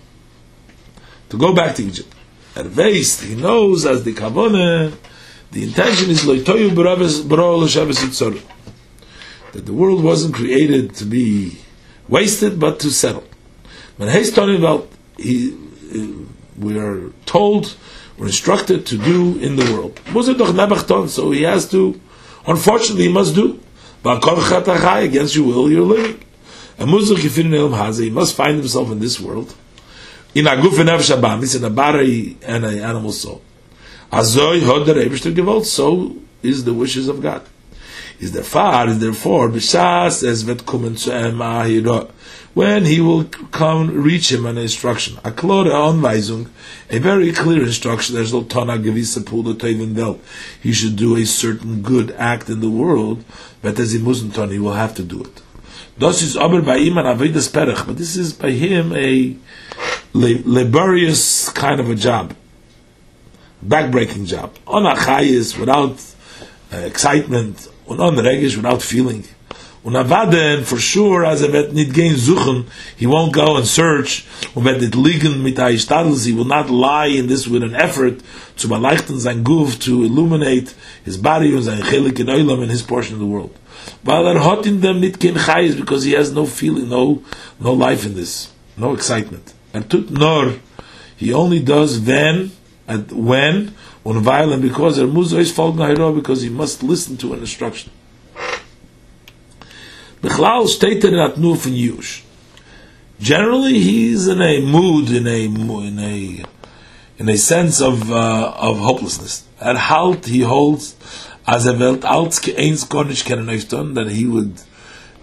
to 1.32 1.38
go 1.38 1.53
back 1.53 1.75
to 1.75 1.84
Egypt. 1.84 2.13
Er 2.57 2.65
weiß, 2.65 3.23
he 3.23 3.36
knows 3.36 3.86
as 3.86 4.03
the 4.03 4.13
kavone, 4.13 4.93
the 5.51 5.63
intention 5.63 6.09
is 6.09 6.25
yitzor. 7.99 8.41
That 9.53 9.65
the 9.65 9.73
world 9.73 10.03
wasn't 10.03 10.36
created 10.36 10.93
to 10.95 11.05
be 11.05 11.57
wasted, 12.09 12.59
but 12.59 12.79
to 12.82 12.89
settle. 12.89 13.23
When 13.95 14.09
he's 14.09 14.34
talking 14.34 14.57
about, 14.57 14.89
he, 15.17 15.57
we 16.57 16.77
are 16.77 17.11
told, 17.25 17.75
we're 18.17 18.27
instructed 18.27 18.86
to 18.88 18.97
do 18.97 19.38
in 19.39 19.55
the 19.55 19.71
world. 19.71 19.99
So 21.09 21.32
he 21.32 21.43
has 21.43 21.69
to, 21.71 21.99
unfortunately, 22.45 23.03
he 23.05 23.11
must 23.11 23.36
do. 23.36 23.59
Against 24.03 25.36
your 25.36 25.45
will, 25.45 25.71
you're 25.71 25.82
living. 25.86 26.19
And 26.77 26.89
he 26.89 28.09
must 28.09 28.36
find 28.36 28.57
himself 28.57 28.91
in 28.91 28.99
this 28.99 29.19
world 29.19 29.55
in 30.34 30.47
a 30.47 30.51
guf 30.51 30.77
nefesh 30.84 31.15
abamis 31.15 31.55
in 31.55 31.63
a 31.63 31.69
body 31.69 32.38
and 32.43 32.65
an 32.65 32.79
animal 32.79 33.11
soul. 33.11 33.41
Azoy 34.11 34.61
hod 34.61 34.86
der 34.86 34.95
Eibishter 34.95 35.34
gewollt, 35.34 35.65
so 35.65 36.15
is 36.43 36.63
the 36.65 36.73
wishes 36.73 37.07
of 37.07 37.21
God. 37.21 37.41
Is 38.19 38.34
therefore, 38.34 38.89
is 38.89 38.99
therefore, 38.99 39.49
b'shas 39.49 40.23
es 40.23 40.43
vet 40.43 40.59
kumen 40.59 40.97
zu 40.97 41.11
em 41.11 41.39
when 42.53 42.86
he 42.86 42.99
will 42.99 43.23
come 43.23 44.03
reach 44.03 44.32
him 44.32 44.45
an 44.45 44.57
instruction. 44.57 45.17
A 45.23 45.32
klore 45.32 45.71
anweisung, 45.71 46.49
a 46.89 46.99
very 46.99 47.32
clear 47.32 47.63
instruction, 47.63 48.15
there's 48.15 48.34
no 48.34 48.41
tona 48.43 48.77
gewisse 48.82 49.19
pula 49.19 49.53
tevin 49.53 49.95
welt. 49.95 50.19
He 50.61 50.73
should 50.73 50.97
do 50.97 51.15
a 51.15 51.25
certain 51.25 51.82
good 51.82 52.11
act 52.11 52.49
in 52.49 52.59
the 52.59 52.69
world, 52.69 53.23
but 53.61 53.79
as 53.79 53.93
he 53.93 53.99
mustn't 53.99 54.51
he 54.51 54.59
will 54.59 54.73
have 54.73 54.93
to 54.95 55.03
do 55.03 55.21
it. 55.21 55.41
Das 55.97 56.21
is 56.21 56.36
aber 56.36 56.61
bei 56.61 56.77
ihm 56.77 56.97
an 56.97 57.05
avidas 57.05 57.49
perech, 57.49 57.86
but 57.88 57.97
this 57.97 58.17
is 58.17 58.34
by 58.34 58.51
him 58.51 58.93
a 58.93 59.36
laborious 60.14 61.49
kind 61.49 61.80
of 61.80 61.89
a 61.89 61.95
job, 61.95 62.36
backbreaking 63.66 64.26
job. 64.26 64.55
On 64.68 64.86
a 64.86 64.95
chayis, 64.95 65.57
without 65.57 65.97
uh, 66.74 66.78
excitement, 66.78 67.68
on 67.88 67.97
regish, 67.97 68.55
without 68.55 68.82
feeling. 68.82 69.26
Und 69.84 69.95
avaden, 69.95 70.64
for 70.64 70.78
sure, 70.78 71.26
as 71.26 71.41
a 71.41 71.47
vet 71.47 71.74
nicht 71.74 71.93
gehen 71.93 72.16
suchen, 72.16 72.66
he 72.95 73.07
won't 73.07 73.34
go 73.34 73.55
and 73.55 73.66
search, 73.66 74.26
und 74.53 74.64
wird 74.64 74.80
nicht 74.80 74.93
liegen 74.93 75.41
mit 75.41 75.57
he 75.57 76.34
will 76.34 76.45
not 76.45 76.70
lie 76.70 77.07
in 77.07 77.28
this 77.28 77.47
with 77.47 77.64
an 77.64 77.74
effort 77.74 78.22
to 78.57 78.68
beleuchten 78.68 79.20
sein 79.20 79.43
Guf, 79.43 79.80
to 79.80 80.03
illuminate 80.03 80.76
his 81.03 81.18
body 81.18 81.55
und 81.55 81.64
sein 81.64 81.82
Chelik 81.82 82.20
in 82.20 82.28
Oilam 82.30 82.62
in 82.62 82.70
his 82.70 82.84
portion 82.84 83.16
of 83.16 83.20
the 83.22 83.26
world. 83.26 83.55
Weil 84.03 84.28
er 84.28 84.45
hat 84.45 84.68
in 84.68 84.82
nicht 84.99 85.20
kein 85.20 85.36
Chayis, 85.36 85.76
because 85.76 86.03
he 86.03 86.12
has 86.12 86.32
no 86.32 86.45
feeling, 86.45 86.88
no, 86.88 87.24
no 87.59 87.74
life 87.74 88.05
in 88.05 88.14
this, 88.14 88.49
no 88.78 88.93
excitement. 88.93 89.55
And 89.74 89.89
tut 89.89 90.09
nor 90.09 90.53
he 91.17 91.34
only 91.34 91.59
does 91.59 92.03
then 92.05 92.51
and 92.88 93.11
when 93.11 93.74
on 94.03 94.19
violent 94.19 94.61
because 94.61 94.99
er 94.99 95.07
muss 95.07 95.34
is 95.34 95.51
folgen 95.51 96.15
because 96.15 96.41
he 96.41 96.49
must 96.49 96.84
listen 96.84 97.17
to 97.17 97.34
an 97.34 97.39
instruction 97.39 97.91
Bichlal 100.22 100.67
stated 100.67 101.13
that 101.13 101.38
nur 101.38 101.55
von 101.55 101.74
Yush. 101.74 102.22
Generally, 103.19 103.80
he's 103.80 104.28
in 104.28 104.39
a 104.41 104.61
mood, 104.61 105.09
in 105.09 105.26
a 105.26 105.45
in 105.45 105.99
a 105.99 106.43
in 107.17 107.30
a 107.30 107.38
sense 107.38 107.82
of 107.82 108.11
uh, 108.11 108.53
of 108.55 108.78
hopelessness. 108.78 109.47
At 109.59 109.78
halt, 109.78 110.28
he 110.28 110.41
holds 110.41 110.95
as 111.47 111.65
a 111.65 111.74
welt 111.74 112.05
als 112.05 112.39
eins 112.39 112.86
gornish 112.88 113.24
kenen 113.24 113.95
that 113.95 114.11
he 114.11 114.26
would, 114.26 114.61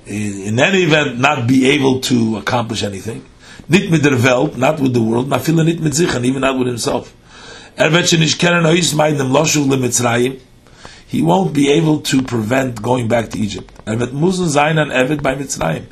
in 0.07 0.59
any 0.59 0.83
event, 0.83 1.21
not 1.21 1.47
be 1.47 1.71
able 1.71 2.01
to 2.01 2.37
accomplish 2.37 2.83
anything. 2.83 3.25
Nit 3.69 3.91
mit 3.91 4.05
der 4.05 4.23
Welt, 4.23 4.57
not 4.57 4.81
with 4.81 4.95
the 4.95 5.01
world, 5.01 5.29
ma 5.29 5.39
viele 5.39 5.65
nit 5.65 5.81
mit 5.81 5.95
sich, 5.95 6.15
and 6.15 6.25
even 6.25 6.41
not 6.41 6.59
with 6.59 6.67
himself. 6.67 7.13
Er 7.77 7.93
wird 7.93 8.09
sich 8.09 8.19
nicht 8.19 8.39
kennen, 8.39 8.65
ois 8.67 8.95
meinem 8.95 9.31
Loshuv 9.31 9.69
le 9.69 9.77
Mitzrayim, 9.77 10.37
he 11.07 11.23
won't 11.23 11.53
be 11.53 11.71
able 11.71 12.01
to 12.03 12.23
prevent 12.23 12.83
going 12.83 13.09
back 13.09 13.31
to 13.31 13.39
Egypt. 13.39 13.71
Er 13.85 14.01
wird 14.01 14.15
müssen 14.15 14.49
sein 14.49 14.79
an 14.79 14.91
Evet 14.91 15.23
bei 15.23 15.37
Mitzrayim. 15.37 15.85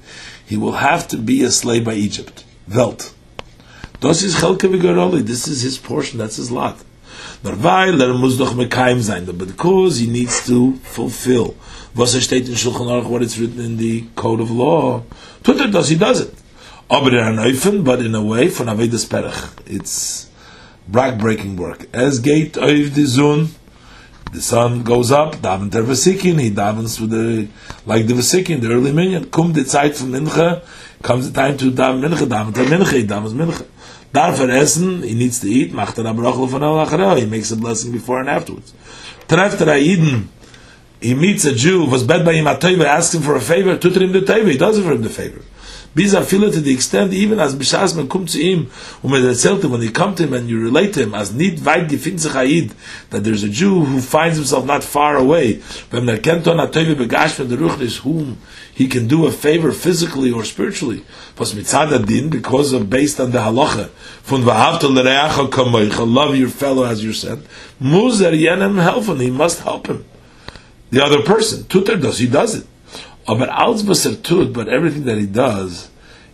He 0.47 0.57
will 0.57 0.81
have 0.81 1.07
to 1.09 1.19
be 1.19 1.45
a 1.45 1.51
slave 1.51 1.85
by 1.85 1.95
Egypt. 1.95 2.45
Welt. 2.67 3.13
Das 4.01 4.23
ist 4.23 4.39
Chelke 4.39 4.73
Vigoroli, 4.73 5.23
this 5.25 5.47
is 5.47 5.63
his 5.63 5.79
portion, 5.79 6.19
that's 6.19 6.37
his 6.37 6.51
lot. 6.51 6.77
Nur 7.43 7.63
weil 7.63 8.01
er 8.01 8.15
muss 8.15 8.39
doch 8.39 8.55
mekaim 8.55 9.03
sein, 9.03 9.27
but 9.27 9.39
because 9.39 9.99
he 9.99 10.07
needs 10.07 10.45
to 10.47 10.75
fulfill 10.83 11.55
was 11.97 12.15
er 12.15 12.21
steht 12.21 12.49
in 12.49 12.57
Shulchan 12.57 12.89
Aruch, 12.89 13.09
what 13.09 13.23
it's 13.23 13.39
written 13.39 13.61
in 13.61 13.79
the 13.79 14.05
code 14.15 14.41
of 14.41 14.51
law, 14.51 15.03
tut 15.43 15.59
er 15.61 15.69
das, 15.69 15.89
he 15.89 15.97
does 15.97 16.21
it. 16.21 16.33
Aber 16.89 17.09
in 17.09 17.39
an 17.39 17.83
but 17.83 18.01
in 18.01 18.15
a 18.15 18.23
way 18.23 18.49
von 18.49 18.69
Avedas 18.69 19.07
Perech. 19.07 19.51
It's 19.67 20.31
breaking 20.87 21.57
work. 21.57 21.89
As 21.93 22.21
gate 22.21 22.57
of 22.57 22.95
the 22.95 23.05
zone, 23.05 23.49
the 24.33 24.41
sun 24.41 24.85
goes 24.85 25.11
up, 25.11 25.37
daven 25.37 25.71
der 25.71 25.83
Vasikin, 25.83 26.41
he 26.41 26.51
davens 26.51 27.01
with 27.01 27.11
the, 27.11 27.49
like 27.87 28.07
the 28.07 28.15
Vasikin, 28.15 28.61
the 28.61 28.71
early 28.71 28.93
minion. 28.93 29.31
Kum 29.31 29.53
the 29.53 29.63
Zeit 29.63 29.97
von 29.97 30.13
Mincha, 30.13 30.65
comes 31.03 31.31
the 31.31 31.35
time 31.35 31.57
to 31.57 31.73
daven 31.73 32.03
Mincha, 32.03 32.25
daven 32.27 32.55
der 32.55 32.65
Mincha, 32.65 32.93
he 32.93 33.05
davens 33.05 33.33
Mincha. 33.33 33.67
Darf 34.13 34.41
er 34.41 34.51
essen, 34.51 35.03
he 35.03 35.15
needs 35.15 35.41
to 35.41 35.49
eat, 35.49 35.73
macht 35.73 35.99
er 35.99 36.05
abrachel 36.05 36.47
von 36.47 36.63
al 36.63 37.17
he 37.17 37.27
makes 37.27 37.51
a 37.51 37.57
blessing 37.57 37.91
before 37.91 38.21
and 38.21 38.29
afterwards. 38.29 38.73
Trefft 39.27 39.61
er 39.61 39.73
Aiden, 39.73 40.29
he 41.01 41.15
meets 41.15 41.45
a 41.45 41.53
Jew, 41.53 41.85
was 41.85 42.05
bed 42.05 42.25
by 42.25 42.35
him 42.35 42.47
a 42.47 42.55
teva, 42.55 42.85
asks 42.85 43.15
him 43.15 43.23
for 43.23 43.35
a 43.35 43.41
favor, 43.41 43.77
tut 43.77 43.97
er 43.97 44.03
him 44.03 44.13
the 44.13 44.21
teva, 44.21 44.53
he 44.53 44.57
does 44.57 44.79
it 44.79 44.85
for 44.85 44.93
him 44.93 45.03
the 45.03 45.11
favor. 45.11 45.43
Bisa 45.97 46.23
fila 46.23 46.51
to 46.51 46.61
the 46.61 46.75
extent 46.75 47.15
even 47.15 47.41
as 47.41 47.57
bishas 47.57 47.95
kum 48.11 48.27
to 48.27 48.39
him 48.39 48.67
when 49.01 49.81
you 49.81 49.91
come 49.91 50.15
to 50.15 50.25
him 50.25 50.35
and 50.35 50.47
you 50.47 50.61
relate 50.61 50.93
to 50.93 51.03
him 51.03 51.15
as 51.15 51.33
nit 51.33 51.61
weit 51.61 51.89
gefindt 51.89 52.75
that 53.09 53.25
there's 53.25 53.43
a 53.43 53.49
Jew 53.49 53.83
who 53.83 54.03
finds 54.03 54.37
himself 54.37 54.67
not 54.67 54.85
far 54.85 55.17
away 55.17 55.63
whom 58.03 58.39
he 58.75 58.89
can 58.89 59.09
do 59.09 59.25
a 59.25 59.33
favor 59.33 59.73
physically 59.73 60.31
or 60.31 60.45
spiritually. 60.45 61.03
Because 61.35 62.73
of 62.75 62.91
based 62.91 63.19
on 63.19 63.31
the 63.31 63.39
halacha 63.39 63.89
love 66.15 66.37
your 66.37 66.49
fellow 66.51 66.85
as 66.85 67.03
you 67.03 67.15
said 67.15 67.43
yenem 67.81 68.85
helfen 68.85 69.23
he 69.23 69.31
must 69.31 69.61
help 69.61 69.87
him. 69.87 70.05
The 70.91 71.03
other 71.03 71.23
person 71.23 71.65
tuter 71.65 71.97
does 71.97 72.19
he 72.19 72.27
does 72.27 72.55
it 72.55 72.67
Er 73.29 73.35
but 73.35 74.69
everything 74.69 75.05
that 75.05 75.19
he 75.19 75.27
does, 75.27 75.91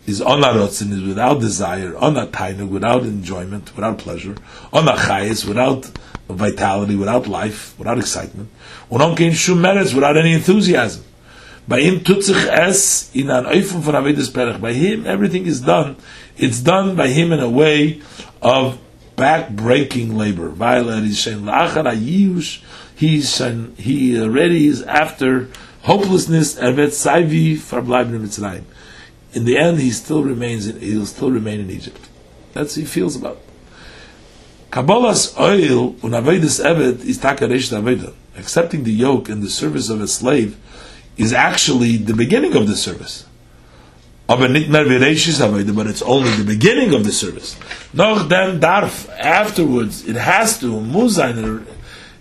is 0.06 0.20
onarotzin, 0.20 0.92
is 0.92 1.02
without 1.02 1.40
desire, 1.40 1.92
onatainug, 1.92 2.68
without 2.68 3.02
enjoyment, 3.02 3.74
without 3.76 3.98
pleasure, 3.98 4.34
onachayis, 4.72 5.46
without 5.46 5.86
vitality, 6.28 6.96
without 6.96 7.26
life, 7.26 7.78
without 7.78 7.98
excitement, 7.98 8.50
unonkein 8.90 9.32
shum 9.32 9.58
meretz, 9.58 9.94
without 9.94 10.16
any 10.16 10.32
enthusiasm. 10.32 11.04
By 11.68 11.80
him 11.80 12.00
tutzich 12.00 12.46
es 12.46 13.10
in 13.14 13.30
an 13.30 13.44
oifum 13.44 13.80
von 13.80 13.94
avedis 13.94 14.30
perech. 14.30 14.60
By 14.60 14.72
him, 14.72 15.06
everything 15.06 15.46
is 15.46 15.60
done. 15.60 15.96
It's 16.36 16.60
done 16.60 16.96
by 16.96 17.08
him 17.08 17.30
in 17.32 17.38
a 17.38 17.48
way 17.48 18.02
of 18.40 18.80
back-breaking 19.14 20.16
labor. 20.16 20.50
He's 22.96 23.38
he 23.78 24.20
already 24.20 24.66
is 24.66 24.82
after 24.82 25.48
hopelessness. 25.82 26.56
In 26.56 26.74
the 29.44 29.56
end, 29.58 29.78
he 29.78 29.90
still 29.90 30.22
remains. 30.22 30.66
In, 30.66 30.80
he'll 30.80 31.06
still 31.06 31.30
remain 31.30 31.60
in 31.60 31.70
Egypt. 31.70 32.08
That's 32.52 32.74
he 32.74 32.84
feels 32.84 33.16
about. 33.16 33.38
Kabbalah's 34.70 35.36
oil 35.38 35.94
unavedis 36.02 36.60
evet 36.64 37.04
is 37.04 37.18
takaresh 37.18 37.72
aveda. 37.72 38.14
Accepting 38.36 38.84
the 38.84 38.92
yoke 38.92 39.28
and 39.28 39.42
the 39.42 39.50
service 39.50 39.90
of 39.90 40.00
a 40.00 40.08
slave 40.08 40.56
is 41.18 41.32
actually 41.32 41.98
the 41.98 42.14
beginning 42.14 42.56
of 42.56 42.66
the 42.66 42.76
service. 42.76 43.26
But 44.26 44.40
it's 44.40 46.02
only 46.02 46.30
the 46.30 46.44
beginning 46.46 46.94
of 46.94 47.04
the 47.04 47.12
service. 47.12 47.56
Noch 47.92 48.28
then 48.28 48.60
darf 48.60 49.10
afterwards 49.10 50.08
it 50.08 50.16
has 50.16 50.58
to 50.60 50.66
muzain 50.66 51.66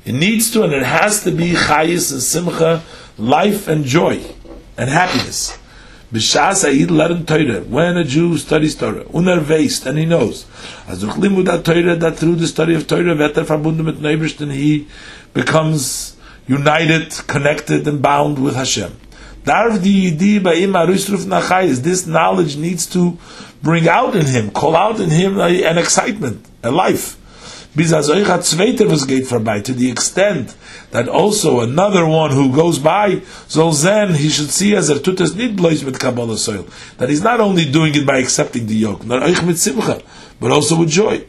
it 0.04 0.14
needs 0.14 0.52
to 0.52 0.64
and 0.64 0.74
it 0.74 0.84
has 0.84 1.24
to 1.24 1.32
be 1.32 1.52
chayis 1.52 2.12
and 2.12 2.22
simcha, 2.22 2.82
life 3.18 3.68
and 3.68 3.86
joy 3.86 4.24
and 4.78 4.90
happiness. 4.90 5.58
B'shas 6.12 6.64
ha'id 6.64 6.90
Torah. 7.26 7.62
When 7.62 7.98
a 7.98 8.04
Jew 8.04 8.38
studies 8.38 8.76
Torah, 8.76 9.06
unerweist, 9.06 9.86
and 9.86 9.98
he 9.98 10.06
knows, 10.06 10.46
as 10.88 11.00
durch 11.02 11.16
limud 11.16 11.64
Torah, 11.64 11.96
that 11.96 12.18
through 12.18 12.36
the 12.36 12.48
study 12.48 12.76
of 12.76 12.86
Torah, 12.86 13.16
vetter 13.16 13.46
verbunden 13.46 13.86
mit 13.86 14.02
Neibishten, 14.02 14.52
he 14.52 14.88
becomes 15.34 16.18
united, 16.48 17.14
connected, 17.28 17.88
and 17.88 18.02
bound 18.02 18.44
with 18.44 18.56
Hashem. 18.56 18.98
This 19.44 22.06
knowledge 22.06 22.58
needs 22.58 22.86
to 22.88 23.18
bring 23.64 23.88
out 23.88 24.16
in 24.16 24.26
him, 24.26 24.52
call 24.52 24.76
out 24.76 25.00
in 25.00 25.10
him 25.10 25.40
an 25.40 25.78
excitement, 25.78 26.46
a 26.62 26.72
life. 26.72 27.16
Was 27.74 29.06
geht 29.06 29.28
vorbei, 29.28 29.64
to 29.64 29.74
the 29.74 29.90
extent 29.90 30.56
that 30.92 31.08
also 31.08 31.62
another 31.62 32.06
one 32.06 32.32
who 32.32 32.54
goes 32.54 32.80
by, 32.80 33.22
Zolzen, 33.48 34.16
he 34.18 34.28
should 34.28 34.50
see 34.50 34.76
as 34.76 34.90
a 34.90 34.96
tutas 34.96 35.36
nid 35.36 35.58
with 35.58 35.98
Kabbalah 35.98 36.38
soil. 36.38 36.68
That 36.98 37.08
he's 37.08 37.24
not 37.24 37.40
only 37.40 37.64
doing 37.72 37.96
it 37.96 38.06
by 38.06 38.18
accepting 38.18 38.68
the 38.68 38.76
yoke, 38.76 39.06
not 39.06 39.22
but 39.22 40.52
also 40.52 40.78
with 40.78 40.90
joy. 40.90 41.26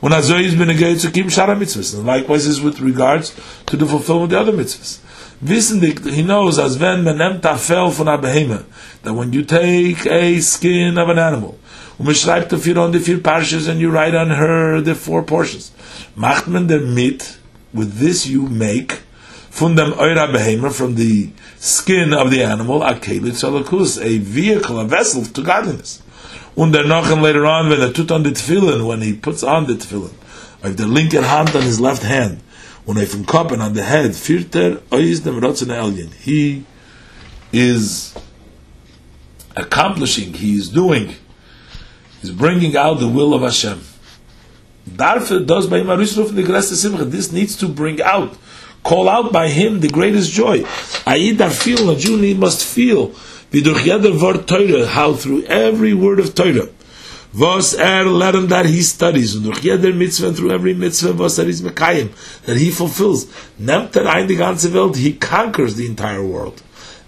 When 0.00 0.12
Azoy 0.12 0.42
is 0.42 0.54
been 0.54 0.70
a 0.70 0.74
to 0.74 1.10
keep 1.10 1.26
Shara 1.26 1.56
mitzvahs, 1.56 1.94
and 1.94 2.06
likewise 2.06 2.46
is 2.46 2.60
with 2.60 2.80
regards 2.80 3.38
to 3.66 3.76
the 3.76 3.86
fulfillment 3.86 4.24
of 4.24 4.30
the 4.30 4.40
other 4.40 4.52
mitzvahs. 4.52 4.98
Wissen 5.44 6.10
he 6.10 6.22
knows 6.22 6.58
as 6.58 6.78
when 6.78 7.04
menem 7.04 7.40
tafel 7.40 7.92
von 7.92 8.08
a 8.08 8.64
that 9.02 9.12
when 9.12 9.32
you 9.32 9.44
take 9.44 10.06
a 10.06 10.40
skin 10.40 10.96
of 10.96 11.08
an 11.08 11.18
animal, 11.18 11.58
umschreibt 12.02 12.50
the 12.50 12.56
vier 12.56 12.78
on 12.78 12.92
the 12.92 12.98
vier 12.98 13.18
parshas 13.18 13.68
and 13.68 13.80
you 13.80 13.90
write 13.90 14.14
on 14.14 14.30
her 14.30 14.80
the 14.80 14.94
four 14.94 15.22
portions. 15.22 15.72
Macht 16.16 16.46
der 16.46 16.80
mit, 16.80 17.38
with 17.72 17.98
this 17.98 18.26
you 18.26 18.42
make, 18.42 18.98
von 19.50 19.76
dem 19.76 19.92
behema, 19.92 20.72
from 20.72 20.96
the 20.96 21.30
skin 21.58 22.12
of 22.12 22.30
the 22.30 22.42
animal, 22.42 22.82
a 22.82 22.94
kelit 22.94 23.34
salakus, 23.34 24.02
a 24.02 24.18
vehicle, 24.18 24.80
a 24.80 24.84
vessel 24.84 25.24
to 25.24 25.42
godliness. 25.42 26.02
Und 26.56 26.72
Nochen 26.72 27.22
later 27.22 27.46
on, 27.46 27.70
when 27.70 27.80
er 27.80 27.92
tut 27.92 28.10
on 28.10 28.24
the 28.24 28.30
tefillin, 28.30 28.86
when 28.86 29.00
he 29.00 29.14
puts 29.14 29.42
on 29.42 29.66
the 29.66 29.74
tefillin, 29.74 30.12
auf 30.62 30.76
the 30.76 30.86
linken 30.86 31.24
Hand 31.24 31.54
on 31.54 31.62
his 31.62 31.80
left 31.80 32.02
hand, 32.02 32.40
und 32.86 32.98
auf 32.98 33.10
dem 33.12 33.24
Kopf 33.24 33.52
on 33.52 33.74
the 33.74 33.82
head, 33.82 34.14
vierter, 34.14 34.80
ois 34.90 35.22
dem 35.22 35.38
Rotzen 35.38 35.70
Elien. 35.70 36.10
He 36.20 36.64
is 37.52 38.14
accomplishing, 39.56 40.34
he 40.34 40.56
is 40.56 40.70
doing, 40.70 41.14
he's 42.22 42.30
bringing 42.30 42.76
out 42.76 43.00
the 43.00 43.08
will 43.08 43.34
of 43.34 43.42
Hashem. 43.42 43.82
Darfur 44.96 45.40
does 45.40 45.66
by 45.66 45.82
Simcha. 45.82 47.04
This 47.04 47.30
needs 47.30 47.56
to 47.56 47.68
bring 47.68 48.00
out, 48.02 48.36
call 48.82 49.08
out 49.08 49.32
by 49.32 49.48
him 49.48 49.80
the 49.80 49.88
greatest 49.88 50.32
joy. 50.32 50.64
Aida 51.06 51.50
feel, 51.50 51.90
a 51.90 51.96
Jew 51.96 52.34
must 52.34 52.64
feel 52.64 53.14
how 53.52 55.12
through 55.12 55.44
every 55.44 55.92
word 55.92 56.18
of 56.18 56.34
Teure, 56.34 56.70
was 57.34 57.74
er 57.74 58.04
lernt 58.06 58.48
that 58.48 58.66
he 58.66 58.82
studies, 58.82 59.36
und 59.36 59.44
durch 59.44 59.94
Mitzvah, 59.94 60.28
and 60.28 60.36
through 60.36 60.50
every 60.50 60.74
Mitzvah, 60.74 61.12
was 61.12 61.38
er 61.38 61.46
is 61.48 61.62
Mekayim, 61.62 62.10
that 62.46 62.56
he 62.56 62.70
fulfills, 62.70 63.26
nehmt 63.60 63.94
er 63.94 64.06
ein 64.06 64.26
die 64.26 64.36
ganze 64.36 64.72
Welt, 64.72 64.96
he 64.96 65.12
conquers 65.12 65.76
the 65.76 65.86
entire 65.86 66.24
world. 66.24 66.62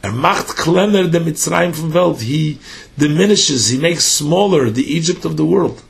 Er 0.05 0.13
macht 0.13 0.55
kleiner 0.59 1.11
the 1.11 1.19
Mitzrayim 1.19 1.75
from 1.75 1.95
Welt, 1.95 2.21
he 2.21 2.59
diminishes, 2.99 3.71
he 3.71 3.79
makes 3.79 4.05
smaller 4.05 4.69
the 4.69 4.85
Egypt 4.95 5.25
of 5.25 5.39
the 5.39 5.47
world. 5.47 5.81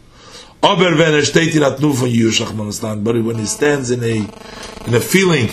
Aber 0.62 0.96
wenn 0.96 1.14
er 1.14 1.24
steht 1.24 1.56
in 1.56 1.64
Atnu 1.64 1.92
von 1.92 2.08
Yushach, 2.08 2.54
man 2.54 3.02
but 3.02 3.16
when 3.24 3.38
he 3.38 3.46
stands 3.46 3.90
in 3.90 4.04
a, 4.04 4.24
in 4.86 4.94
a 4.94 5.00
feeling 5.00 5.48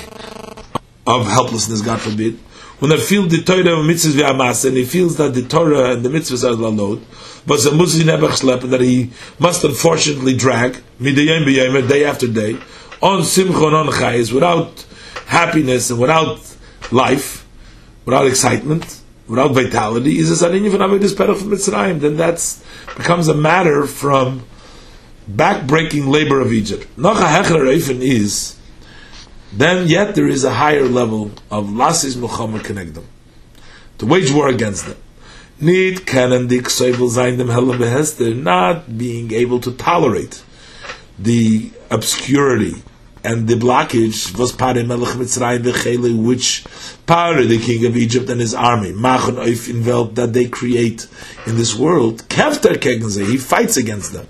of 1.07 1.25
helplessness, 1.25 1.81
God 1.81 2.01
forbid, 2.01 2.37
when 2.77 2.91
I 2.91 2.97
feel 2.97 3.25
the 3.25 3.41
Torah 3.41 3.79
of 3.79 3.83
mitzvahs 3.83 4.13
v'amas, 4.13 4.63
and 4.63 4.77
he 4.77 4.85
feels 4.85 5.17
that 5.17 5.33
the 5.33 5.41
Torah 5.41 5.93
and 5.93 6.05
the 6.05 6.09
mitzvahs 6.09 6.47
are 6.47 6.53
lalod, 6.53 7.01
but 7.47 7.63
the 7.63 7.71
muzi 7.71 8.03
nebach 8.03 8.41
slep, 8.41 8.61
that 8.69 8.81
he 8.81 9.09
must 9.39 9.63
unfortunately 9.63 10.37
drag, 10.37 10.77
midayim 11.01 11.47
b'yayim, 11.47 11.89
day 11.89 12.05
after 12.05 12.27
day, 12.27 12.59
on 13.01 13.23
simchon 13.23 13.73
on 13.73 13.87
chayis, 13.87 14.31
without 14.31 14.85
happiness 15.25 15.89
and 15.89 15.99
without 15.99 16.39
life, 16.91 17.40
without 18.05 18.27
excitement, 18.27 19.01
without 19.27 19.51
vitality, 19.51 20.17
is 20.19 20.29
a 20.41 20.45
sarin 20.45 20.69
from 20.71 20.81
avedis 20.81 21.13
perach 21.13 21.37
from 21.37 21.49
Mitzrayim, 21.49 21.99
then 21.99 22.17
that 22.17 22.57
becomes 22.97 23.27
a 23.27 23.33
matter 23.33 23.85
from 23.85 24.43
back-breaking 25.27 26.07
labor 26.07 26.39
of 26.39 26.51
Egypt. 26.51 26.87
Nocha 26.97 27.25
hecher 27.25 27.67
is 28.01 28.57
then 29.53 29.87
yet 29.87 30.15
there 30.15 30.27
is 30.27 30.43
a 30.43 30.51
higher 30.51 30.85
level 30.85 31.31
of 31.49 31.65
lasis 31.69 32.15
muhammad 32.15 32.63
them 32.63 33.05
to 33.97 34.05
wage 34.05 34.31
war 34.31 34.47
against 34.47 34.85
them. 34.85 34.97
Need 35.59 35.99
kanan 35.99 36.47
dik 36.47 36.63
zayin 36.63 37.37
dem 37.37 37.47
behester, 37.47 38.35
not 38.35 38.97
being 38.97 39.31
able 39.33 39.59
to 39.59 39.71
tolerate 39.73 40.41
the 41.19 41.69
obscurity 41.91 42.81
and 43.23 43.47
the 43.47 43.55
blockage 43.55 44.37
was 44.37 44.51
Pare 44.51 44.83
Melech 44.83 45.15
Mitzrayim 45.15 45.63
v'chele, 45.63 46.23
which 46.23 46.63
Pare, 47.05 47.45
the 47.45 47.59
king 47.59 47.85
of 47.85 47.95
Egypt 47.95 48.29
and 48.29 48.41
his 48.41 48.53
army, 48.53 48.91
Machon 48.91 49.35
Oif 49.35 49.69
enveloped 49.69 50.15
that 50.15 50.33
they 50.33 50.47
create 50.47 51.07
in 51.45 51.57
this 51.57 51.75
world, 51.75 52.27
Kefter 52.29 52.75
Kegenze, 52.75 53.25
he 53.29 53.37
fights 53.37 53.77
against 53.77 54.13
them. 54.13 54.27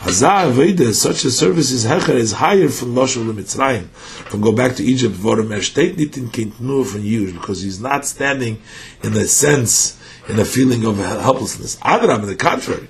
Hazar 0.00 0.50
Veda, 0.50 0.92
such 0.92 1.24
a 1.24 1.30
service 1.30 1.70
is 1.70 1.86
hecher, 1.86 2.14
is 2.14 2.32
higher 2.32 2.68
from 2.68 2.94
Moshe 2.94 3.16
Mitzrayim, 3.16 3.88
from 4.28 4.40
go 4.40 4.52
back 4.52 4.76
to 4.76 4.84
Egypt, 4.84 5.14
Vorim 5.14 5.48
Erstet 5.48 5.96
nit 5.96 6.16
in 6.16 6.28
from 6.30 7.02
Yush, 7.02 7.32
because 7.32 7.62
he's 7.62 7.80
not 7.80 8.04
standing 8.04 8.60
in 9.02 9.14
a 9.14 9.24
sense, 9.24 9.98
in 10.28 10.38
a 10.38 10.44
feeling 10.44 10.84
of 10.84 10.98
helplessness. 10.98 11.76
Adram, 11.76 12.20
on 12.20 12.26
the 12.26 12.36
contrary, 12.36 12.88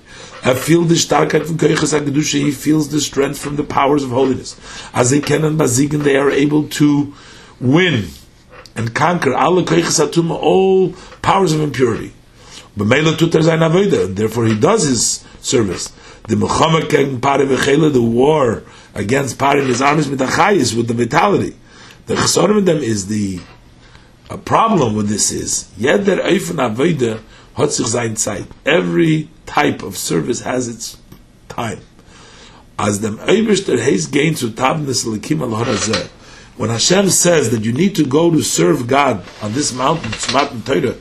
feel 0.53 0.83
he 2.41 2.51
feels 2.51 2.89
the 2.89 2.99
strength 2.99 3.39
from 3.39 3.55
the 3.55 3.63
powers 3.63 4.03
of 4.03 4.11
holiness. 4.11 4.55
As 4.93 5.09
they 5.09 5.19
can 5.19 5.43
and 5.43 5.59
bazigen, 5.59 6.03
they 6.03 6.15
are 6.15 6.31
able 6.31 6.67
to 6.69 7.13
win 7.59 8.09
and 8.75 8.93
conquer 8.93 9.33
all 9.33 10.93
powers 11.21 11.53
of 11.53 11.61
impurity. 11.61 12.13
Therefore 12.75 14.45
he 14.45 14.59
does 14.59 14.83
his 14.83 15.25
service 15.41 15.91
the 16.27 16.35
Muhammad 16.35 16.89
the 17.93 18.01
war 18.01 18.63
against 18.93 19.39
and 19.59 19.67
his 19.67 19.81
armies 19.81 20.09
with 20.09 20.19
the 20.19 20.27
with 20.75 20.87
the 20.87 20.93
vitality. 20.93 21.55
The 22.05 22.15
them 22.65 22.77
is 22.77 23.07
the 23.07 23.39
a 24.29 24.37
problem 24.37 24.95
with 24.95 25.07
this 25.07 25.31
is 25.31 25.69
jeder 25.79 26.17
eifen 26.17 26.57
avoida 26.59 27.13
hat 27.13 27.23
sich 27.65 27.87
sein 27.87 28.15
Zeit. 28.15 28.45
Every 28.63 29.29
type 29.45 29.83
of 29.83 29.97
service 29.97 30.45
has 30.45 30.67
its 30.67 30.97
time. 31.49 31.81
As 32.77 33.01
dem 33.01 33.19
Eibishter 33.19 33.77
heis 33.77 34.11
gain 34.11 34.35
zu 34.35 34.49
tabnis 34.49 35.05
lekim 35.05 35.41
al 35.41 35.49
when 36.57 36.71
Hashem 36.71 37.09
says 37.09 37.51
that 37.51 37.63
you 37.63 37.71
need 37.71 37.95
to 37.95 38.05
go 38.05 38.31
to 38.31 38.41
serve 38.41 38.87
God 38.87 39.23
on 39.43 39.53
this 39.53 39.71
mountain, 39.73 40.11
mountain 40.33 40.63
Torah, 40.63 40.95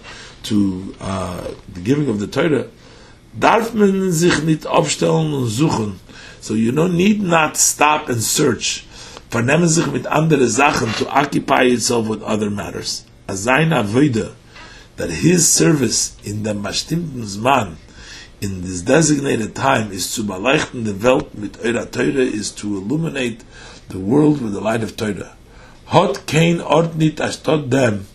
to 0.45 0.95
uh, 1.01 1.51
the 1.73 1.81
giving 1.81 2.11
of 2.11 2.21
the 2.21 2.27
Torah, 2.27 2.69
darf 3.39 3.73
man 3.73 4.13
sich 4.13 4.43
nicht 4.43 4.67
aufstellen 4.67 5.33
und 5.33 5.49
suchen. 5.49 5.99
So 6.41 6.53
you 6.55 6.73
don't 6.73 6.95
need 6.95 7.23
not 7.23 7.57
stop 7.57 8.11
and 8.11 8.23
search. 8.23 8.85
Vernehmen 9.31 9.67
sich 9.67 9.87
mit 9.87 10.07
andere 10.07 10.47
Sachen 10.47 10.93
to 10.99 11.09
occupy 11.09 11.65
itself 11.65 12.07
with 12.07 12.23
other 12.23 12.51
matters. 12.51 13.05
As 13.27 13.43
sein 13.43 13.73
Avoida, 13.73 14.33
that 14.97 15.11
his 15.11 15.49
service 15.49 16.17
in 16.25 16.43
the 16.43 16.53
mashtimten 16.53 17.23
Zman 17.23 17.77
in 18.41 18.63
this 18.63 18.83
designated 18.83 19.55
time 19.55 19.93
is 19.93 20.15
to 20.15 20.23
beleuchten 20.23 20.85
the 20.85 20.95
Welt 20.95 21.35
mit 21.35 21.53
eurer 21.53 21.87
Teure 21.87 22.19
is 22.19 22.51
to 22.51 22.77
illuminate 22.77 23.43
the 23.89 23.99
world 23.99 24.43
with 24.43 24.53
the 24.53 24.61
light 24.61 24.83
of 24.83 24.97
Torah. 24.97 25.37
Hot 25.87 26.27
kein 26.27 26.61
ort 26.61 26.97
nit 26.97 27.21
as 27.21 27.37
tot 27.37 27.71
dem. 27.71 28.07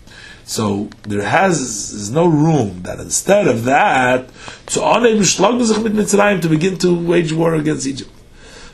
So 0.44 0.90
there 1.04 1.24
has 1.24 1.60
is 1.60 2.12
no 2.12 2.28
room 2.28 2.82
that 2.84 3.00
instead 3.00 3.48
of 3.48 3.64
that, 3.64 4.28
to 4.68 4.80
onem 4.80 5.22
schlagen 5.22 5.66
sich 5.66 5.82
mit 5.82 5.94
Mitzrayim 5.94 6.42
to 6.42 6.50
begin 6.50 6.78
to 6.80 6.94
wage 6.94 7.32
war 7.32 7.56
against 7.56 7.88
Egypt. 7.88 8.12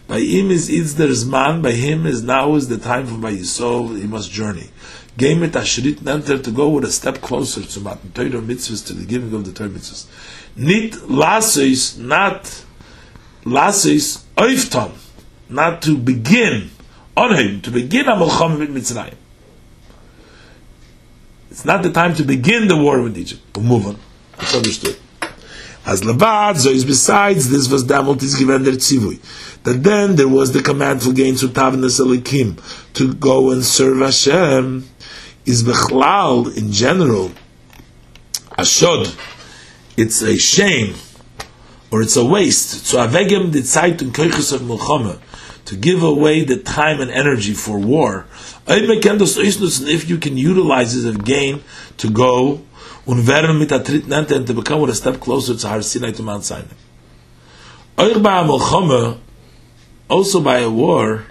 By 0.07 0.21
him 0.21 0.51
is 0.51 0.95
there's 0.95 1.25
man, 1.25 1.61
by 1.61 1.73
him 1.73 2.05
is 2.05 2.23
now 2.23 2.55
is 2.55 2.69
the 2.69 2.77
time 2.77 3.05
for 3.05 3.17
by 3.17 3.33
Yisov, 3.33 3.99
he 3.99 4.07
must 4.07 4.31
journey. 4.31 4.69
Game 5.17 5.41
it 5.41 5.53
ashrit 5.53 5.95
nenter 5.95 6.43
to 6.43 6.51
go 6.51 6.69
with 6.69 6.85
a 6.85 6.91
step 6.91 7.21
closer 7.21 7.63
to 7.63 7.79
Matan 7.79 8.11
Torah 8.11 8.29
mitzvahs, 8.29 8.85
to 8.85 8.93
the 8.93 9.05
giving 9.05 9.33
of 9.33 9.45
the 9.45 9.51
Torah 9.51 9.69
mitzvahs. 9.69 10.05
Nit 10.55 10.93
lasis, 10.93 11.97
not 11.97 12.43
lasis 13.43 14.23
oifton, 14.37 14.91
not 15.49 15.81
to 15.81 15.97
begin 15.97 16.69
on 17.15 17.35
him, 17.35 17.61
to 17.61 17.71
begin 17.71 18.07
a 18.07 18.15
milchama 18.15 18.59
with 18.59 18.69
Mitzrayim. 18.69 19.15
It's 21.49 21.65
not 21.65 21.81
the 21.81 21.91
time 21.91 22.13
to 22.15 22.23
begin 22.23 22.67
the 22.67 22.77
war 22.77 23.01
with 23.01 23.17
Egypt. 23.17 23.41
We'll 23.55 23.65
move 23.65 23.87
on. 23.87 23.99
It's 24.39 24.55
understood. 24.55 24.99
As 25.83 26.01
levad, 26.01 26.57
so 26.57 26.69
is 26.69 26.85
besides 26.85 27.49
this 27.49 27.67
was 27.69 27.85
damalt 27.85 28.21
is 28.21 28.35
given 28.35 28.63
tzivui. 28.63 29.19
That 29.63 29.83
then 29.83 30.15
there 30.15 30.27
was 30.27 30.51
the 30.51 30.61
command 30.61 31.01
for 31.01 31.13
gain 31.13 31.33
tavnas 31.33 31.99
elikim 31.99 32.61
to 32.93 33.13
go 33.15 33.51
and 33.51 33.63
serve 33.65 33.99
Hashem 33.99 34.87
is 35.47 35.63
bechlal 35.63 36.55
in 36.55 36.71
general. 36.71 37.31
Ashod, 38.59 39.15
it's 39.95 40.21
a 40.21 40.37
shame 40.37 40.95
or 41.89 42.01
it's 42.01 42.17
a 42.17 42.25
waste. 42.25 42.85
So 42.85 42.99
avegem 42.99 43.51
the 43.53 43.61
zeit 43.61 44.01
und 44.01 44.13
koiches 44.13 44.51
of 44.53 44.61
milchama 44.61 45.19
to 45.65 45.75
give 45.75 46.03
away 46.03 46.43
the 46.43 46.57
time 46.57 47.01
and 47.01 47.09
energy 47.09 47.53
for 47.53 47.79
war. 47.79 48.25
If 48.67 50.09
you 50.09 50.17
can 50.17 50.37
utilize 50.37 50.95
it 50.95 51.07
as 51.07 51.17
gain 51.17 51.63
to 51.97 52.09
go 52.09 52.61
und 53.05 53.25
mit 53.25 53.69
der 53.69 53.79
dritten 53.79 54.11
and 54.11 54.47
to 54.47 54.53
become 54.53 54.83
a 54.89 54.93
step 54.93 55.21
closer 55.21 55.55
to 55.55 55.67
Har 55.67 55.81
Sinai 55.81 56.11
to 56.11 56.23
Mount 56.23 56.43
Sinai. 56.43 56.67
Also 60.09 60.41
by 60.41 60.59
a 60.59 60.69
war, 60.69 61.25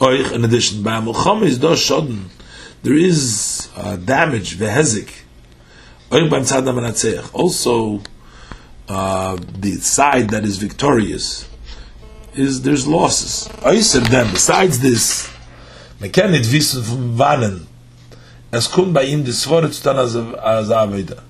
euch 0.00 0.32
in 0.32 0.44
addition, 0.44 0.82
by 0.82 1.00
Amulchama 1.00 1.44
is 1.44 1.58
do 1.58 1.68
shodden, 1.68 2.28
there 2.82 2.94
is 2.94 3.49
uh, 3.80 3.96
damage, 3.96 4.56
vehezik, 4.56 5.08
also 7.32 8.00
uh, 8.88 9.36
the 9.60 9.72
side 9.80 10.30
that 10.30 10.44
is 10.44 10.58
victorious, 10.58 11.48
is 12.34 12.62
there's 12.62 12.86
losses. 12.86 13.48
Them, 14.10 14.30
besides 14.32 14.80
this, 14.80 15.28
nicht 16.00 16.52
wissen 16.52 16.82
von 16.82 17.18
wannen, 17.18 17.66
es 18.52 18.68
kommt 18.70 18.94
bei 18.94 19.04
ihm 19.04 19.24
die 19.24 19.32
Svore 19.32 19.70
zu 19.70 19.82
tun 19.82 19.96
als 19.96 20.70
Aveda. 20.70 21.22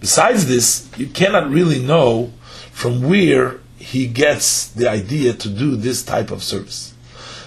Besides 0.00 0.46
this, 0.46 0.88
you 0.96 1.06
cannot 1.06 1.50
really 1.52 1.78
know 1.78 2.32
from 2.72 3.08
where 3.08 3.60
he 3.78 4.06
gets 4.06 4.68
the 4.68 4.88
idea 4.88 5.32
to 5.34 5.48
do 5.48 5.76
this 5.76 6.02
type 6.04 6.32
of 6.32 6.42
service. 6.42 6.94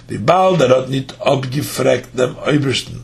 Die 0.09 0.17
Baal, 0.17 0.57
der 0.57 0.69
hat 0.69 0.89
nicht 0.89 1.15
abgefragt 1.21 2.17
dem 2.17 2.35
Obersten, 2.37 3.03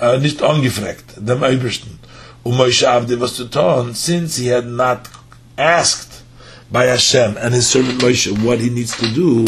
uh, 0.00 0.18
nicht 0.18 0.42
angefragt 0.42 1.04
dem 1.16 1.42
Obersten, 1.42 1.98
um 2.42 2.56
Moshe 2.56 2.88
Avdi 2.88 3.18
was 3.18 3.36
to 3.36 3.44
tun, 3.44 3.94
since 3.94 4.36
he 4.36 4.48
had 4.48 4.66
not 4.66 5.08
asked 5.56 6.22
by 6.70 6.86
Hashem 6.86 7.36
and 7.36 7.54
his 7.54 7.68
servant 7.68 8.00
Moshe 8.00 8.30
what 8.44 8.60
he 8.60 8.70
needs 8.70 8.96
to 8.98 9.06
do. 9.08 9.44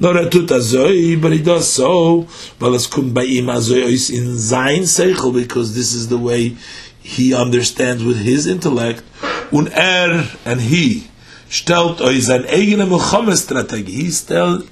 Not 0.00 0.16
a 0.16 0.30
tut 0.30 0.48
azoi, 0.50 1.20
but 1.20 1.32
he 1.32 1.42
does 1.42 1.72
so. 1.72 2.28
Well, 2.60 2.74
es 2.74 2.88
kommt 2.88 3.14
bei 3.14 3.24
ihm 3.24 3.48
azoi 3.48 3.96
in 4.10 4.38
sein 4.38 4.82
seichel 4.84 5.32
because 5.32 5.74
this 5.74 5.92
is 5.92 6.08
the 6.08 6.18
way 6.18 6.56
he 7.02 7.34
understands 7.34 8.04
with 8.04 8.18
his 8.18 8.46
intellect. 8.46 9.02
Und 9.50 9.68
er 9.72 10.24
and 10.44 10.60
he 10.60 11.04
stellt 11.48 12.00
euch 12.00 12.26
sein 12.26 12.44
eigene 12.46 12.86
Milchama-Strategie. 12.86 14.04
He 14.04 14.10
still 14.10 14.62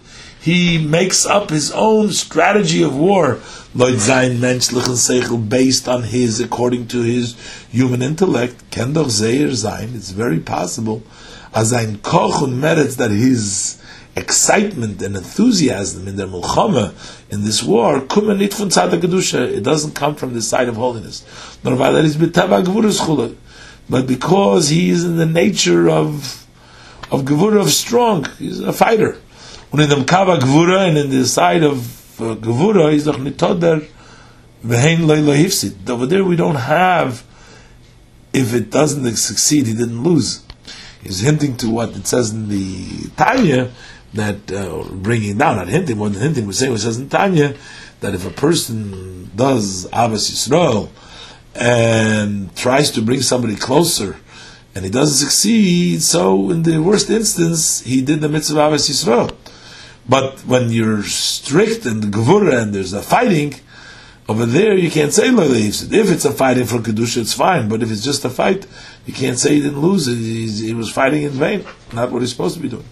he 0.47 0.79
makes 0.79 1.27
up 1.27 1.51
his 1.51 1.73
own 1.73 2.13
strategy 2.13 2.81
of 2.81 2.97
war. 2.97 3.41
Menschlichen 3.75 4.95
seichel 4.95 5.49
based 5.49 5.89
on 5.89 6.05
his, 6.05 6.39
according 6.39 6.87
to 6.87 7.03
his 7.03 7.35
human 7.69 8.01
intellect. 8.01 8.55
It's 8.77 10.11
very 10.13 10.39
possible. 10.39 11.03
As 11.53 11.73
ein 11.73 11.99
koch 11.99 12.49
merits 12.49 12.95
that 12.95 13.11
his 13.11 13.83
excitement 14.15 15.03
and 15.03 15.17
enthusiasm 15.17 16.07
in 16.07 16.15
the 16.15 16.27
mulchama 16.27 16.95
in 17.29 17.43
this 17.45 17.65
war 17.65 17.97
it 17.97 18.09
doesn't 19.65 19.95
come 19.97 20.15
from 20.15 20.33
the 20.33 20.43
side 20.43 20.69
of 20.69 20.77
holiness. 20.77 21.25
But 23.89 24.07
because 24.07 24.69
he 24.69 24.91
is 24.91 25.05
in 25.05 25.17
the 25.17 25.27
nature 25.27 25.91
of 25.91 26.47
of 27.11 27.23
gevura 27.23 27.61
of 27.61 27.71
strong 27.71 28.27
he's 28.39 28.61
a 28.61 28.73
fighter 28.73 29.17
und 29.77 29.83
in 29.83 29.91
dem 29.91 30.07
kava 30.07 30.39
gevura 30.39 30.89
and 30.89 30.97
in 30.97 31.11
the 31.11 31.27
side 31.27 31.63
of 31.63 32.19
uh, 32.19 32.35
gevura 32.37 32.93
he's 32.93 33.05
doch 33.05 33.19
nitoder 33.19 33.87
vehein 34.65 35.07
loy 35.07 35.37
hifsid. 35.37 35.89
Over 35.91 36.07
there 36.07 36.25
we 36.25 36.35
don't 36.35 36.55
have 36.55 37.23
if 38.33 38.55
it 38.55 38.71
doesn't 38.71 39.17
succeed 39.17 39.67
he 39.67 39.75
didn't 39.75 40.03
lose. 40.03 40.43
He's 41.03 41.21
hinting 41.21 41.59
to 41.59 41.69
what 41.69 41.95
it 41.95 42.07
says 42.07 42.31
in 42.31 42.49
the 42.49 43.11
Tanya 43.17 43.71
that 44.15 44.51
uh, 44.51 44.85
bringing 44.93 45.37
down, 45.37 45.57
not 45.57 45.69
hinting, 45.69 45.99
more 45.99 46.09
than 46.09 46.23
hinting, 46.23 46.47
we're 46.47 46.53
saying 46.53 46.73
what 46.73 46.81
says 46.81 46.99
in 46.99 47.11
Tanya 47.11 47.55
that 48.01 48.15
if 48.15 48.27
a 48.27 48.31
person 48.31 49.31
does 49.37 49.85
Abbas 49.93 50.31
Yisrael 50.31 50.89
and 51.55 52.55
tries 52.57 52.91
to 52.93 53.03
bring 53.03 53.21
somebody 53.21 53.57
closer 53.57 54.17
and 54.75 54.87
he 54.87 54.91
doesn't 54.91 55.17
succeed, 55.17 56.03
so 56.03 56.51
in 56.51 56.63
the 56.63 56.79
worst 56.79 57.11
instance, 57.11 57.83
he 57.83 58.01
did 58.01 58.23
the 58.23 58.29
mitzvah 58.31 58.69
Abbas 58.69 58.89
Yisrael. 58.89 59.37
But 60.09 60.41
when 60.41 60.71
you're 60.71 61.03
strict 61.03 61.85
and 61.85 62.03
gevura 62.05 62.63
and 62.63 62.75
there's 62.75 62.93
a 62.93 63.03
fighting, 63.03 63.55
over 64.29 64.45
there, 64.45 64.75
you 64.75 64.91
can't 64.91 65.13
say 65.13 65.31
lo 65.31 65.45
If 65.45 66.11
it's 66.11 66.25
a 66.25 66.33
fighting 66.33 66.67
for 66.67 66.79
kedusha, 66.79 67.19
it's 67.19 67.33
fine. 67.33 67.69
But 67.69 67.83
if 67.83 67.93
it's 67.93 68.03
just 68.03 68.25
a 68.25 68.31
fight, 68.31 68.67
you 69.05 69.15
can't 69.15 69.39
say 69.39 69.55
he 69.55 69.63
didn't 69.63 69.81
lose. 69.81 70.07
He's, 70.07 70.59
he 70.59 70.75
was 70.75 70.91
fighting 70.91 71.23
in 71.23 71.31
vain, 71.31 71.65
not 71.93 72.11
what 72.11 72.23
he's 72.23 72.33
supposed 72.33 72.57
to 72.57 72.61
be 72.61 72.69
doing. 72.69 72.85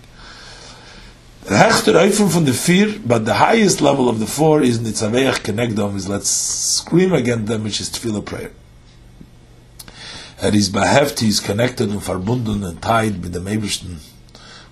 Hechter 1.47 1.95
Eifim 1.95 2.33
from 2.33 2.45
the 2.45 2.53
fear, 2.53 2.99
but 3.05 3.27
the 3.27 3.35
highest 3.35 3.81
level 3.81 4.09
of 4.09 4.19
the 4.19 4.27
four 4.27 4.63
is 4.63 4.79
Nitzaveach 4.79 5.41
Kenegdom, 5.41 5.97
is 5.97 6.09
let's 6.09 6.31
scream 6.31 7.13
against 7.13 7.47
them, 7.47 7.65
which 7.65 7.81
is 7.81 7.91
Tefillah 7.91 8.25
prayer. 8.25 8.53
Er 10.43 10.55
is 10.55 10.71
behefti, 10.71 11.29
is 11.29 11.41
connected 11.41 11.91
and 11.91 12.01
verbunden 12.01 12.65
and 12.65 12.81
tied 12.81 13.23
with 13.23 13.33
the 13.33 13.41
Meibishten, 13.41 13.99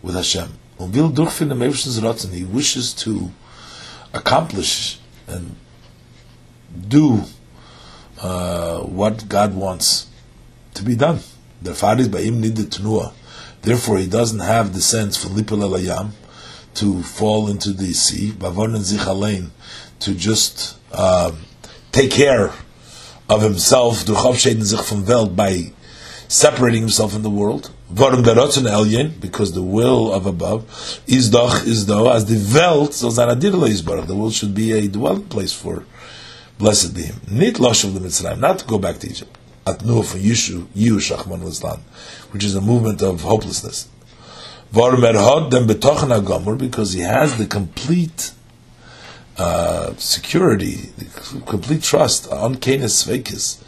with 0.01 0.14
Hashem. 0.14 0.62
Will 0.79 1.11
durchfinden 1.11 1.59
Meibishten's 1.59 2.01
Ratzen, 2.01 2.33
he 2.33 2.45
wishes 2.45 2.93
to 2.95 3.31
accomplish 4.12 4.99
and 5.27 5.57
do 6.89 7.23
uh, 8.20 8.81
what 8.81 9.29
God 9.29 9.55
wants 9.55 10.09
to 10.75 10.83
be 10.83 10.97
done. 10.97 11.20
The 11.61 11.75
Faris 11.75 12.09
Ba'im 12.09 12.39
needed 12.39 12.70
Tnua. 12.70 13.12
Therefore, 13.62 13.99
he 13.99 14.07
doesn't 14.07 14.41
have 14.41 14.75
the 14.75 14.81
sense 14.81 15.16
for 15.16 15.29
Lipel 15.29 15.62
Elayam 15.62 16.11
to 16.75 17.03
fall 17.03 17.49
into 17.49 17.73
the 17.73 17.93
sea, 17.93 18.33
Bavonen 18.33 18.81
Zichalein, 18.81 19.51
to 20.01 20.14
just 20.14 20.77
uh, 20.91 21.31
take 21.93 22.11
care 22.11 22.53
of 23.29 23.43
himself, 23.43 24.05
from 24.05 25.07
Welt, 25.07 25.37
by 25.37 25.73
separating 26.29 26.83
himself 26.83 27.12
from 27.12 27.23
the 27.23 27.31
world. 27.31 27.70
Because 27.95 29.53
the 29.53 29.62
will 29.62 30.12
of 30.12 30.26
above 30.26 31.01
is 31.07 31.30
doch 31.30 31.64
is 31.66 31.86
though 31.86 32.11
as 32.11 32.24
the 32.26 32.38
Welt 32.55 32.95
so 32.95 33.11
The 33.11 34.14
world 34.14 34.32
should 34.32 34.55
be 34.55 34.72
a 34.72 34.88
dwelling 34.88 35.24
place 35.24 35.53
for 35.53 35.84
blessed 36.59 36.95
be 36.95 37.03
him. 37.03 37.20
Nit 37.30 37.59
losh 37.59 37.84
of 37.84 37.95
the 37.95 38.01
Mitzrayim, 38.01 38.38
not 38.38 38.61
to 38.61 38.66
go 38.66 38.78
back 38.78 38.99
to 38.99 39.09
Egypt. 39.09 39.36
At 39.66 39.84
nu 39.84 40.03
for 40.03 40.18
Yishu, 40.18 40.66
Yush 40.74 41.14
Achman 41.16 41.47
Islam, 41.47 41.80
which 42.30 42.45
is 42.45 42.55
a 42.55 42.61
movement 42.61 43.03
of 43.03 43.20
hopelessness. 43.22 43.88
Varmer 44.72 45.14
hod 45.14 45.51
dem 45.51 45.66
betochen 45.66 46.11
agomor, 46.18 46.57
because 46.57 46.93
he 46.93 47.01
has 47.01 47.36
the 47.36 47.47
complete 47.47 48.32
uh, 49.38 49.95
security, 49.97 50.90
the 50.99 51.40
complete 51.47 51.82
trust 51.82 52.30
on 52.30 52.57
Svekis, 52.57 53.62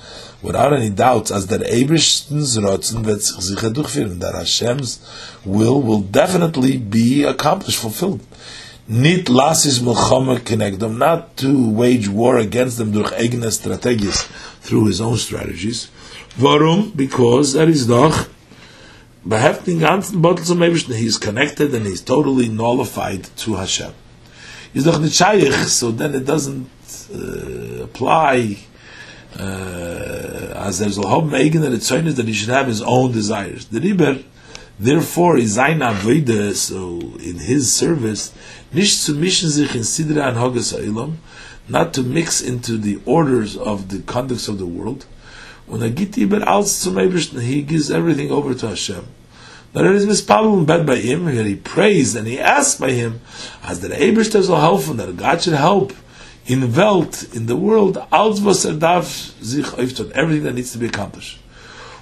without 0.45 0.72
any 0.72 0.90
doubts, 0.90 1.30
as 1.32 1.47
that 1.47 1.62
Ebersten's 1.62 2.57
Rotzen 2.59 3.05
wird 3.05 3.22
that 4.20 4.34
Hashem's 4.34 5.01
will 5.45 5.80
will 5.82 6.03
definitely 6.03 6.76
be 6.76 7.24
accomplished, 7.24 7.78
fulfilled 7.78 8.20
nit 8.86 9.28
lasis 9.28 9.80
milchama 9.80 10.38
not 10.99 11.36
to 11.38 11.70
wage 11.70 12.09
war 12.09 12.36
against 12.36 12.76
them 12.76 12.92
durch 12.92 13.12
eigene 13.12 13.51
strategies, 13.51 14.28
through 14.61 14.86
his 14.86 15.01
own 15.01 15.16
strategies. 15.16 15.88
Warum? 16.38 16.92
Because 16.95 17.55
er 17.55 17.68
is 17.68 17.86
doch 17.86 18.26
behefting 19.24 19.80
ganzen 19.80 20.20
Bottle 20.20 20.45
zum 20.45 20.61
Eibishter, 20.61 20.95
he's 20.95 21.18
connected 21.18 21.74
and 21.74 21.86
he's 21.86 22.03
totally 22.03 22.49
nullified 22.49 23.24
to 23.38 23.57
Hashem. 23.57 23.92
He's 24.74 24.84
doch 24.84 24.99
nicht 24.99 25.16
so 25.68 25.90
then 25.90 26.14
it 26.14 26.26
doesn't 26.26 26.68
uh, 27.14 27.84
apply 27.84 28.59
Uh, 29.39 30.53
as 30.57 30.78
there's 30.78 30.97
a 30.97 31.07
hope 31.07 31.24
meigen 31.24 31.61
that 31.62 31.72
it's 31.72 31.89
that 31.89 32.26
he 32.26 32.32
should 32.32 32.49
have 32.49 32.68
his 32.68 32.80
own 32.82 33.12
desires. 33.12 33.66
The 33.66 33.80
Riber, 33.80 34.22
therefore, 34.78 35.37
is 35.39 35.59
ein 35.59 35.80
Aveda, 35.80 36.55
so 36.55 37.01
in 37.18 37.39
his 37.39 37.74
service, 37.74 38.32
nicht 38.72 38.97
zu 38.97 39.12
mischen 39.14 39.49
sich 39.49 39.74
in 39.74 39.82
Sidra 39.82 40.28
and 40.28 40.37
Hogas 40.37 40.72
Ha'ilam, 40.72 41.16
not 41.68 41.93
to 41.95 42.03
mix 42.03 42.41
into 42.41 42.76
the 42.76 43.01
orders 43.05 43.57
of 43.57 43.89
the 43.89 44.01
conducts 44.03 44.47
of 44.47 44.59
the 44.59 44.66
world, 44.66 45.07
when 45.66 45.82
a 45.82 45.91
git 45.91 46.12
iber 46.12 46.47
als 46.47 46.70
zum 46.72 46.95
Eibishten, 46.95 47.41
he 47.41 47.62
gives 47.62 47.91
everything 47.91 48.30
over 48.30 48.55
to 48.55 48.68
Hashem. 48.68 49.07
But 49.72 49.87
it 49.87 49.97
is 49.97 50.07
mispabel 50.07 50.64
bed 50.64 50.87
by 50.87 50.97
him, 50.97 51.24
where 51.24 51.43
he 51.43 51.57
prays 51.57 52.14
and 52.14 52.28
he 52.28 52.39
asks 52.39 52.78
by 52.78 52.93
him, 52.93 53.20
as 53.64 53.80
the 53.80 53.89
Eibishter 53.89 54.49
will 54.49 54.61
help 54.61 54.82
him, 54.82 54.99
that 54.99 55.16
God 55.16 55.43
should 55.43 55.55
help 55.55 55.93
in 56.47 56.76
Welt, 56.76 57.26
in 57.32 57.47
the 57.47 57.57
world, 57.57 57.99
als 58.11 58.45
was 58.45 58.64
er 58.64 58.74
darf 58.74 59.32
sich 59.40 59.66
everything 59.78 60.45
that 60.45 60.55
needs 60.55 60.72
to 60.72 60.78
be 60.78 60.86
accomplished. 60.86 61.38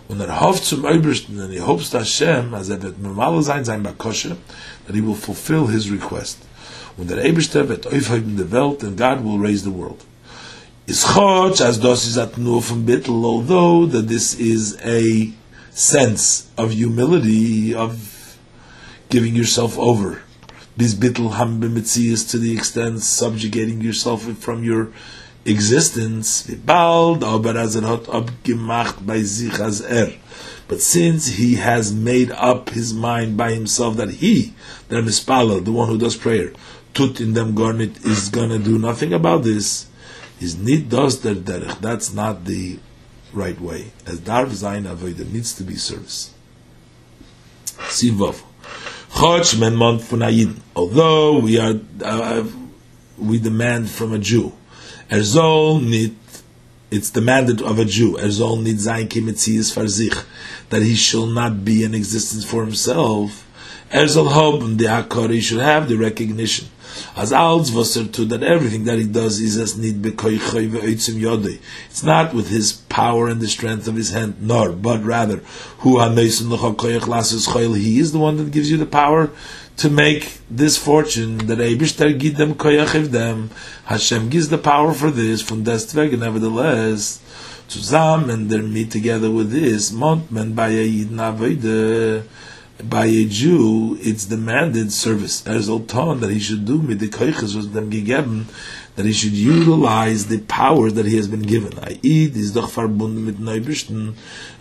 Und 0.08 0.20
er 0.20 0.40
hofft 0.40 0.64
zum 0.64 0.84
and 0.84 1.52
he 1.52 1.60
hopes 1.60 1.90
to 1.90 1.98
Hashem, 1.98 2.54
as 2.54 2.68
er 2.68 2.82
wird 2.82 3.00
normal 3.00 3.42
sein, 3.42 3.64
sein 3.64 3.82
Bakoshe, 3.82 4.36
that 4.86 4.94
he 4.94 5.00
will 5.00 5.14
fulfill 5.14 5.68
his 5.68 5.90
request. 5.90 6.38
Und 6.98 7.08
der 7.08 7.18
Eibishter 7.18 7.68
wird 7.68 7.86
aufheben 7.86 8.36
the 8.36 8.50
Welt, 8.50 8.82
and 8.82 8.96
God 8.96 9.24
will 9.24 9.38
raise 9.38 9.62
the 9.62 9.70
world. 9.70 10.04
is 10.86 11.04
chotch 11.04 11.60
as 11.60 11.78
dos 11.78 12.06
is 12.06 12.18
at 12.18 12.36
nur 12.36 12.60
from 12.60 12.84
bittel 12.84 13.24
although 13.24 13.86
that 13.86 14.08
this 14.08 14.34
is 14.34 14.76
a 14.84 15.32
sense 15.70 16.50
of 16.58 16.72
humility 16.72 17.74
of 17.74 18.36
giving 19.08 19.34
yourself 19.34 19.78
over 19.78 20.22
bis 20.76 20.94
bittel 20.94 21.32
ham 21.32 21.60
bemitzias 21.60 22.28
to 22.30 22.38
the 22.38 22.52
extent 22.52 23.00
subjugating 23.00 23.80
yourself 23.80 24.22
from 24.38 24.64
your 24.64 24.88
existence 25.44 26.48
as 26.48 27.76
er 27.76 27.84
er 29.90 30.12
but 30.68 30.80
since 30.80 31.26
he 31.26 31.56
has 31.56 31.92
made 31.92 32.30
up 32.32 32.70
his 32.70 32.94
mind 32.94 33.36
by 33.36 33.52
himself 33.52 33.96
that 33.96 34.10
he 34.10 34.54
the 34.88 34.96
mispala 34.96 35.62
the 35.64 35.72
one 35.72 35.88
who 35.88 35.98
does 35.98 36.16
prayer 36.16 36.52
tut 36.94 37.20
in 37.20 37.32
them 37.34 37.54
garnet 37.54 38.04
is 38.04 38.28
gonna 38.28 38.58
do 38.58 38.78
nothing 38.78 39.12
about 39.12 39.42
this 39.42 39.86
is 40.42 40.56
nit 40.56 40.88
does 40.88 41.20
der 41.22 41.34
derech. 41.34 41.80
That's 41.80 42.12
not 42.12 42.44
the 42.44 42.78
right 43.32 43.58
way. 43.60 43.92
As 44.06 44.20
darv 44.20 44.50
zayin 44.50 44.84
avodah 44.84 45.30
needs 45.30 45.54
to 45.54 45.62
be 45.62 45.76
service. 45.76 46.34
Sivov. 47.88 48.42
Although 50.74 51.38
we 51.40 51.58
are 51.58 51.74
uh, 52.04 52.44
we 53.18 53.38
demand 53.38 53.90
from 53.90 54.12
a 54.12 54.18
Jew, 54.18 54.52
erzol 55.10 55.82
nit. 55.82 56.12
It's 56.90 57.10
demanded 57.10 57.62
of 57.62 57.78
a 57.78 57.84
Jew. 57.84 58.14
Erzol 58.14 58.62
nit 58.62 58.76
zayin 58.76 59.08
kimitzias 59.08 59.72
farzich 59.74 60.24
that 60.70 60.82
he 60.82 60.94
shall 60.94 61.26
not 61.26 61.64
be 61.64 61.84
in 61.84 61.94
existence 61.94 62.44
for 62.44 62.64
himself. 62.64 63.46
Erzol 63.90 64.32
hob 64.32 64.78
the 64.78 64.84
hakori 64.86 65.40
should 65.40 65.60
have 65.60 65.88
the 65.88 65.96
recognition 65.96 66.68
as 67.16 67.32
alts 67.32 67.70
vaser 67.70 68.10
to 68.12 68.24
that 68.26 68.42
everything 68.42 68.84
that 68.84 68.98
he 68.98 69.06
does 69.06 69.40
is 69.40 69.56
as 69.56 69.76
need 69.78 70.02
yodei. 70.02 71.60
It's 71.88 72.02
not 72.02 72.34
with 72.34 72.48
his 72.48 72.72
power 72.72 73.28
and 73.28 73.40
the 73.40 73.48
strength 73.48 73.88
of 73.88 73.96
his 73.96 74.10
hand, 74.10 74.36
nor, 74.40 74.72
but 74.72 75.02
rather, 75.04 75.38
choyl, 77.46 77.76
he 77.76 77.98
is 77.98 78.12
the 78.12 78.18
one 78.18 78.36
that 78.36 78.50
gives 78.50 78.70
you 78.70 78.76
the 78.76 78.86
power 78.86 79.30
to 79.76 79.90
make 79.90 80.38
this 80.50 80.76
fortune 80.76 81.38
that 81.38 81.58
Eibishter 81.58 82.18
give 82.18 82.36
them 82.36 82.54
koyach 82.54 83.10
them. 83.10 83.50
Hashem 83.84 84.28
gives 84.28 84.48
the 84.48 84.58
power 84.58 84.92
for 84.92 85.10
this 85.10 85.42
from 85.42 85.64
destveg, 85.64 86.18
nevertheless, 86.18 87.20
zusammen 87.68 88.48
they 88.48 88.60
meet 88.60 88.90
together 88.90 89.30
with 89.30 89.50
this, 89.50 89.90
montman 89.90 90.54
by 90.54 90.68
a 90.68 90.86
yidn 90.86 91.18
by 92.88 93.06
a 93.06 93.24
Jew, 93.24 93.96
it's 94.00 94.26
demanded 94.26 94.92
service. 94.92 95.46
As 95.46 95.68
Olton 95.68 96.20
that 96.20 96.30
he 96.30 96.38
should 96.38 96.64
do 96.64 96.78
midikoiches 96.78 97.54
was 97.54 97.66
gegeben, 97.68 98.44
that 98.96 99.06
he 99.06 99.12
should 99.12 99.32
utilize 99.32 100.26
the 100.26 100.40
power 100.40 100.90
that 100.90 101.06
he 101.06 101.16
has 101.16 101.28
been 101.28 101.42
given. 101.42 101.78
I.e., 101.78 102.30
is 102.34 102.52
doch 102.52 102.70
verbunden 102.70 103.24
mit 103.24 103.38
Neubishten. 103.38 104.14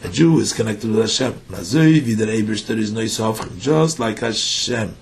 A 0.03 0.09
Jew 0.09 0.39
is 0.39 0.53
connected 0.53 0.91
with 0.91 1.01
Hashem. 1.01 1.33
Nazoi, 1.49 2.05
wie 2.05 2.15
der 2.15 2.27
Eibishter 2.27 2.77
is 2.77 2.91
Neusofchen. 2.91 3.59
Just 3.59 3.99
like 3.99 4.19
Hashem 4.19 4.95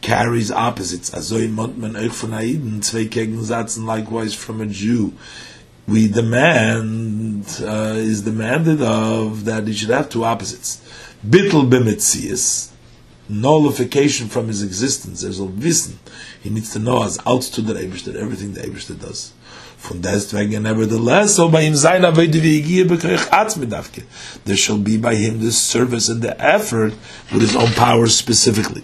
carries 0.00 0.50
opposites. 0.50 1.10
Azoi 1.10 1.48
mont 1.48 1.78
man 1.78 1.96
euch 1.96 2.12
von 2.12 2.32
Aiden, 2.32 2.82
zwei 2.82 3.04
Gegensätzen 3.04 3.84
likewise 3.84 4.34
from 4.34 4.60
a 4.60 4.66
Jew. 4.66 5.12
We 5.86 6.08
demand, 6.08 7.60
uh, 7.62 7.94
is 7.96 8.22
demanded 8.22 8.82
of 8.82 9.44
that 9.44 9.68
he 9.68 9.72
should 9.72 9.90
have 9.90 10.08
two 10.08 10.24
opposites 10.24 10.80
bittel 11.28 11.68
b'metzias, 11.68 12.70
nullification 13.28 14.28
from 14.28 14.48
his 14.48 14.62
existence. 14.62 15.22
There's 15.22 15.40
a 15.40 15.44
wissen. 15.44 15.98
He 16.42 16.50
needs 16.50 16.72
to 16.72 16.78
know 16.78 17.02
as 17.04 17.18
out 17.26 17.42
to 17.42 17.62
the 17.62 17.74
Eibishter, 17.74 18.14
everything 18.14 18.52
the 18.52 18.60
Eibishter 18.62 18.98
does. 19.00 19.32
Von 19.78 20.00
deswegen, 20.00 20.62
nevertheless, 20.62 21.36
so 21.36 21.50
sein. 21.50 22.02
There 24.44 24.56
shall 24.56 24.78
be 24.78 24.96
by 24.96 25.14
him 25.14 25.40
this 25.40 25.60
service 25.60 26.08
and 26.08 26.22
the 26.22 26.40
effort 26.40 26.94
with 27.32 27.42
his 27.42 27.54
own 27.54 27.72
power 27.72 28.06
specifically. 28.06 28.82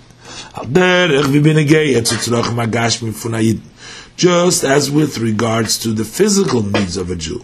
Just 4.15 4.65
as 4.65 4.91
with 4.91 5.19
regards 5.19 5.79
to 5.79 5.93
the 5.93 6.05
physical 6.05 6.63
needs 6.63 6.97
of 6.97 7.11
a 7.11 7.17
Jew. 7.17 7.43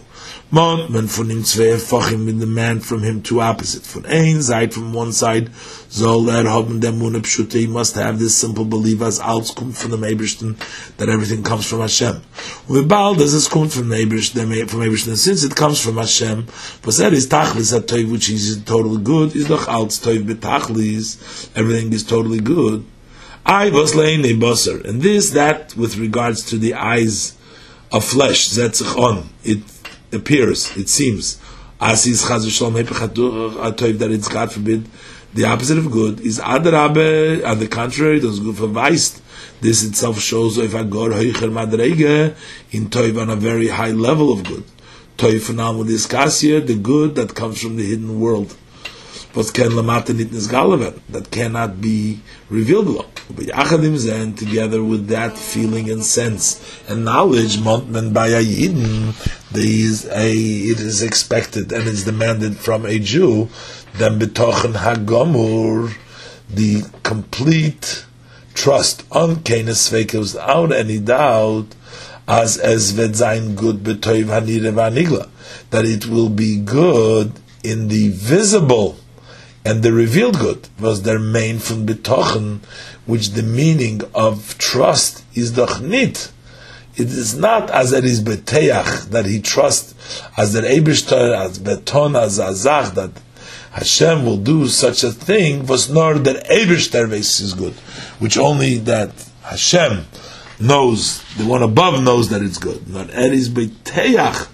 Mon, 0.51 0.91
men 0.91 1.07
von 1.07 1.29
ihm 1.29 1.45
zwei 1.45 1.77
Fachim 1.77 2.39
the 2.39 2.47
man 2.47 2.79
from 2.79 3.03
him 3.03 3.21
two 3.21 3.39
opposite. 3.39 3.85
Von 3.85 4.03
ein 4.07 4.41
side 4.41 4.73
from 4.73 4.95
one 4.95 5.13
side, 5.13 5.51
soll 5.89 6.27
er 6.27 6.49
haben 6.49 6.79
der 6.81 6.91
he 6.91 7.67
must 7.67 7.93
have 7.93 8.17
this 8.17 8.35
simple 8.35 8.65
belief 8.65 8.99
as 9.03 9.19
alles 9.19 9.53
kommt 9.53 9.77
von 9.77 9.91
dem 9.91 10.03
Ebersten, 10.03 10.55
that 10.97 11.07
everything 11.07 11.43
comes 11.43 11.67
from 11.67 11.81
Hashem. 11.81 12.21
Und 12.67 12.75
wie 12.75 12.81
bald 12.81 13.21
as 13.21 13.33
es 13.33 13.47
kommt 13.47 13.71
from 13.71 13.91
Ebersten, 13.91 14.67
from 14.67 14.81
Ebersten, 14.81 15.15
since 15.15 15.43
it 15.43 15.55
comes 15.55 15.79
from 15.79 15.97
Hashem, 15.97 16.47
was 16.83 16.99
er 16.99 17.13
is 17.13 17.27
Tachlis 17.27 17.71
at 17.71 17.85
Toiv, 17.85 18.11
which 18.11 18.31
is 18.31 18.63
totally 18.65 19.03
good, 19.03 19.35
is 19.35 19.45
doch 19.45 19.67
als 19.67 19.99
Toiv 19.99 20.25
betachlis, 20.25 21.49
everything 21.55 21.93
is 21.93 22.03
totally 22.03 22.39
good. 22.39 22.83
I 23.45 23.69
was 23.69 23.93
laying 23.93 24.25
a 24.25 24.33
bosser, 24.33 24.83
and 24.83 25.03
this, 25.03 25.29
that, 25.29 25.77
with 25.77 25.97
regards 25.97 26.43
to 26.45 26.57
the 26.57 26.73
eyes 26.73 27.37
of 27.91 28.03
flesh, 28.03 28.49
zetzich 28.49 28.97
on, 28.97 29.29
it 29.43 29.59
appears, 30.11 30.75
it 30.77 30.89
seems, 30.89 31.39
as 31.79 32.05
is 32.05 32.23
chaz 32.23 32.45
v'shalom 32.45 33.99
that 33.99 34.11
it's 34.11 34.27
God 34.27 34.51
forbid 34.51 34.87
the 35.33 35.45
opposite 35.45 35.77
of 35.77 35.91
good 35.91 36.19
is 36.21 36.39
adarabe 36.39 37.45
on 37.45 37.59
the 37.59 37.67
contrary 37.67 38.19
does 38.19 38.39
good 38.39 38.57
for 38.57 38.67
weist. 38.67 39.21
This 39.61 39.83
itself 39.83 40.19
shows 40.19 40.57
if 40.57 40.73
a 40.73 40.83
god 40.83 41.11
heicher 41.11 41.51
madrege 41.51 42.35
in 42.71 42.87
toiv 42.87 43.21
on 43.21 43.29
a 43.29 43.35
very 43.35 43.67
high 43.67 43.91
level 43.91 44.33
of 44.33 44.43
good. 44.43 44.63
Toiv 45.17 45.55
now 45.55 45.73
kasya 45.73 46.65
the 46.65 46.75
good 46.75 47.15
that 47.15 47.35
comes 47.35 47.61
from 47.61 47.75
the 47.75 47.83
hidden 47.83 48.19
world 48.19 48.55
was 49.35 49.51
ken 49.51 49.69
lamata 49.69 50.15
nit 50.15 50.31
nisgalaven 50.31 50.99
that 51.09 51.29
cannot 51.31 51.79
be 51.81 52.19
revealed. 52.49 53.05
But 53.29 53.45
together 54.37 54.83
with 54.83 55.07
that 55.07 55.37
feeling 55.37 55.89
and 55.89 56.03
sense 56.03 56.81
and 56.89 57.05
knowledge 57.05 57.57
montman 57.57 58.11
yidden 58.13 59.13
there 59.51 59.63
is 59.63 60.05
a 60.05 60.31
it 60.31 60.79
is 60.79 61.03
expected 61.03 61.71
and 61.71 61.87
is 61.87 62.05
demanded 62.05 62.57
from 62.57 62.85
a 62.85 62.97
Jew 62.97 63.49
then 63.93 64.19
betochen 64.19 64.73
hagomur 64.73 65.93
the 66.49 66.83
complete 67.03 68.05
trust 68.55 69.03
on 69.11 69.43
kenes 69.43 69.91
without 69.91 70.71
any 70.71 70.97
doubt 70.99 71.67
as 72.27 72.57
as 72.57 72.91
ved 72.91 73.15
sein 73.15 73.55
good 73.55 73.83
betoiv 73.83 74.25
hanire 74.25 74.71
vanigla 74.73 75.29
that 75.69 75.85
it 75.85 76.07
will 76.07 76.29
be 76.29 76.57
good 76.57 77.31
in 77.63 77.87
the 77.89 78.09
visible 78.09 78.97
and 79.65 79.83
the 79.83 79.91
revealed 79.91 80.39
good 80.39 80.69
was 80.79 81.03
their 81.03 81.19
main 81.19 81.59
from 81.59 81.85
betochen, 81.85 82.59
which 83.05 83.31
the 83.31 83.43
meaning 83.43 84.01
of 84.13 84.57
trust 84.57 85.23
is 85.35 85.51
dochnit. 85.51 86.31
It 86.95 87.07
is 87.07 87.35
not 87.35 87.69
as 87.69 87.93
it 87.93 88.05
is 88.05 88.21
beteach 88.21 89.09
that 89.09 89.25
he 89.25 89.41
trusts 89.41 90.21
as 90.37 90.53
the 90.53 90.61
Eibishter, 90.61 91.35
as 91.37 91.59
beton, 91.59 92.15
as 92.15 92.39
azach, 92.39 92.93
that 92.95 93.11
Hashem 93.71 94.25
will 94.25 94.37
do 94.37 94.67
such 94.67 95.03
a 95.03 95.11
thing, 95.11 95.65
was 95.65 95.89
nor 95.89 96.15
that 96.15 96.47
Eibishter 96.47 97.11
is 97.11 97.53
good, 97.53 97.73
which 98.19 98.37
only 98.37 98.77
that 98.79 99.11
Hashem 99.43 100.05
knows, 100.59 101.23
the 101.37 101.45
one 101.45 101.63
above 101.63 102.03
knows 102.03 102.29
that 102.29 102.41
it's 102.41 102.57
good. 102.57 102.87
Not 102.89 103.09
it 103.09 103.33
is 103.33 103.49
beteach, 103.49 104.47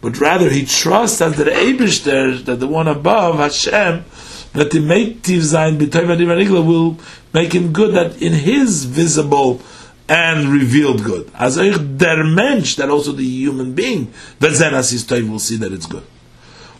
but 0.00 0.18
rather 0.18 0.48
he 0.48 0.64
trusts 0.64 1.20
as 1.20 1.36
the 1.36 1.44
Eibishter, 1.44 2.44
that 2.44 2.60
the 2.60 2.66
one 2.66 2.88
above, 2.88 3.36
Hashem, 3.36 4.04
that 4.52 4.70
the 4.70 4.78
Meitiv 4.78 5.40
Zayin 5.40 5.78
B'Toiv 5.78 6.66
will 6.66 6.96
make 7.32 7.52
him 7.52 7.72
good 7.72 7.94
that 7.94 8.20
in 8.20 8.32
his 8.32 8.84
visible 8.84 9.60
and 10.08 10.48
revealed 10.48 11.04
good. 11.04 11.30
As 11.34 11.56
der 11.56 12.24
Mensch, 12.24 12.74
that 12.76 12.90
also 12.90 13.12
the 13.12 13.24
human 13.24 13.74
being, 13.74 14.06
Vezen 14.40 14.72
as 14.72 14.90
his 14.90 15.08
will 15.08 15.38
see 15.38 15.56
that 15.58 15.72
it's 15.72 15.86
good. 15.86 16.02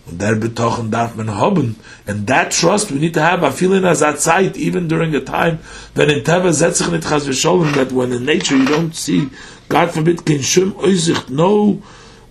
Und 0.08 0.18
der 0.18 0.34
Betochen 0.34 0.90
darf 0.90 1.14
man 1.14 1.28
haben. 1.28 1.76
And 2.06 2.26
that 2.26 2.50
trust 2.50 2.90
we 2.90 2.98
need 2.98 3.14
to 3.14 3.22
have 3.22 3.44
a 3.44 3.52
feeling 3.52 3.84
as 3.84 4.00
that 4.00 4.18
sight, 4.18 4.56
even 4.56 4.88
during 4.88 5.14
a 5.14 5.20
time 5.20 5.58
when 5.94 6.10
in 6.10 6.24
Teva 6.24 6.50
setzich 6.50 6.90
nit 6.90 7.02
chas 7.02 7.26
that 7.74 7.92
when 7.92 8.12
in 8.12 8.24
nature 8.24 8.56
you 8.56 8.66
don't 8.66 8.94
see, 8.94 9.28
God 9.68 9.92
forbid, 9.92 10.26
kin 10.26 10.40
shum 10.40 10.72
oizicht, 10.72 11.30
no 11.30 11.82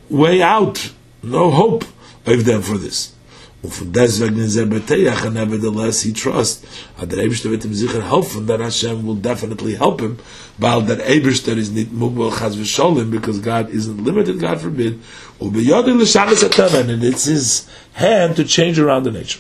way 0.10 0.42
out, 0.42 0.92
no 1.24 1.50
hope 1.52 1.86
of 2.26 2.44
them 2.44 2.62
for 2.62 2.78
this. 2.78 3.14
Er 3.62 5.30
nevertheless 5.32 6.02
he 6.04 6.14
trusts, 6.14 6.66
that 6.98 7.10
ihm 7.12 7.74
sicher 7.74 8.02
helfen, 8.02 8.48
that 8.48 8.62
Hashem 8.62 9.06
will 9.06 9.16
definitely 9.16 9.76
help 9.76 10.00
him, 10.00 10.18
while 10.58 10.80
that 10.80 11.00
Eberste 11.00 11.58
is 11.58 11.70
not 11.70 11.88
mugbal 11.88 12.32
chaz 12.32 12.56
v'sholim, 12.56 13.12
because 13.12 13.40
God 13.40 13.70
isn't 13.70 14.02
limited, 14.02 14.40
God 14.40 14.62
forbid, 14.62 15.02
and 15.42 17.04
it's 17.04 17.26
his 17.26 17.68
hand 17.94 18.38
to 18.38 18.46
change 18.46 18.80
around 18.80 19.04
the 19.04 19.12
nature. 19.12 19.40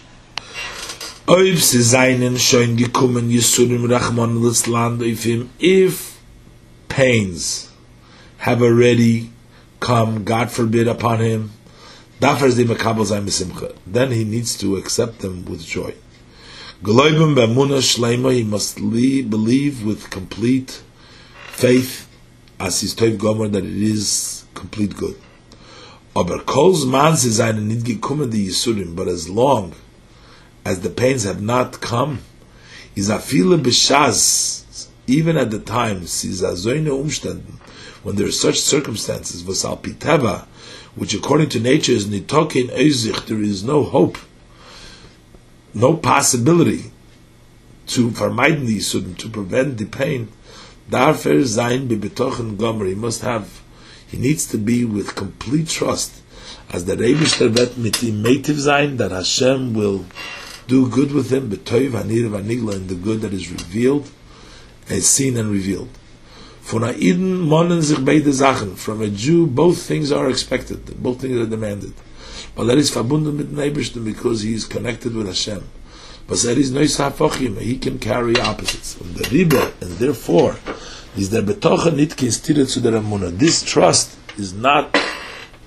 Him, 5.24 5.50
if 5.60 6.22
pains 6.90 7.72
have 8.40 8.62
already 8.62 9.30
come, 9.80 10.24
God 10.26 10.52
forbid, 10.52 10.88
upon 10.90 11.20
him, 11.20 11.52
then 12.20 14.12
he 14.12 14.24
needs 14.24 14.58
to 14.58 14.76
accept 14.76 15.20
them 15.20 15.46
with 15.46 15.66
joy. 15.66 15.94
He 16.84 18.44
must 18.44 18.76
believe 18.78 19.86
with 19.86 20.10
complete 20.10 20.82
faith 21.52 22.08
as 22.60 22.82
his 22.82 22.96
toiv 22.96 23.18
gomer 23.18 23.48
that 23.48 23.64
it 23.64 23.84
is 23.84 24.46
complete 24.54 24.98
good. 24.98 25.16
But 26.14 26.46
as 29.08 29.30
long 29.30 29.74
as 30.66 30.82
the 30.82 30.90
pains 30.90 31.24
have 31.24 31.42
not 31.42 31.82
come, 31.82 32.20
is 32.96 33.10
a 33.10 33.18
viele 33.18 33.58
even 35.08 35.38
at 35.38 35.52
the 35.52 35.60
umständen, 35.60 37.60
when 38.04 38.16
there 38.16 38.28
are 38.28 38.32
such 38.32 38.60
circumstances, 38.60 39.44
was 39.44 39.66
al 39.66 39.78
which 40.96 41.14
according 41.14 41.50
to 41.50 41.60
nature 41.60 41.92
is 41.92 42.08
nitokin 42.08 42.70
ezich, 42.70 43.26
there 43.28 43.42
is 43.42 43.64
no 43.64 43.84
hope, 43.84 44.18
no 45.74 45.96
possibility 45.96 46.92
to 47.88 48.10
vermeiden 48.10 48.66
the 48.66 48.78
yisudim, 48.78 49.18
to 49.18 49.30
prevent 49.30 49.78
the 49.78 49.86
pain. 49.86 50.32
Darfer 50.90 51.42
zayin 51.42 51.88
bebetochen 51.88 52.58
gomer. 52.58 52.86
He 52.86 52.96
must 52.96 53.22
have, 53.22 53.62
he 54.08 54.18
needs 54.18 54.48
to 54.48 54.58
be 54.58 54.86
with 54.86 55.16
complete 55.16 55.68
trust, 55.68 56.22
as 56.72 56.86
the 56.86 56.96
Rebishter 56.96 57.50
vet 57.50 57.70
mitim 57.70 58.24
metiv 58.24 58.56
zayin, 58.56 58.98
that 58.98 59.12
Hashem 59.12 59.74
will 59.74 60.06
do 60.68 60.88
good 60.90 61.12
with 61.12 61.32
him, 61.32 61.50
betoiv 61.50 61.92
hanir 61.92 62.30
vanigla, 62.30 62.76
in 62.76 62.88
the 62.88 62.96
good 62.96 63.22
that 63.22 63.34
is 63.34 63.52
revealed, 63.52 64.10
is 64.88 65.08
seen 65.08 65.38
and 65.38 65.52
revealed. 65.52 65.90
Von 66.70 66.84
Aiden 66.84 67.82
sich 67.82 67.98
beide 68.06 68.32
Sachen. 68.32 68.76
From 68.76 69.02
a 69.02 69.08
Jew, 69.08 69.48
both 69.48 69.80
things 69.80 70.12
are 70.12 70.30
expected. 70.30 71.02
Both 71.02 71.22
things 71.22 71.36
are 71.40 71.48
demanded. 71.48 71.94
But 72.56 72.66
that 72.66 72.78
is 72.78 72.92
verbunden 72.92 73.38
mit 73.38 73.52
Neibishtem 73.52 74.06
because 74.06 74.44
he 74.44 74.54
is 74.54 74.66
connected 74.66 75.16
with 75.16 75.26
Hashem. 75.26 75.64
But 76.28 76.38
there 76.44 76.60
is 76.60 76.72
no 76.72 76.82
Safochim. 76.82 77.58
He 77.58 77.80
can 77.80 77.98
carry 77.98 78.40
opposites. 78.40 79.02
And 79.02 79.16
the 79.16 79.24
Riba, 79.24 79.82
and 79.82 79.94
therefore, 79.94 80.58
is 81.18 81.30
der 81.30 81.42
Betocha 81.42 81.92
nit 81.92 82.12
kinstiret 82.16 82.68
zu 82.68 82.82
der 82.82 82.92
Amunah. 82.92 83.36
This 83.36 83.64
trust 83.64 84.16
is 84.38 84.54
not 84.54 84.96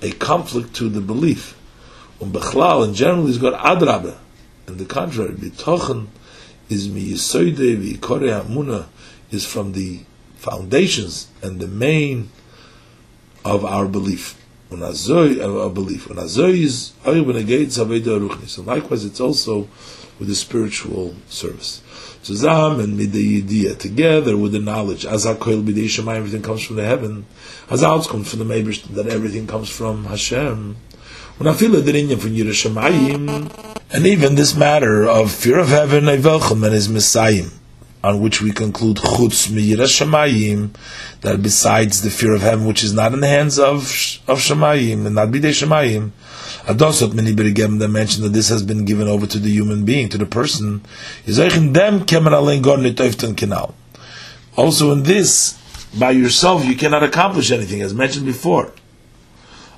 a 0.01 0.11
conflict 0.11 0.73
to 0.75 0.87
the 0.87 1.01
belief. 1.01 1.57
Und 2.21 2.31
Bechlal, 2.31 2.87
in 2.87 2.93
general, 2.93 3.27
is 3.27 3.39
got 3.39 3.59
Adrabe. 3.59 4.15
And 4.67 4.77
the 4.77 4.85
contrary, 4.85 5.33
Betochen 5.33 6.07
is 6.69 6.87
mi 6.87 7.11
Yisoide, 7.11 7.75
vi 7.75 7.97
Kore 7.97 8.85
is 9.31 9.45
from 9.45 9.73
the 9.73 9.99
foundations 10.43 11.27
and 11.41 11.59
the 11.59 11.67
main 11.67 12.29
of 13.45 13.63
our 13.63 13.87
belief. 13.87 14.35
Our 14.71 15.69
belief. 15.69 16.07
So 18.47 18.61
likewise, 18.61 19.05
it's 19.05 19.19
also 19.21 19.67
with 20.19 20.27
the 20.27 20.35
spiritual 20.35 21.15
service. 21.29 21.81
Zusammen 22.23 22.95
mit 22.95 23.11
der 23.11 23.75
together 23.75 24.35
with 24.37 24.53
the 24.53 24.59
knowledge, 24.59 25.05
as 25.05 25.25
HaKoil 25.25 25.63
b'dei 25.63 25.85
Shemayim, 25.85 26.17
everything 26.17 26.41
comes 26.41 26.63
from 26.63 26.77
the 26.77 26.85
heaven, 26.85 27.25
as 27.69 27.81
comes 28.07 28.29
from 28.29 28.39
the 28.39 28.45
Meibrish, 28.45 28.81
that 28.95 29.07
everything 29.07 29.45
comes 29.45 29.69
from 29.69 30.05
Hashem. 30.05 30.75
When 31.37 31.47
I 31.47 31.53
feel 31.53 31.71
the 31.71 31.81
from 32.17 32.31
Yirashamayim, 32.31 33.73
And 33.91 34.07
even 34.07 34.35
this 34.35 34.55
matter 34.55 35.07
of 35.07 35.31
fear 35.31 35.59
of 35.59 35.67
heaven, 35.67 36.07
and 36.07 36.73
his 36.73 36.89
Messiah, 36.89 37.45
on 38.03 38.19
which 38.19 38.41
we 38.41 38.51
conclude 38.51 38.97
chutz 38.97 39.47
shemayim, 39.47 40.75
that 41.21 41.41
besides 41.41 42.01
the 42.01 42.09
fear 42.09 42.33
of 42.33 42.41
heaven, 42.41 42.65
which 42.65 42.83
is 42.83 42.93
not 42.93 43.13
in 43.13 43.21
the 43.21 43.27
hands 43.27 43.57
of 43.57 43.83
of 44.27 44.39
shemayim 44.39 45.05
and 45.05 45.15
not 45.15 45.29
bidei 45.29 45.51
shemayim, 45.51 46.11
adosot 46.65 47.13
many 47.13 47.33
berigem 47.33 47.79
that 47.79 47.87
mention 47.87 48.23
that 48.23 48.33
this 48.33 48.49
has 48.49 48.61
been 48.61 48.83
given 48.83 49.07
over 49.07 49.25
to 49.25 49.39
the 49.39 49.49
human 49.49 49.85
being, 49.85 50.09
to 50.09 50.17
the 50.17 50.25
person. 50.25 50.81
Also 54.55 54.91
in 54.91 55.03
this, 55.03 55.57
by 55.97 56.11
yourself 56.11 56.65
you 56.65 56.75
cannot 56.75 57.03
accomplish 57.03 57.51
anything, 57.51 57.81
as 57.81 57.93
mentioned 57.93 58.25
before. 58.25 58.73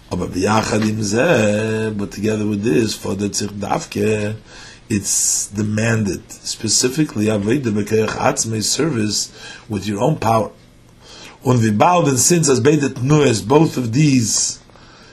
But 0.10 0.34
together 0.34 2.46
with 2.46 2.64
this, 2.64 2.96
for 2.96 3.14
the 3.16 3.30
tzich 3.30 4.36
it's 4.90 5.48
demanded 5.48 6.32
specifically 6.32 7.28
service 8.62 9.32
with 9.70 9.88
your 9.88 10.02
own 10.02 10.18
power. 10.18 10.52
Und 11.44 11.62
wie 11.62 11.72
bald 11.72 12.08
and 12.08 12.20
since 12.20 12.50
as 12.50 12.60
beidet 12.60 13.04
nues, 13.04 13.42
both 13.42 13.78
of 13.78 13.94
these 13.94 14.60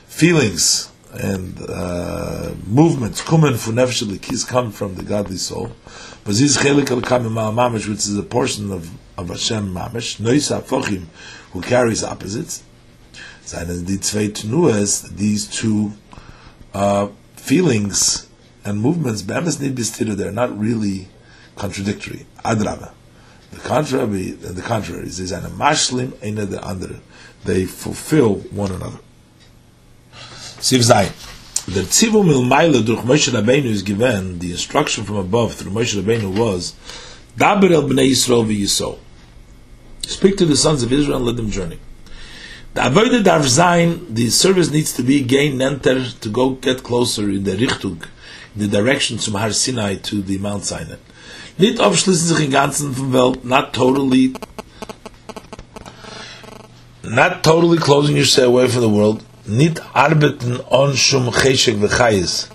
feelings 0.06 0.90
and 1.12 1.58
uh, 1.68 2.52
movements 2.66 3.22
kommen 3.22 3.54
von 3.54 3.74
nefesh 3.74 4.48
come 4.48 4.72
from 4.72 4.94
the 4.94 5.02
godly 5.02 5.36
soul. 5.36 5.72
But 6.24 6.36
this 6.36 6.56
chelik 6.56 6.90
al 6.90 7.00
mamish, 7.02 7.86
which 7.86 7.98
is 7.98 8.16
a 8.16 8.22
portion 8.22 8.72
of 8.72 8.90
of 9.18 9.28
Hashem 9.28 9.74
mamish, 9.74 10.20
noisa 10.20 10.62
fochim, 10.62 11.06
who 11.52 11.60
carries 11.60 12.02
opposites. 12.02 12.62
Seinen 13.44 13.84
die 13.84 13.98
zwei 14.00 14.32
nues, 14.44 15.02
these 15.14 15.46
two 15.46 15.92
uh, 16.72 17.08
feelings 17.36 18.28
and 18.64 18.80
movements, 18.80 19.22
be'emes 19.22 19.60
need 19.60 19.76
they're 19.76 20.32
not 20.32 20.58
really 20.58 21.08
contradictory. 21.56 22.26
The 22.44 22.90
contrary, 23.64 24.30
the 24.30 24.62
contrary 24.62 25.06
is 25.06 25.32
a 25.32 25.40
mashlim 25.40 26.14
einer 26.24 26.46
the 26.46 26.64
andere. 26.64 27.00
They 27.44 27.66
fulfill 27.66 28.36
one 28.50 28.72
another. 28.72 29.00
Siv. 30.12 30.86
The 31.66 31.82
durch 32.84 33.04
Moshe 33.04 33.30
Rabbeinu 33.30 33.66
is 33.66 33.82
given, 33.82 34.40
the 34.40 34.50
instruction 34.50 35.04
from 35.04 35.16
above 35.16 35.54
through 35.54 35.70
Moshe 35.70 35.94
Rabbeinu 36.00 36.36
was, 36.36 36.74
Daber 37.38 37.70
el 37.70 37.82
bnei 37.82 38.10
Yisrael 38.10 38.44
v'yisol. 38.44 38.98
Speak 40.00 40.36
to 40.38 40.44
the 40.44 40.56
sons 40.56 40.82
of 40.82 40.92
Israel 40.92 41.18
and 41.18 41.26
let 41.26 41.36
them 41.36 41.50
journey. 41.50 41.78
The 42.74 42.80
darf 43.22 43.42
zayin, 43.42 44.12
the 44.12 44.30
service 44.30 44.70
needs 44.70 44.92
to 44.94 45.02
be 45.02 45.22
gain 45.22 45.58
nenter 45.58 46.18
to 46.20 46.28
go 46.28 46.50
get 46.50 46.82
closer 46.82 47.30
in 47.30 47.44
the 47.44 47.52
richtug, 47.52 48.08
the 48.56 48.68
direction 48.68 49.18
from 49.18 49.34
Har 49.34 49.52
Sinai 49.52 49.96
to 49.96 50.22
the 50.22 50.38
Mount 50.38 50.64
Sinai. 50.64 50.96
Nicht 51.58 51.80
aufschließen 51.80 52.36
sich 52.36 52.50
ganzen 52.50 52.94
von 52.94 53.12
Welt, 53.12 53.44
not 53.44 53.72
totally, 53.72 54.34
not 57.02 57.42
totally 57.42 57.78
closing 57.78 58.16
yourself 58.16 58.48
away 58.48 58.68
from 58.68 58.80
the 58.80 58.88
world, 58.88 59.22
nicht 59.46 59.80
arbeiten 59.94 60.60
on 60.70 60.94
shum 60.96 61.30
cheshek 61.30 61.76
v'chayis, 61.76 62.48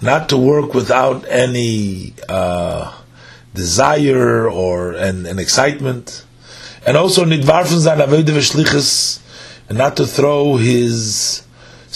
not 0.00 0.28
to 0.28 0.36
work 0.36 0.74
without 0.74 1.24
any 1.28 2.14
uh, 2.28 2.92
desire 3.54 4.48
or 4.50 4.92
an, 4.92 5.26
an 5.26 5.38
excitement, 5.38 6.24
and 6.84 6.96
also 6.96 7.22
and 9.68 9.78
not 9.78 9.96
to 9.96 10.06
throw 10.06 10.56
his 10.56 11.42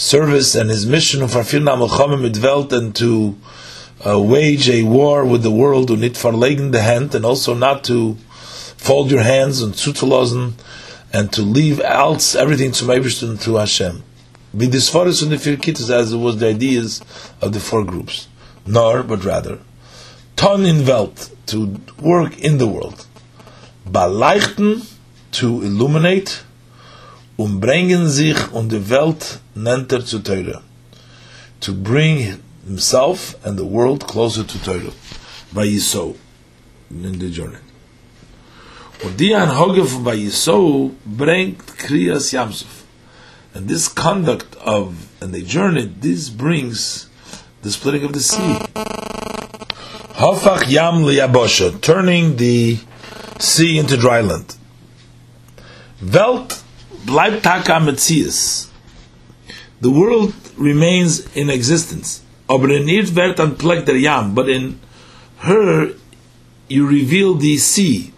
service 0.01 0.55
and 0.55 0.71
his 0.71 0.87
mission 0.87 1.21
of 1.21 1.31
Afirna 1.31 1.77
Melchama 1.77 2.19
mit 2.19 2.39
Welt 2.39 2.73
and 2.73 2.95
to 2.95 3.37
uh, 4.03 4.19
wage 4.19 4.67
a 4.67 4.81
war 4.81 5.23
with 5.23 5.43
the 5.43 5.51
world 5.51 5.91
and 5.91 6.01
nit 6.01 6.13
verlegen 6.13 6.71
the 6.71 6.81
hand 6.81 7.13
and 7.13 7.23
also 7.23 7.53
not 7.53 7.83
to 7.83 8.15
fold 8.77 9.11
your 9.11 9.21
hands 9.21 9.61
and 9.61 9.75
zutulassen 9.75 10.53
and 11.13 11.31
to 11.31 11.43
leave 11.43 11.79
else 11.81 12.33
everything 12.33 12.71
to 12.71 12.83
Meibersten 12.83 13.39
to 13.43 13.57
Hashem. 13.57 14.01
Be 14.57 14.65
this 14.65 14.89
forest 14.89 15.21
in 15.21 15.29
the 15.29 15.35
Firkitas 15.35 15.91
as 15.91 16.11
it 16.11 16.17
was 16.17 16.37
the 16.37 16.49
ideas 16.49 17.01
of 17.39 17.53
the 17.53 17.59
four 17.59 17.83
groups. 17.83 18.27
Nor, 18.65 19.03
but 19.03 19.23
rather, 19.23 19.59
ton 20.35 20.65
in 20.65 20.83
Welt, 20.83 21.29
to 21.45 21.79
work 22.01 22.39
in 22.39 22.57
the 22.57 22.67
world. 22.67 23.05
Balleichten, 23.87 24.91
to 25.33 25.61
illuminate, 25.61 26.41
umbringen 27.41 28.09
sich 28.09 28.37
und 28.51 28.71
die 28.71 28.89
Welt 28.89 29.39
nennt 29.55 29.91
er 29.91 30.05
zu 30.05 30.19
Teure. 30.19 30.61
To 31.61 31.73
bring 31.73 32.37
himself 32.65 33.35
and 33.43 33.57
the 33.57 33.65
world 33.65 34.07
closer 34.07 34.45
to 34.45 34.57
Teure. 34.59 34.91
Vayiso, 35.51 36.15
in 36.89 37.19
the 37.19 37.29
journey. 37.29 37.57
Und 39.03 39.19
die 39.19 39.35
Anhoge 39.35 39.85
von 39.85 40.05
Vayiso 40.05 40.91
bringt 41.05 41.77
Kriyas 41.77 42.31
Yamsuf. 42.31 42.83
And 43.53 43.67
this 43.67 43.89
conduct 43.89 44.55
of, 44.63 44.93
and 45.19 45.33
they 45.33 45.41
journey, 45.41 45.89
this 46.01 46.29
brings 46.29 47.09
the 47.63 47.71
splitting 47.71 48.05
of 48.05 48.13
the 48.13 48.21
sea. 48.21 48.59
Hafach 50.15 50.69
Yam 50.69 51.03
liyabosha, 51.03 51.81
turning 51.81 52.37
the 52.37 52.77
sea 53.39 53.77
into 53.77 53.97
dry 53.97 54.21
land. 54.21 54.55
Welt 56.01 56.60
bleibt 57.05 57.43
taka 57.43 57.79
metzias. 57.79 58.67
The 59.81 59.89
world 59.89 60.33
remains 60.57 61.25
in 61.35 61.49
existence. 61.49 62.21
Aber 62.47 62.69
in 62.69 62.87
it 62.89 63.15
wird 63.15 63.37
der 63.37 63.95
Yam, 63.95 64.35
but 64.35 64.49
in 64.49 64.79
her 65.37 65.93
you 66.67 66.87
reveal 66.87 67.33
the 67.33 67.57
sea. 67.57 68.13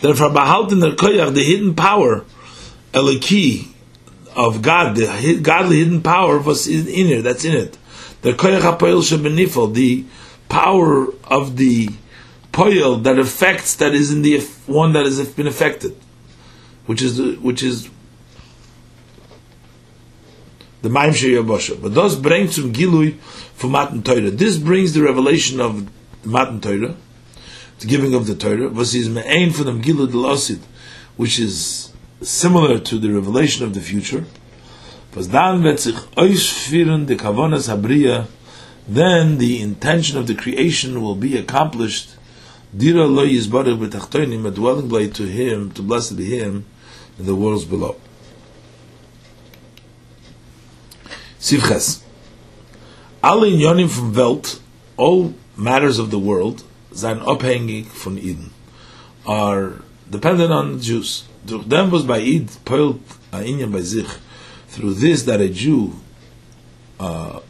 Therefore, 0.00 0.30
behalten 0.30 0.80
der 0.80 0.96
koyach, 0.96 1.34
the 1.34 1.42
hidden 1.42 1.74
power, 1.74 2.24
eliki, 2.92 3.68
of 4.36 4.62
God, 4.62 4.96
the 4.96 5.40
godly 5.40 5.78
hidden 5.78 6.02
power 6.02 6.38
was 6.38 6.66
in, 6.66 6.88
in 6.88 7.06
it, 7.08 7.22
that's 7.22 7.44
in 7.44 7.54
it. 7.54 7.78
The 8.22 8.32
koyach 8.32 8.62
ha-poil 8.62 9.00
shebenifel, 9.00 9.72
the 9.72 10.04
power 10.48 11.06
of 11.24 11.56
the 11.56 11.90
poil 12.52 12.96
that 12.96 13.18
affects, 13.18 13.76
that 13.76 13.94
is 13.94 14.12
in 14.12 14.22
the 14.22 14.40
one 14.66 14.92
that 14.94 15.04
has 15.04 15.26
been 15.28 15.46
affected, 15.46 15.96
which 16.86 17.02
is 17.02 17.20
which 17.38 17.62
is 17.62 17.88
the 20.84 20.90
Maim 20.90 21.12
Yabosha. 21.12 21.80
But 21.80 21.94
those 21.94 22.14
bring 22.14 22.50
some 22.50 22.70
Gilui 22.70 23.18
for 23.54 23.68
Matan 23.68 24.02
Torah. 24.02 24.30
This 24.30 24.58
brings 24.58 24.92
the 24.92 25.00
revelation 25.02 25.58
of 25.58 25.86
the 26.22 26.28
Matan 26.28 26.60
Torah, 26.60 26.94
the 27.80 27.86
giving 27.86 28.12
of 28.12 28.26
the 28.26 28.34
Torah, 28.34 28.68
was 28.68 28.94
is 28.94 29.08
Me'ain 29.08 29.50
for 29.50 29.64
them 29.64 29.80
Gilu 29.80 30.06
Delosid, 30.06 30.60
which 31.16 31.38
is 31.38 31.90
similar 32.20 32.78
to 32.80 32.98
the 32.98 33.08
revelation 33.08 33.64
of 33.64 33.72
the 33.72 33.80
future. 33.80 34.26
The 35.12 35.22
Kavonas 35.22 35.98
Habriya, 37.74 38.26
then 38.86 39.38
the 39.38 39.62
intention 39.62 40.18
of 40.18 40.26
the 40.26 40.34
creation 40.34 41.00
will 41.00 41.14
be 41.14 41.38
accomplished. 41.38 42.14
Dira 42.76 43.06
lo 43.06 43.26
yizbarech 43.26 43.78
b'tachtoinim, 43.88 44.46
a 44.46 44.50
dwelling 44.50 44.90
place 44.90 45.14
to 45.14 45.22
him, 45.24 45.70
to 45.70 45.80
blessed 45.80 46.18
be 46.18 46.38
him, 46.38 46.66
in 47.18 47.24
the 47.24 47.34
worlds 47.34 47.64
below. 47.64 47.96
Sivches. 51.44 52.00
Alle 53.22 53.50
Inyonim 53.50 53.90
from 53.90 54.14
Welt, 54.14 54.60
all 54.96 55.34
matters 55.58 55.98
of 55.98 56.10
the 56.10 56.18
world, 56.18 56.64
sein 56.90 57.20
abhängig 57.20 57.88
von 57.88 58.16
Eden, 58.16 58.50
are 59.26 59.82
dependent 60.10 60.50
on 60.50 60.80
Jews. 60.80 61.24
Durch 61.44 61.68
dem 61.68 61.90
was 61.90 62.04
by 62.04 62.18
Id 62.18 62.48
poilt 62.64 62.98
a 63.30 63.40
Inyan 63.40 63.70
by 63.70 63.82
sich, 63.82 64.06
through 64.68 64.94
this 64.94 65.24
that 65.24 65.42
a 65.42 65.50
Jew 65.50 65.92
uh, 66.98 67.40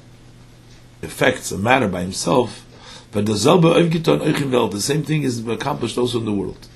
affects 1.00 1.52
a 1.52 1.56
matter 1.56 1.86
by 1.86 2.00
himself, 2.00 2.66
but 3.12 3.26
the 3.26 3.34
selbe 3.34 3.76
aufgetan 3.76 4.22
euch 4.22 4.40
in 4.40 4.50
Welt, 4.50 4.72
the 4.72 4.80
same 4.80 5.04
thing 5.04 5.22
is 5.22 5.46
accomplished 5.46 5.96
also 5.96 6.18
in 6.18 6.24
the 6.24 6.32
world. 6.32 6.66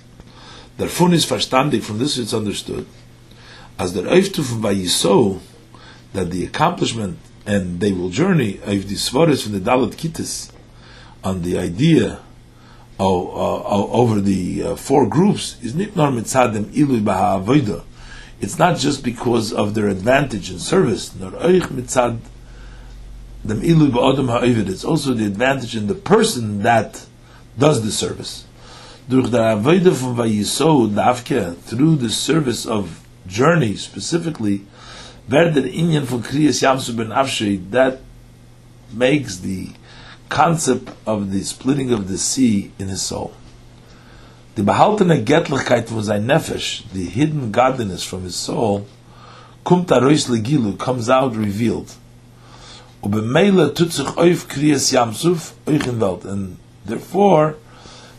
Therefore 0.76 1.12
is 1.12 1.26
verstandig, 1.26 1.82
from 1.82 1.98
this 1.98 2.16
it's 2.16 2.32
understood, 2.32 2.86
as 3.76 3.92
der 3.92 4.04
Auftufen 4.04 4.62
by 4.62 4.72
Yisou, 4.72 5.40
that 6.12 6.30
the 6.30 6.44
accomplishment 6.44 7.18
and 7.46 7.80
they 7.80 7.92
will 7.92 8.10
journey 8.10 8.58
of 8.64 8.88
the 8.88 8.94
svaris 8.94 9.42
from 9.42 9.52
the 9.52 9.60
Dalit 9.60 9.94
Kittis 9.94 10.50
on 11.24 11.42
the 11.42 11.58
idea 11.58 12.20
of, 12.98 13.26
uh, 13.28 13.92
over 13.92 14.20
the 14.20 14.62
uh, 14.62 14.76
four 14.76 15.08
groups 15.08 15.56
is 15.62 15.72
nitnar 15.72 16.12
mitzadem 16.12 16.64
ilui 16.74 17.00
b'ha'avoida. 17.00 17.84
It's 18.40 18.58
not 18.58 18.76
just 18.78 19.02
because 19.02 19.52
of 19.52 19.74
their 19.74 19.88
advantage 19.88 20.50
in 20.50 20.58
service, 20.58 21.14
nor 21.14 21.30
oich 21.32 21.68
mitzad 21.68 22.18
dem 23.46 23.60
ilui 23.62 23.90
ba'odem 23.90 24.28
ha'ovid. 24.28 24.68
It's 24.68 24.84
also 24.84 25.14
the 25.14 25.26
advantage 25.26 25.76
in 25.76 25.86
the 25.86 25.94
person 25.94 26.62
that 26.62 27.06
does 27.58 27.82
the 27.82 27.90
service. 27.90 28.44
Durch 29.08 29.30
the 29.30 29.38
avoida 29.38 29.94
from 29.96 30.16
vayisod 30.16 31.56
through 31.62 31.96
the 31.96 32.10
service 32.10 32.66
of 32.66 33.06
journey 33.26 33.74
specifically, 33.74 34.66
wer 35.28 35.50
der 35.50 35.64
Inyan 35.64 36.06
von 36.06 36.22
Kriyas 36.22 36.60
Yamsu 36.60 36.96
ben 36.96 37.12
Avshei, 37.12 37.60
that 37.70 38.00
makes 38.92 39.40
the 39.40 39.70
concept 40.28 40.90
of 41.06 41.30
the 41.30 41.42
splitting 41.42 41.92
of 41.92 42.08
the 42.08 42.18
sea 42.18 42.72
in 42.78 42.88
his 42.88 43.02
soul. 43.02 43.32
The 44.54 44.62
behaltene 44.62 45.24
Getlichkeit 45.24 45.88
von 45.88 46.02
sein 46.02 46.26
Nefesh, 46.26 46.82
the 46.92 47.04
hidden 47.04 47.52
godliness 47.52 48.02
from 48.02 48.24
his 48.24 48.36
soul, 48.36 48.86
kumt 49.64 49.92
arois 49.92 50.28
legilu, 50.28 50.76
comes 50.78 51.08
out 51.08 51.36
revealed. 51.36 51.92
Ubemele 53.02 53.72
tut 53.74 53.92
sich 53.92 54.08
auf 54.16 54.48
Kriyas 54.48 54.90
Yamsuf, 54.90 55.52
euch 55.66 55.86
in 55.86 56.00
Welt. 56.00 56.24
And 56.24 56.56
therefore, 56.84 57.54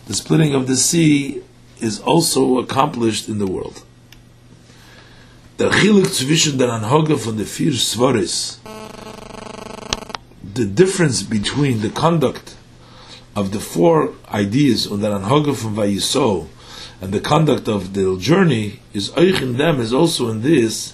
the 0.08 0.14
splitting 0.14 0.56
of 0.56 0.68
the 0.68 0.78
sea 0.78 1.42
is 1.82 2.00
also 2.00 2.60
accomplished 2.60 3.28
in 3.28 3.40
the 3.40 3.48
world. 3.48 3.84
Der 5.60 5.72
chiluk 5.72 6.14
zwischen 6.14 6.58
der 6.58 6.72
anhoge 6.74 7.18
von 7.18 7.38
der 7.38 7.46
vier 7.46 7.74
svaris 7.74 8.60
the 10.56 10.66
difference 10.66 11.24
between 11.24 11.82
the 11.82 11.90
conduct 11.90 12.56
of 13.36 13.52
the 13.52 13.60
four 13.60 14.14
ideas 14.34 14.88
und 14.88 15.02
der 15.02 15.16
anhoge 15.16 15.54
von 15.54 15.76
vayiso 15.76 16.48
and 17.02 17.14
the 17.14 17.20
conduct 17.20 17.68
of 17.68 17.94
the 17.94 18.18
journey 18.18 18.80
is 18.94 19.12
euch 19.18 19.42
in 19.42 19.58
them 19.58 19.80
is 19.80 19.94
also 19.94 20.30
in 20.30 20.42
this 20.42 20.94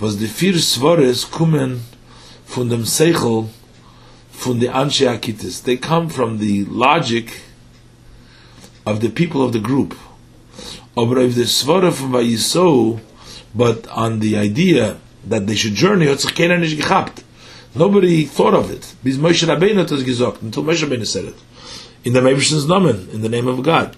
was 0.00 0.18
the 0.18 0.28
vier 0.28 0.58
svaris 0.58 1.24
kommen 1.30 1.80
von 2.46 2.68
dem 2.68 2.84
seichel 2.84 3.48
von 4.38 4.60
the 4.60 4.68
anshe 4.68 5.06
akitis. 5.06 5.62
They 5.62 5.76
come 5.76 6.08
from 6.08 6.38
the 6.38 6.64
logic 6.64 7.42
of 8.86 9.00
the 9.00 9.10
people 9.10 9.42
of 9.42 9.52
the 9.52 9.58
group. 9.58 9.94
Aber 10.96 11.18
if 11.18 11.34
the 11.34 11.42
svara 11.42 11.90
von 11.90 12.12
vayiso 12.12 13.00
but 13.58 13.86
on 13.88 14.20
the 14.20 14.38
idea 14.38 14.96
that 15.26 15.48
they 15.48 15.56
should 15.56 15.74
journey, 15.74 16.06
nobody 17.74 18.24
thought 18.24 18.54
of 18.54 18.70
it. 18.70 18.94
Until 19.04 19.22
Moshe 19.22 19.44
Rabbeinu 20.84 21.04
said 21.04 21.24
it. 21.24 21.34
In 22.04 22.12
the 22.12 22.20
Mebish's 22.20 22.66
Namen, 22.66 23.08
in 23.12 23.22
the 23.22 23.28
name 23.28 23.48
of 23.48 23.64
God. 23.64 23.96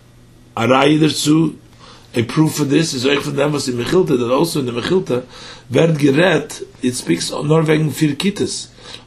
A 2.12 2.24
proof 2.24 2.54
for 2.54 2.64
this 2.64 2.92
is 2.94 3.02
that 3.02 4.32
also 4.32 4.60
in 4.60 4.66
the 4.66 4.72
Mechilta, 4.72 5.24
werd 5.70 5.98
gerät, 5.98 6.62
it 6.82 6.94
speaks 6.94 7.30
nur 7.30 7.66
wegen 7.66 7.92
vier. 7.92 8.16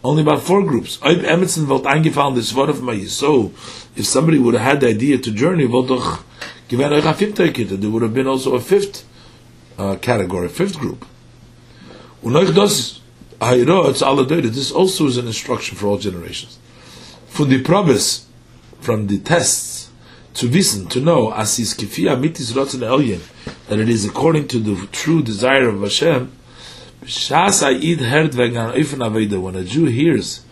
Only 0.03 0.21
about 0.21 0.43
four 0.43 0.61
groups. 0.63 0.99
Of 1.01 2.83
my 2.83 3.03
so, 3.05 3.51
if 3.95 4.05
somebody 4.05 4.37
would 4.37 4.53
have 4.53 4.63
had 4.63 4.81
the 4.81 4.87
idea 4.87 5.17
to 5.17 5.31
journey, 5.31 5.65
there 5.65 5.81
would 7.89 8.03
have 8.03 8.13
been 8.13 8.27
also 8.27 8.55
a 8.55 8.61
fifth 8.61 9.03
uh, 9.77 9.95
category, 9.97 10.49
fifth 10.49 10.79
group. 10.79 11.05
This 12.23 13.01
also 14.71 15.07
is 15.07 15.17
an 15.17 15.27
instruction 15.27 15.77
for 15.77 15.87
all 15.87 15.97
generations. 15.97 16.57
For 17.27 17.45
the 17.45 17.61
probes, 17.61 18.27
from 18.79 19.07
the 19.07 19.19
tests, 19.19 19.89
to 20.35 20.49
wissen, 20.49 20.89
to 20.89 20.99
know, 20.99 21.31
as 21.33 21.59
is 21.59 21.73
kifia 21.73 22.19
mitis 22.19 22.53
rotzen 22.53 22.79
elyen, 22.79 23.21
that 23.67 23.79
it 23.79 23.89
is 23.89 24.05
according 24.05 24.47
to 24.49 24.59
the 24.59 24.87
true 24.91 25.21
desire 25.21 25.69
of 25.69 25.81
Hashem, 25.81 26.31
when 27.03 29.55
a 29.55 29.63
Jew 29.63 29.85
hears 29.85 30.45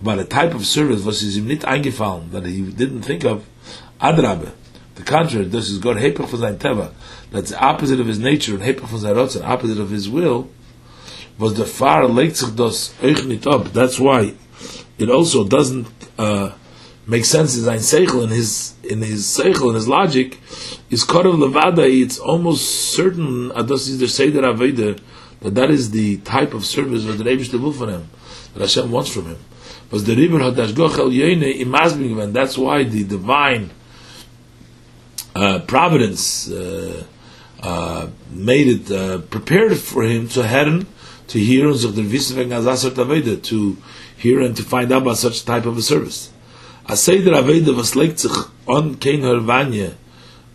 about 0.00 0.18
a 0.18 0.24
type 0.24 0.54
of 0.54 0.64
service 0.64 1.04
was 1.04 1.22
is 1.22 1.38
eingefallen, 1.38 2.30
that 2.30 2.46
he 2.46 2.62
didn't 2.62 3.02
think 3.02 3.24
of, 3.24 3.44
adrabe, 4.00 4.52
the 4.94 5.02
contrary, 5.02 5.46
this 5.46 5.68
is 5.68 5.78
God 5.78 5.96
hepech 5.96 6.28
for 6.28 6.36
sein 6.36 6.58
teva, 6.58 6.92
that's 7.30 7.50
the 7.50 7.60
opposite 7.60 8.00
of 8.00 8.06
his 8.06 8.18
nature, 8.18 8.54
and 8.54 8.62
rotzen, 8.62 9.44
opposite 9.44 9.78
of 9.78 9.90
his 9.90 10.08
will, 10.08 10.48
was 11.38 11.54
the 11.54 11.64
far 11.66 12.08
sich 12.08 12.54
das 12.54 12.94
up. 13.46 13.72
That's 13.72 14.00
why 14.00 14.34
it 14.98 15.10
also 15.10 15.44
doesn't 15.44 15.88
uh, 16.18 16.52
make 17.06 17.24
sense 17.24 17.56
in 17.56 17.64
seichel, 17.64 18.24
in 18.24 18.30
his 18.30 18.74
in 18.82 19.02
his 19.02 19.24
seichel, 19.24 19.70
in 19.70 19.74
his 19.74 19.88
logic, 19.88 20.38
is 20.90 21.04
karav 21.04 21.36
levada, 21.36 21.84
it's 21.86 22.18
almost 22.18 22.92
certain, 22.94 23.48
the 23.48 24.08
seder 24.08 24.42
aveda, 24.42 24.98
that 25.40 25.54
that 25.54 25.70
is 25.70 25.90
the 25.90 26.18
type 26.18 26.54
of 26.54 26.64
service 26.64 27.04
that 27.04 27.12
the 27.12 27.24
Rebbe 27.24 27.58
will 27.58 27.72
for 27.72 27.90
him, 27.90 28.08
that 28.54 28.60
Hashem 28.60 28.90
wants 28.90 29.10
from 29.10 29.26
him. 29.26 29.38
was 29.90 30.04
the 30.04 30.16
river 30.16 30.38
had 30.40 30.54
Ashgoch 30.54 30.98
El 30.98 31.10
Yene 31.10 31.60
imazbing 31.60 32.20
and 32.22 32.34
that's 32.34 32.58
why 32.58 32.82
the 32.82 33.04
divine 33.04 33.70
uh, 35.34 35.60
providence 35.60 36.50
uh, 36.50 37.04
uh, 37.62 38.08
made 38.30 38.68
it 38.68 38.90
uh, 38.90 39.18
prepared 39.18 39.76
for 39.78 40.02
him 40.02 40.28
to 40.28 40.46
heaven 40.46 40.86
to 41.28 41.38
hear 41.38 41.68
Asasar 41.68 42.94
to 43.42 43.76
hear 44.16 44.40
and 44.40 44.56
to 44.56 44.62
find 44.62 44.92
out 44.92 45.02
about 45.02 45.16
such 45.18 45.44
type 45.44 45.66
of 45.66 45.76
a 45.76 45.82
service. 45.82 46.32
A 46.88 46.96
Seder 46.96 47.32
Avede 47.32 47.74
was 47.74 47.96
sich 48.18 48.32
on 48.68 48.94
kein 48.96 49.20
Hervanye 49.22 49.94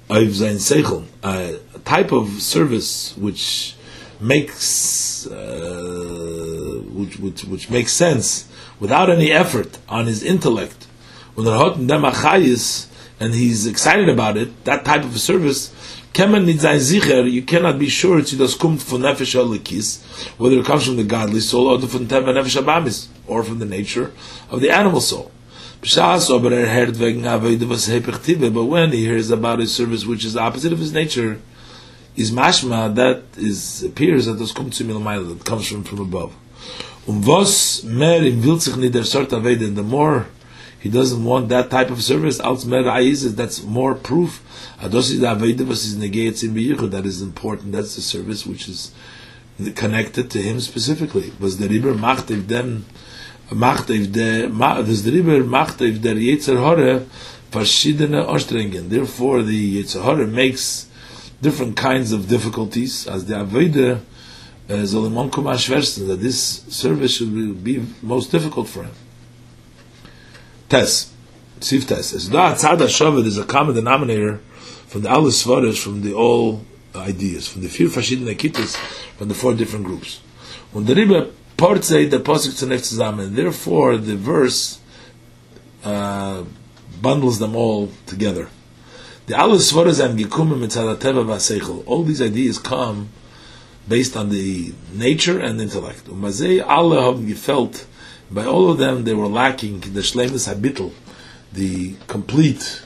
of 0.10 0.36
sein 0.36 0.56
Seichel, 0.56 1.06
a 1.24 1.60
type 1.80 2.12
of 2.12 2.42
service 2.42 3.16
which 3.18 3.76
makes 4.20 5.28
uh, 5.28 6.82
which, 6.94 7.20
which, 7.20 7.44
which 7.46 7.70
makes 7.70 7.94
sense 7.94 8.48
without 8.80 9.10
any 9.10 9.32
effort 9.32 9.78
on 9.90 10.06
his 10.06 10.24
intellect. 10.24 10.88
When 11.36 11.46
the 11.46 11.58
hot 11.58 11.78
and 11.78 13.36
he's 13.36 13.68
excited 13.68 14.10
about 14.10 14.38
it, 14.38 14.66
that 14.66 14.84
type 14.84 15.04
of 15.04 15.20
service, 15.20 15.74
kemen 16.14 16.46
nit 16.46 16.62
sein 16.62 16.80
sicher, 16.80 17.26
you 17.30 17.42
cannot 17.42 17.80
be 17.80 17.90
sure 17.90 18.20
it's 18.20 18.32
das 18.32 18.58
kommt 18.58 18.82
von 18.82 19.02
nefesh 19.02 19.36
alikis, 19.36 20.02
whether 20.38 20.60
it 20.60 20.66
comes 20.66 20.86
from 20.86 20.98
the 20.98 21.04
godly 21.04 21.40
soul 21.40 21.68
or 21.68 21.80
from 21.88 22.08
the 22.08 22.16
nefesh 22.16 22.62
abamis, 22.62 23.08
or 23.28 23.44
from 23.44 23.60
the 23.60 23.66
nature 23.66 24.12
of 24.50 24.62
the 24.62 24.70
animal 24.70 25.02
soul. 25.02 25.32
Er 25.84 26.22
but 28.52 28.64
when 28.66 28.92
he 28.92 29.04
hears 29.04 29.32
about 29.32 29.60
a 29.60 29.66
service 29.66 30.06
which 30.06 30.24
is 30.24 30.38
opposite 30.38 30.72
of 30.72 30.78
his 30.78 30.94
nature, 30.94 31.40
is 32.16 32.32
mashma 32.32 32.94
that 32.94 33.24
is 33.38 33.84
appears 33.84 34.28
that 34.28 34.38
das 34.38 34.54
mir 34.56 35.24
that 35.24 35.44
comes 35.44 35.68
from 35.68 35.84
from 35.84 36.00
above. 36.00 36.34
Um 37.08 37.26
was 37.26 37.84
mehr 37.84 38.24
im 38.24 38.44
will 38.44 38.60
sich 38.60 38.76
nicht 38.76 38.94
der 38.94 39.06
sort 39.06 39.30
avodah, 39.30 39.74
the 39.74 39.82
more 39.82 40.28
he 40.82 40.90
doesn't 40.90 41.24
want 41.24 41.50
that 41.50 41.70
type 41.70 41.90
of 41.90 42.04
service, 42.04 42.40
that's 42.40 43.64
more 43.64 43.96
proof. 43.96 44.42
Avodah 44.80 45.62
that 46.92 47.06
is 47.06 47.22
important, 47.22 47.72
that's 47.72 47.96
the 47.96 48.02
service 48.02 48.46
which 48.46 48.68
is 48.68 48.92
connected 49.76 50.30
to 50.32 50.42
him 50.42 50.60
specifically. 50.60 51.32
Was 51.40 51.58
the 51.58 51.70
river 51.70 51.94
macht 51.94 52.30
if 52.32 52.48
then 52.48 52.86
macht 53.52 53.90
if 53.90 54.10
was 54.88 55.04
the 55.04 55.12
river 55.12 55.44
macht 55.44 55.78
der 55.80 56.16
yetzer 56.16 56.58
hore 56.58 57.06
verschiedene 57.52 58.26
Anstrengungen. 58.26 58.90
Therefore, 58.90 59.44
the 59.44 59.84
Yetzer 59.84 60.04
Hara 60.04 60.26
makes 60.26 60.88
different 61.42 61.76
kinds 61.76 62.12
of 62.12 62.28
difficulties, 62.28 63.08
as 63.08 63.26
the 63.26 63.36
Aveda 63.36 64.00
soll 64.88 65.04
uh, 65.04 65.08
im 65.08 65.16
Onkum 65.16 66.08
that 66.08 66.22
this 66.22 66.64
service 66.70 67.18
should 67.18 67.64
be 67.64 67.86
most 68.02 68.32
difficult 68.32 68.68
for 68.70 68.84
him. 68.84 68.96
Tes, 70.72 71.12
Sif 71.60 71.86
Tes, 71.86 72.14
as 72.14 72.30
da 72.30 72.56
Tzad 72.56 72.78
HaShaved 72.78 73.26
is 73.26 73.38
a 73.38 73.44
common 73.44 73.76
denominator 73.76 74.38
from 74.88 75.02
the 75.02 75.10
Alis 75.10 75.44
Svares, 75.44 75.78
from 75.78 76.02
the 76.02 76.14
all 76.14 76.62
ideas, 76.96 77.46
from 77.46 77.62
the 77.62 77.68
vier 77.68 77.90
verschiedene 77.90 78.34
Kittas, 78.38 78.78
from 79.18 79.28
the 79.28 79.34
four 79.34 79.54
different 79.54 79.84
groups. 79.84 80.22
Und 80.74 80.88
der 80.88 80.96
Rebbe 80.96 81.32
Portzei 81.58 82.10
der 82.10 82.20
Posik 82.20 82.56
zunächst 82.56 82.86
zusammen, 82.86 83.36
therefore 83.36 83.98
the 83.98 84.16
verse 84.16 84.80
uh, 85.84 86.46
bundles 87.02 87.40
them 87.40 87.54
all 87.54 87.90
together. 88.06 88.48
The 89.26 89.38
Alis 89.38 89.70
Svares 89.70 90.00
and 90.00 90.18
Gikumen 90.18 90.62
Mitzad 90.66 90.96
HaTeva 90.96 91.26
V'Aseichel, 91.26 91.84
all 91.86 92.04
these 92.04 92.22
ideas 92.22 92.58
come 92.58 93.10
based 93.90 94.16
on 94.16 94.30
the 94.30 94.74
nature 94.94 95.38
and 95.38 95.60
intellect. 95.60 96.06
Umazei 96.06 96.66
alle 96.66 97.02
haben 97.02 97.28
gefelt, 97.28 97.88
by 98.32 98.46
all 98.46 98.72
of 98.72 98.78
them 98.78 99.04
they 99.04 99.14
were 99.14 99.28
lacking 99.28 99.82
the 99.82 100.00
shlemus 100.00 100.48
habitel, 100.48 100.94
the 101.52 101.96
complete 102.08 102.84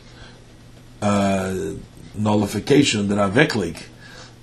uh, 1.02 1.74
nullification, 2.16 3.08
the 3.08 3.16
raveklik, 3.16 3.84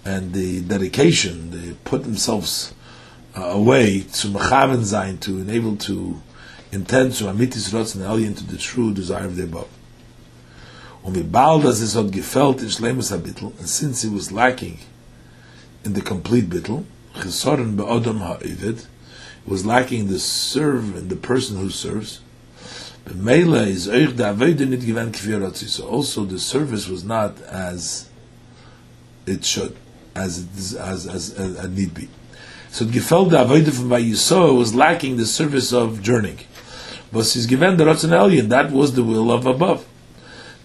and 0.05 0.33
the 0.33 0.61
dedication. 0.61 1.51
They 1.51 1.75
put 1.85 2.05
themselves 2.05 2.73
uh, 3.37 3.43
away 3.43 4.01
to 4.01 4.29
mechaven 4.29 4.83
zayin, 4.83 5.19
to 5.21 5.41
enable 5.41 5.77
to 5.77 6.21
intend 6.71 7.15
to 7.15 7.25
amitis 7.25 7.71
rotzen 7.71 8.09
alien 8.09 8.35
to 8.35 8.45
the 8.45 8.57
true 8.59 8.95
desire 8.95 9.27
of 9.27 9.37
the 9.37 9.45
above. 9.45 9.69
Und 11.05 11.17
wie 11.17 11.25
bald 11.25 11.65
as 11.65 11.81
es 11.81 11.97
hat 11.97 12.13
gefällt 12.13 12.61
in 12.61 12.69
shlemus 12.69 13.11
habitel, 13.11 13.53
and 13.59 13.69
since 13.69 14.03
he 14.03 14.09
was 14.09 14.31
lacking 14.31 14.79
in 15.85 15.95
the 15.95 16.01
complete 16.01 16.49
bittel, 16.49 16.85
chesoren 17.15 17.77
be'odom 17.77 18.21
ha'evid, 18.21 18.87
was 19.47 19.67
lacking 19.67 20.09
the 20.09 20.19
serve 20.19 20.97
and 20.97 21.11
the 21.11 21.17
person 21.17 21.57
who 21.57 21.71
serves. 21.71 22.21
Is 23.05 23.85
So 25.73 25.89
also 25.89 26.25
the 26.25 26.39
service 26.39 26.89
was 26.89 27.03
not 27.05 27.41
as 27.43 28.09
it 29.27 29.45
should, 29.45 29.77
as 30.15 30.39
it 30.39 30.49
is, 30.57 30.75
as 30.77 31.09
as, 31.09 31.35
as, 31.35 31.57
as 31.57 31.69
need 31.71 31.95
be. 31.95 32.09
So 32.71 32.85
gefällt 32.87 33.31
the 33.31 33.39
avodah 33.39 33.73
from 33.73 33.91
Vayiso 33.91 34.57
was 34.57 34.75
lacking 34.75 35.17
the 35.17 35.27
service 35.27 35.73
of 35.73 36.01
journeying. 36.03 36.39
But 37.13 37.27
he's 37.27 37.47
given 37.47 37.77
the 37.77 37.85
Ratzon 37.85 38.11
Elyon, 38.11 38.49
that 38.49 38.71
was 38.71 38.95
the 38.95 39.03
will 39.03 39.31
of 39.31 39.45
above. 39.47 39.85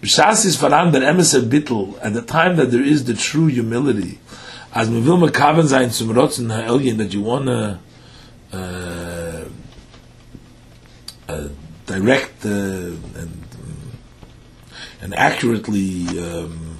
B'shas 0.00 0.46
is 0.46 0.56
faran 0.56 0.92
der 0.92 1.00
emeser 1.00 1.42
bittel, 1.42 1.98
at 2.00 2.14
the 2.14 2.22
time 2.22 2.56
that 2.56 2.70
there 2.70 2.82
is 2.82 3.04
the 3.04 3.12
true 3.14 3.48
humility, 3.48 4.18
as 4.72 4.88
me 4.88 5.02
mekaven 5.02 5.66
sein 5.66 5.90
zum 5.90 6.08
Elyon, 6.08 6.96
that 6.96 7.12
you 7.12 7.28
uh, 7.30 7.40
uh, 7.40 7.76
direct 11.86 12.44
uh, 12.44 12.48
and 12.48 13.44
and 15.00 15.14
accurately 15.14 16.06
um, 16.18 16.78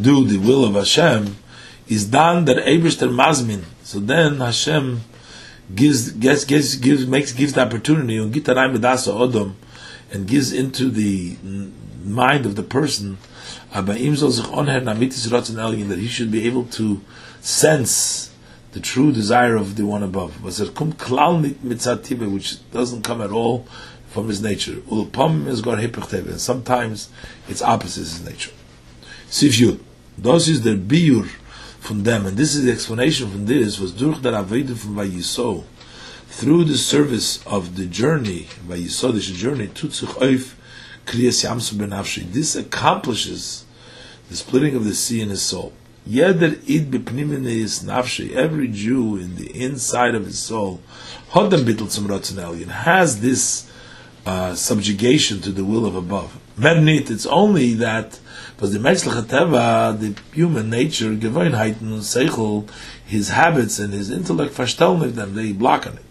do 0.00 0.24
the 0.26 0.38
will 0.38 0.64
of 0.64 0.74
Hashem 0.74 1.36
is 1.88 2.06
done 2.06 2.44
that 2.44 2.64
Eibishter 2.64 3.10
Mazmin. 3.10 3.64
So 3.82 3.98
then 3.98 4.38
Hashem 4.38 5.00
gives 5.74 6.12
gives 6.12 6.44
gives, 6.44 6.76
gives 6.76 7.06
makes 7.06 7.32
gives 7.32 7.52
the 7.54 7.62
opportunity 7.62 8.16
and 8.18 8.32
Odom 9.12 9.54
and 10.10 10.26
gives 10.26 10.52
into 10.52 10.90
the 10.90 11.36
mind 12.02 12.46
of 12.46 12.56
the 12.56 12.62
person 12.62 13.18
that 15.88 15.98
he 15.98 16.08
should 16.08 16.30
be 16.30 16.46
able 16.46 16.64
to 16.64 17.00
sense 17.40 18.29
the 18.72 18.80
true 18.80 19.12
desire 19.12 19.56
of 19.56 19.76
the 19.76 19.84
one 19.84 20.02
above. 20.02 20.32
Klal 20.42 22.32
which 22.32 22.70
doesn't 22.70 23.02
come 23.02 23.20
at 23.20 23.30
all 23.30 23.66
from 24.08 24.28
his 24.28 24.42
nature. 24.42 24.76
Ulpam 24.90 25.46
is 25.46 25.60
gar 25.60 25.76
and 25.76 26.40
sometimes 26.40 27.08
it's 27.48 27.62
opposite 27.62 28.00
his 28.00 28.24
nature. 28.24 28.52
Sivyud, 29.28 29.80
those 30.18 30.48
is 30.48 30.62
the 30.62 30.76
biur 30.76 31.28
from 31.78 32.02
them, 32.02 32.26
and 32.26 32.36
this 32.36 32.54
is 32.54 32.64
the 32.64 32.72
explanation 32.72 33.30
from 33.30 33.46
this 33.46 33.78
was 33.78 33.92
durch 33.92 34.20
der 34.20 34.32
Aveda 34.32 34.76
from 34.76 34.96
Vayiso, 34.96 35.64
through 36.26 36.64
the 36.64 36.76
service 36.76 37.44
of 37.46 37.76
the 37.76 37.86
journey, 37.86 38.48
Vayiso, 38.66 39.12
this 39.12 39.26
journey, 39.26 39.68
tutzich 39.68 40.14
oif 40.20 40.54
kriyas 41.06 41.44
yamsu 41.44 41.78
ben 41.78 42.32
This 42.32 42.54
accomplishes 42.54 43.64
the 44.28 44.36
splitting 44.36 44.74
of 44.74 44.84
the 44.84 44.94
sea 44.94 45.20
in 45.20 45.30
his 45.30 45.42
soul. 45.42 45.72
Yeder 46.10 46.58
id 46.66 46.90
bepniminis 46.90 47.84
nafshi, 47.84 48.34
every 48.34 48.66
Jew 48.66 49.16
in 49.16 49.36
the 49.36 49.64
inside 49.64 50.16
of 50.16 50.26
his 50.26 50.40
soul, 50.40 50.80
hodem 51.30 51.60
bittel 51.60 51.88
zum 51.88 52.08
Elyon, 52.08 52.66
has 52.66 53.20
this 53.20 53.70
uh, 54.26 54.52
subjugation 54.54 55.40
to 55.40 55.52
the 55.52 55.64
will 55.64 55.86
of 55.86 55.94
above. 55.94 56.36
Mernit, 56.58 57.12
it's 57.12 57.26
only 57.26 57.74
that, 57.74 58.18
because 58.56 58.72
the 58.72 58.80
Metzlach 58.80 60.00
the 60.00 60.20
human 60.34 60.68
nature, 60.68 61.14
Gewohnheiten, 61.14 62.00
Seichel, 62.00 62.68
his 63.06 63.28
habits 63.28 63.78
and 63.78 63.92
his 63.92 64.10
intellect, 64.10 64.52
verstellen 64.52 65.14
them, 65.14 65.36
they 65.36 65.52
block 65.52 65.86
on 65.86 65.92
it. 65.92 66.04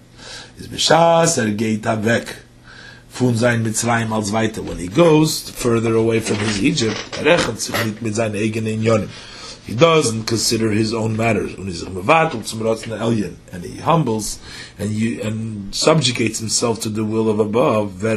Is 0.57 0.69
b'shas 0.69 1.37
er 1.37 1.51
geht 1.51 1.83
weg 2.05 2.37
von 3.09 3.35
sein 3.35 3.65
Mitzrayim 3.65 4.13
als 4.13 4.31
weiter. 4.31 4.61
When 4.61 4.77
he 4.77 4.87
goes 4.87 5.49
further 5.49 5.93
away 5.95 6.21
from 6.21 6.37
his 6.37 6.63
Egypt, 6.63 6.97
er 7.17 7.25
rechnet 7.25 7.59
sich 7.59 7.75
nicht 7.83 8.01
mit 8.01 8.15
seinen 8.15 8.35
eigenen 8.35 8.81
Yonim 8.81 9.09
he 9.69 9.75
doesn't 9.75 10.23
consider 10.23 10.71
his 10.71 10.95
own 10.95 11.15
matters. 11.15 11.53
And 11.53 11.69
he 13.63 13.77
humbles 13.77 14.39
and 14.79 14.89
you, 14.89 15.21
and 15.21 15.75
subjugates 15.75 16.39
himself 16.39 16.81
to 16.81 16.89
the 16.89 17.05
will 17.05 17.29
of 17.29 17.39
above. 17.39 18.01
So 18.01 18.15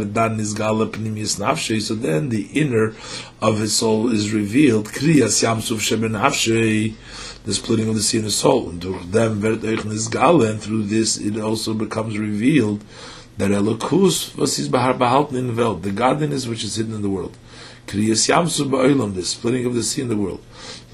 then 1.95 2.29
the 2.31 2.49
inner 2.55 2.95
of 3.43 3.59
his 3.59 3.77
soul 3.77 4.11
is 4.11 4.33
revealed. 4.33 4.87
The 4.87 5.29
splitting 7.51 7.89
of 7.89 7.95
the 7.97 8.03
sea 8.03 8.19
in 8.19 8.25
the 8.25 8.31
soul. 8.31 8.71
And 8.71 8.81
through 8.81 9.03
through 10.59 10.83
this 10.85 11.19
it 11.19 11.39
also 11.39 11.75
becomes 11.75 12.17
revealed 12.19 12.83
that 13.37 13.51
Elokus 13.51 14.35
was 14.37 14.57
his 14.57 14.71
behalten 14.71 15.37
in 15.37 15.55
the 15.55 15.75
the 15.75 15.91
godliness 15.91 16.47
which 16.47 16.65
is 16.65 16.77
hidden 16.77 16.95
in 16.95 17.03
the 17.03 17.11
world. 17.11 17.37
Kriyas 17.87 18.29
Yamsu 18.31 18.71
Ba'olam, 18.71 19.15
the 19.15 19.25
splitting 19.25 19.67
of 19.67 19.75
the 19.75 19.83
sea 19.83 20.03
in 20.03 20.09
the 20.09 20.17
world. 20.17 20.41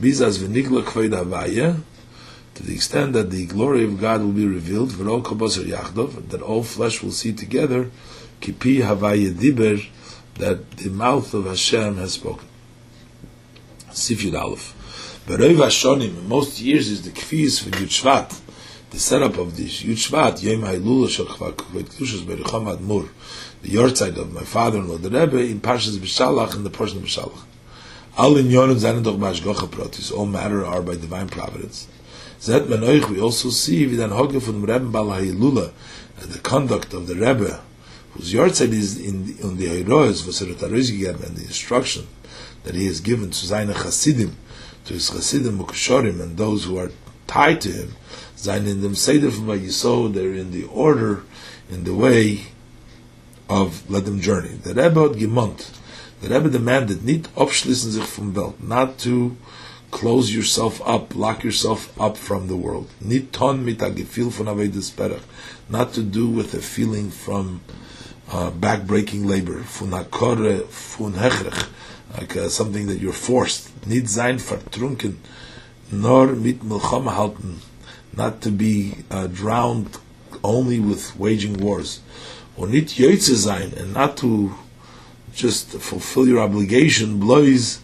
Bizas 0.01 0.39
v'nigla 0.39 0.85
kveid 0.85 1.11
havaya, 1.11 1.81
to 2.55 2.63
the 2.63 2.75
extent 2.75 3.15
that 3.15 3.31
the 3.31 3.47
glory 3.47 3.85
of 3.85 4.01
God 4.01 4.21
will 4.21 4.33
be 4.33 4.47
revealed, 4.47 4.91
v'rol 4.91 5.25
kabasar 5.25 5.65
yachdov, 5.65 6.29
that 6.29 6.41
all 6.41 6.63
flesh 6.63 7.03
will 7.03 7.11
see 7.11 7.33
together, 7.33 7.91
kipi 8.41 8.79
havaya 8.79 9.33
diber, 9.33 9.85
that 10.37 10.71
the 10.77 10.91
mouth 10.91 11.35
of 11.35 11.47
Hashem 11.47 11.97
has 11.97 12.13
spoken. 12.13 12.47
Sif 13.91 14.23
Yud 14.23 14.41
Aleph. 14.41 15.25
Beroiv 15.27 15.57
Hashonim, 15.57 16.29
most 16.29 16.61
years 16.61 16.89
is 16.89 17.03
the 17.03 17.11
kfis 17.11 17.61
for 17.61 17.71
Shvat, 17.71 18.41
the 18.91 19.01
setup 19.01 19.37
of 19.37 19.57
this 19.57 19.83
Yud 19.83 19.97
Shvat, 19.97 20.43
Yom 20.45 20.63
HaIlul 20.63 21.09
Shal 21.09 21.27
Chvat 21.27 21.55
Kedushas 21.55 22.21
Bericham 22.21 22.73
Admur, 22.73 23.09
the 23.63 23.71
yortzeit 23.71 24.17
of 24.17 24.33
my 24.33 24.45
father-in-law, 24.45 24.99
the 24.99 25.11
Rebbe, 25.11 25.39
in 25.39 25.61
Parshas 25.61 25.99
B'Shalach, 25.99 26.55
in 26.55 26.63
the 26.63 26.71
portion 26.71 26.99
of 26.99 27.05
B'Shalach. 27.05 27.48
All 28.19 28.37
in 28.37 28.49
Yonim 28.49 28.75
Zayin 28.75 29.05
Doch 29.05 29.15
B'Ashgocha 29.15 29.69
Protis, 29.69 30.13
all 30.13 30.27
matter 30.27 30.67
are 30.67 30.83
by 30.83 30.97
divine 30.97 31.29
providence. 31.29 31.87
Zet 32.41 32.67
Menoich, 32.67 33.09
we 33.09 33.21
also 33.21 33.49
see, 33.49 33.87
Vidan 33.87 34.07
an 34.07 34.11
Hoge 34.11 34.43
from 34.43 34.61
Rebbe 34.61 34.87
Bal 34.87 35.07
HaIlula, 35.07 35.71
the 36.23 36.41
conduct 36.41 36.95
of 36.95 37.07
the 37.07 37.15
Rebbe, 37.15 37.61
whose 38.15 38.33
yortzeit 38.33 38.73
is 38.73 38.99
in, 38.99 39.39
in 39.39 39.57
the 39.57 39.69
Heroes, 39.69 40.23
V'Serot 40.23 40.57
HaRizgigem, 40.57 41.25
and 41.25 41.37
the 41.37 41.45
instruction 41.45 42.09
that 42.65 42.75
he 42.75 42.87
has 42.87 42.99
given 42.99 43.31
to 43.31 43.47
Zayin 43.47 43.73
Chasidim, 43.73 44.37
to 44.87 44.95
his 44.95 45.11
Chasidim 45.11 45.57
Mukashorim, 45.57 46.21
and 46.21 46.37
those 46.37 46.65
who 46.65 46.77
are 46.77 46.91
tied 47.29 47.61
to 47.61 47.71
him, 47.71 47.95
Zayin 48.37 48.67
in 48.67 48.81
them 48.81 48.97
Seder 48.97 49.31
from 49.31 49.47
Yisod, 49.47 50.15
they're 50.15 50.35
in 50.35 50.51
the 50.51 50.65
order, 50.65 51.23
in 51.71 51.85
the 51.85 51.95
way 51.95 52.47
of 53.49 53.89
let 53.89 54.07
them 54.07 54.21
journey. 54.21 54.49
The 54.49 54.75
Rebbe 54.75 55.09
had 55.09 55.19
gemont. 55.19 55.78
The 56.21 56.29
Rebbe 56.29 56.51
demanded, 56.51 57.05
nicht 57.05 57.29
abschließen 57.37 57.93
sich 57.93 58.05
vom 58.05 58.35
Welt, 58.35 58.63
not 58.63 58.99
to 59.05 59.37
close 59.91 60.33
yourself 60.33 60.81
up, 60.87 61.15
lock 61.15 61.45
yourself 61.45 61.91
up 61.99 62.17
from 62.17 62.49
the 62.49 62.57
world. 62.57 62.89
Nicht 63.01 63.33
ton 63.33 63.65
mit 63.65 63.83
a 63.83 63.89
gefühl 63.89 64.31
von 64.31 64.49
Avedis 64.49 64.91
Perach, 64.91 65.23
not 65.69 65.93
to 65.95 66.03
do 66.03 66.27
with 66.27 66.55
a 66.55 66.61
feeling 66.61 67.11
from 67.11 67.61
uh, 68.33 68.51
backbreaking 68.51 69.27
labor, 69.27 69.61
von 69.61 69.91
hakore, 69.91 70.67
von 70.67 71.13
hechrech, 71.15 71.69
like 72.17 72.37
uh, 72.37 72.49
something 72.49 72.89
that 72.89 72.99
you're 72.99 73.13
forced. 73.13 73.71
Nicht 73.87 74.09
sein 74.09 74.39
vertrunken, 74.39 75.19
nor 75.93 76.27
mit 76.27 76.63
milchama 76.63 77.15
halten, 77.15 77.61
not 78.13 78.41
to 78.43 78.51
be 78.51 79.05
uh, 79.11 79.29
drowned 79.29 79.99
only 80.43 80.81
with 80.81 81.19
waging 81.19 81.59
wars 81.59 82.01
or 82.57 82.67
nit 82.67 82.89
yoytze 82.89 83.37
sein, 83.37 83.73
and 83.79 83.95
not 83.95 84.17
to 84.17 84.53
just 85.39 85.71
fulfill 85.71 86.27
your 86.27 86.41
obligation, 86.41 87.19
blois 87.19 87.81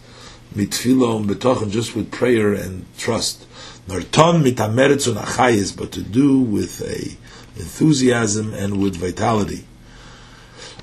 mit 0.53 0.71
tefillah 0.71 1.17
and 1.17 1.29
betochen, 1.29 1.71
just 1.71 1.95
with 1.95 2.11
prayer 2.11 2.53
and 2.53 2.85
trust. 2.97 3.45
Nor 3.87 4.01
ton 4.01 4.43
mit 4.43 4.57
hameretz 4.57 5.07
und 5.07 5.17
achayis, 5.17 5.75
but 5.75 5.91
to 5.93 6.01
do 6.01 6.39
with 6.39 6.81
a 6.81 7.17
enthusiasm 7.59 8.53
and 8.53 8.81
with 8.81 8.95
vitality. 8.97 9.65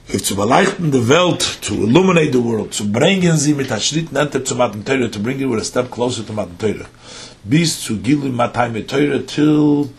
If 0.08 0.26
to 0.28 0.34
beleuchten 0.34 0.90
the 0.90 1.00
Welt, 1.00 1.58
to 1.62 1.74
illuminate 1.74 2.32
the 2.32 2.40
world, 2.40 2.72
to 2.72 2.84
bringen 2.84 3.36
sie 3.36 3.54
mit 3.54 3.70
a 3.70 3.78
Schritt 3.78 4.10
nenter 4.10 4.44
zu 4.44 4.54
Matan 4.54 4.82
Teure, 4.82 5.10
to 5.10 5.18
bring 5.18 5.38
you 5.38 5.48
with 5.48 5.60
a 5.60 5.64
step 5.64 5.90
closer 5.90 6.22
to 6.22 6.32
Matan 6.32 6.56
Teure. 6.56 6.86
Bis 7.48 7.84
zu 7.84 7.96
Gilu 7.96 8.32
Matay 8.32 8.86
Teure, 8.86 9.26
till 9.26 9.90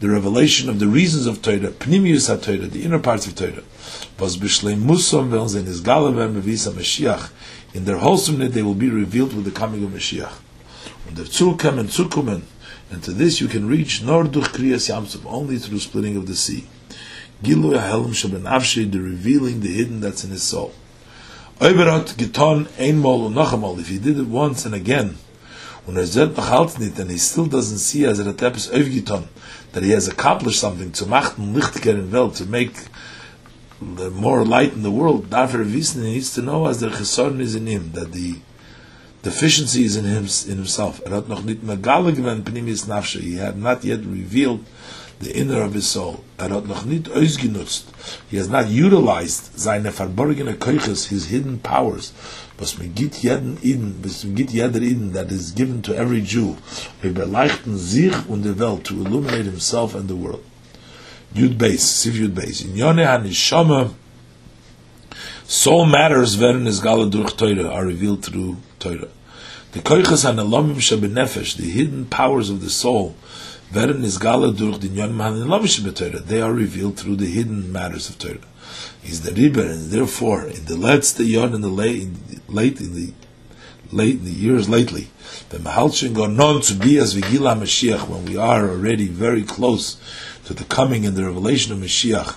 the 0.00 0.08
revelation 0.08 0.68
of 0.68 0.78
the 0.78 0.86
reasons 0.86 1.26
of 1.26 1.42
Torah, 1.42 1.72
Pnimius 1.72 2.34
HaTorah, 2.34 2.70
the 2.70 2.84
inner 2.84 3.00
parts 3.00 3.26
of 3.26 3.34
Torah, 3.34 3.64
was 4.18 4.36
Bishleim 4.36 4.82
Musom, 4.82 5.30
when 5.30 5.60
in 5.60 5.66
his 5.66 5.80
Galavem 5.80 6.40
Mevisa 6.40 6.72
Mashiach, 6.72 7.30
in 7.74 7.84
their 7.84 7.98
wholesomeness 7.98 8.54
they 8.54 8.62
will 8.62 8.74
be 8.74 8.88
revealed 8.88 9.34
with 9.34 9.44
the 9.44 9.50
coming 9.50 9.82
of 9.84 9.90
Mashiach. 9.90 10.32
When 11.04 11.16
the 11.16 11.22
Tzulkem 11.22 11.80
and 11.80 11.88
Tzukumen, 11.88 12.42
and 12.90 13.02
to 13.02 13.12
this 13.12 13.40
you 13.40 13.48
can 13.48 13.66
reach 13.66 14.02
nor 14.02 14.24
durch 14.24 14.48
Kriyas 14.48 14.88
Yamsuf, 14.88 15.26
only 15.26 15.58
through 15.58 15.80
splitting 15.80 16.16
of 16.16 16.26
the 16.28 16.36
sea. 16.36 16.68
Gilu 17.42 17.76
HaHelam 17.76 18.10
Shaben 18.10 18.42
Avshi, 18.42 18.90
the 18.90 19.00
revealing 19.00 19.60
the 19.60 19.72
hidden 19.72 20.00
that's 20.00 20.22
in 20.22 20.30
his 20.30 20.44
soul. 20.44 20.72
Oiberat 21.60 22.14
Giton 22.16 22.68
Ein 22.78 22.98
Mol 22.98 23.28
Unachamol, 23.30 23.80
if 23.80 23.88
he 23.88 23.98
did 23.98 24.18
it 24.18 24.28
once 24.28 24.64
and 24.64 24.76
again, 24.76 25.18
when 25.84 25.96
er 25.96 26.04
zet 26.04 26.36
noch 26.36 26.78
nit, 26.78 26.98
and 26.98 27.10
he 27.10 27.16
still 27.16 27.46
doesn't 27.46 27.78
see 27.78 28.04
as 28.04 28.20
etwas 28.20 28.68
aufgetan, 28.68 29.26
that 29.72 29.82
he 29.82 29.90
has 29.90 30.08
accomplished 30.08 30.60
something, 30.60 30.92
to 30.92 31.04
machten 31.04 31.54
lichtiger 31.54 31.98
in 31.98 32.10
Welt, 32.10 32.36
to 32.36 32.46
make 32.46 32.74
the 33.80 34.10
more 34.10 34.44
light 34.44 34.72
in 34.72 34.82
the 34.82 34.90
world, 34.90 35.30
dafür 35.30 35.64
wissen, 35.64 36.02
he 36.02 36.14
needs 36.14 36.34
to 36.34 36.42
know 36.42 36.66
as 36.66 36.80
der 36.80 36.90
chesorn 36.90 37.40
is 37.40 37.54
in 37.54 37.66
him, 37.66 37.92
that 37.92 38.12
the 38.12 38.36
deficiency 39.22 39.84
is 39.84 39.96
in 39.96 40.04
him 40.04 40.26
in 40.48 40.56
himself. 40.56 41.00
Er 41.06 41.10
hat 41.10 41.28
noch 41.28 41.44
nit 41.44 41.62
megale 41.62 42.14
gewen 42.14 42.42
pnimis 42.42 42.86
nafshe, 42.86 43.20
he 43.20 43.36
had 43.36 43.56
not 43.56 43.84
yet 43.84 44.00
revealed 44.04 44.64
the 45.20 45.36
inner 45.36 45.62
of 45.62 45.74
his 45.74 45.86
soul. 45.86 46.24
Er 46.38 46.48
hat 46.48 46.66
noch 46.66 46.84
nit 46.84 47.04
ausgenutzt. 47.04 47.84
He 48.28 48.36
has 48.36 48.48
not 48.48 48.68
utilized 48.68 49.58
seine 49.58 49.92
verborgene 49.92 50.56
keuches, 50.56 51.08
his 51.08 51.26
hidden 51.26 51.58
powers, 51.58 52.12
was 52.58 52.76
mir 52.78 52.88
git 52.88 53.22
jeden 53.22 53.56
in 53.62 54.02
bis 54.02 54.24
mir 54.24 54.34
git 54.34 54.50
jeder 54.50 54.82
in 54.82 55.12
that 55.12 55.30
is 55.30 55.52
given 55.52 55.80
to 55.82 55.94
every 55.94 56.20
jew. 56.20 56.56
We 57.02 57.10
beleuchten 57.10 57.78
sich 57.78 58.14
und 58.28 58.44
der 58.44 58.58
welt 58.58 58.84
to 58.84 58.94
illuminate 58.94 59.44
himself 59.44 59.94
and 59.94 60.08
the 60.08 60.16
world. 60.16 60.42
Jud 61.34 61.56
base 61.56 61.84
siv 61.84 62.14
jud 62.14 62.34
base 62.34 62.62
in 62.62 62.76
yone 62.76 63.04
han 63.04 63.26
is 63.26 63.38
soul 65.46 65.86
matters 65.86 66.38
werden 66.40 66.66
is 66.66 66.80
gala 66.80 67.08
durch 67.08 67.36
teure 67.36 67.70
are 67.70 67.86
revealed 67.86 68.22
through 68.22 68.56
teure. 68.80 69.08
The 69.72 69.80
koiches 69.80 70.28
an 70.28 70.36
alamim 70.36 70.76
shab 70.76 71.00
nefesh 71.00 71.56
the 71.56 71.70
hidden 71.70 72.06
powers 72.06 72.50
of 72.50 72.60
the 72.60 72.70
soul 72.70 73.14
werden 73.72 74.02
is 74.02 74.18
gala 74.18 74.50
durch 74.52 74.80
den 74.80 74.96
yone 74.96 75.16
han 75.18 75.34
alamim 75.34 75.68
shab 75.68 75.92
teure 75.92 76.26
they 76.26 76.40
are 76.40 76.52
revealed 76.52 76.96
through 76.96 77.16
the 77.16 77.26
hidden 77.26 77.70
matters 77.70 78.08
of 78.10 78.18
teure 78.18 78.42
is 79.04 79.22
the 79.22 79.32
river, 79.32 79.62
and 79.62 79.90
therefore 79.90 80.44
in 80.44 80.64
the 80.66 80.74
letzte 80.74 81.26
yon 81.26 81.54
in 81.54 81.60
the 81.60 81.68
late 81.68 82.02
in 82.02 82.14
the, 82.28 82.40
late 82.48 82.80
in 82.80 82.94
the 82.94 83.12
late 83.92 84.16
in 84.16 84.24
the 84.24 84.30
years 84.30 84.68
lately, 84.68 85.08
the 85.50 85.58
mahalshin 85.58 86.14
go 86.14 86.26
non 86.26 86.60
to 86.60 86.74
be 86.74 86.98
as 86.98 87.14
vigila 87.14 87.58
Mashiach 87.58 88.08
when 88.08 88.24
we 88.26 88.36
are 88.36 88.68
already 88.68 89.08
very 89.08 89.42
close 89.42 89.96
to 90.44 90.54
the 90.54 90.64
coming 90.64 91.06
and 91.06 91.16
the 91.16 91.24
revelation 91.24 91.72
of 91.72 91.78
Mashiach. 91.78 92.36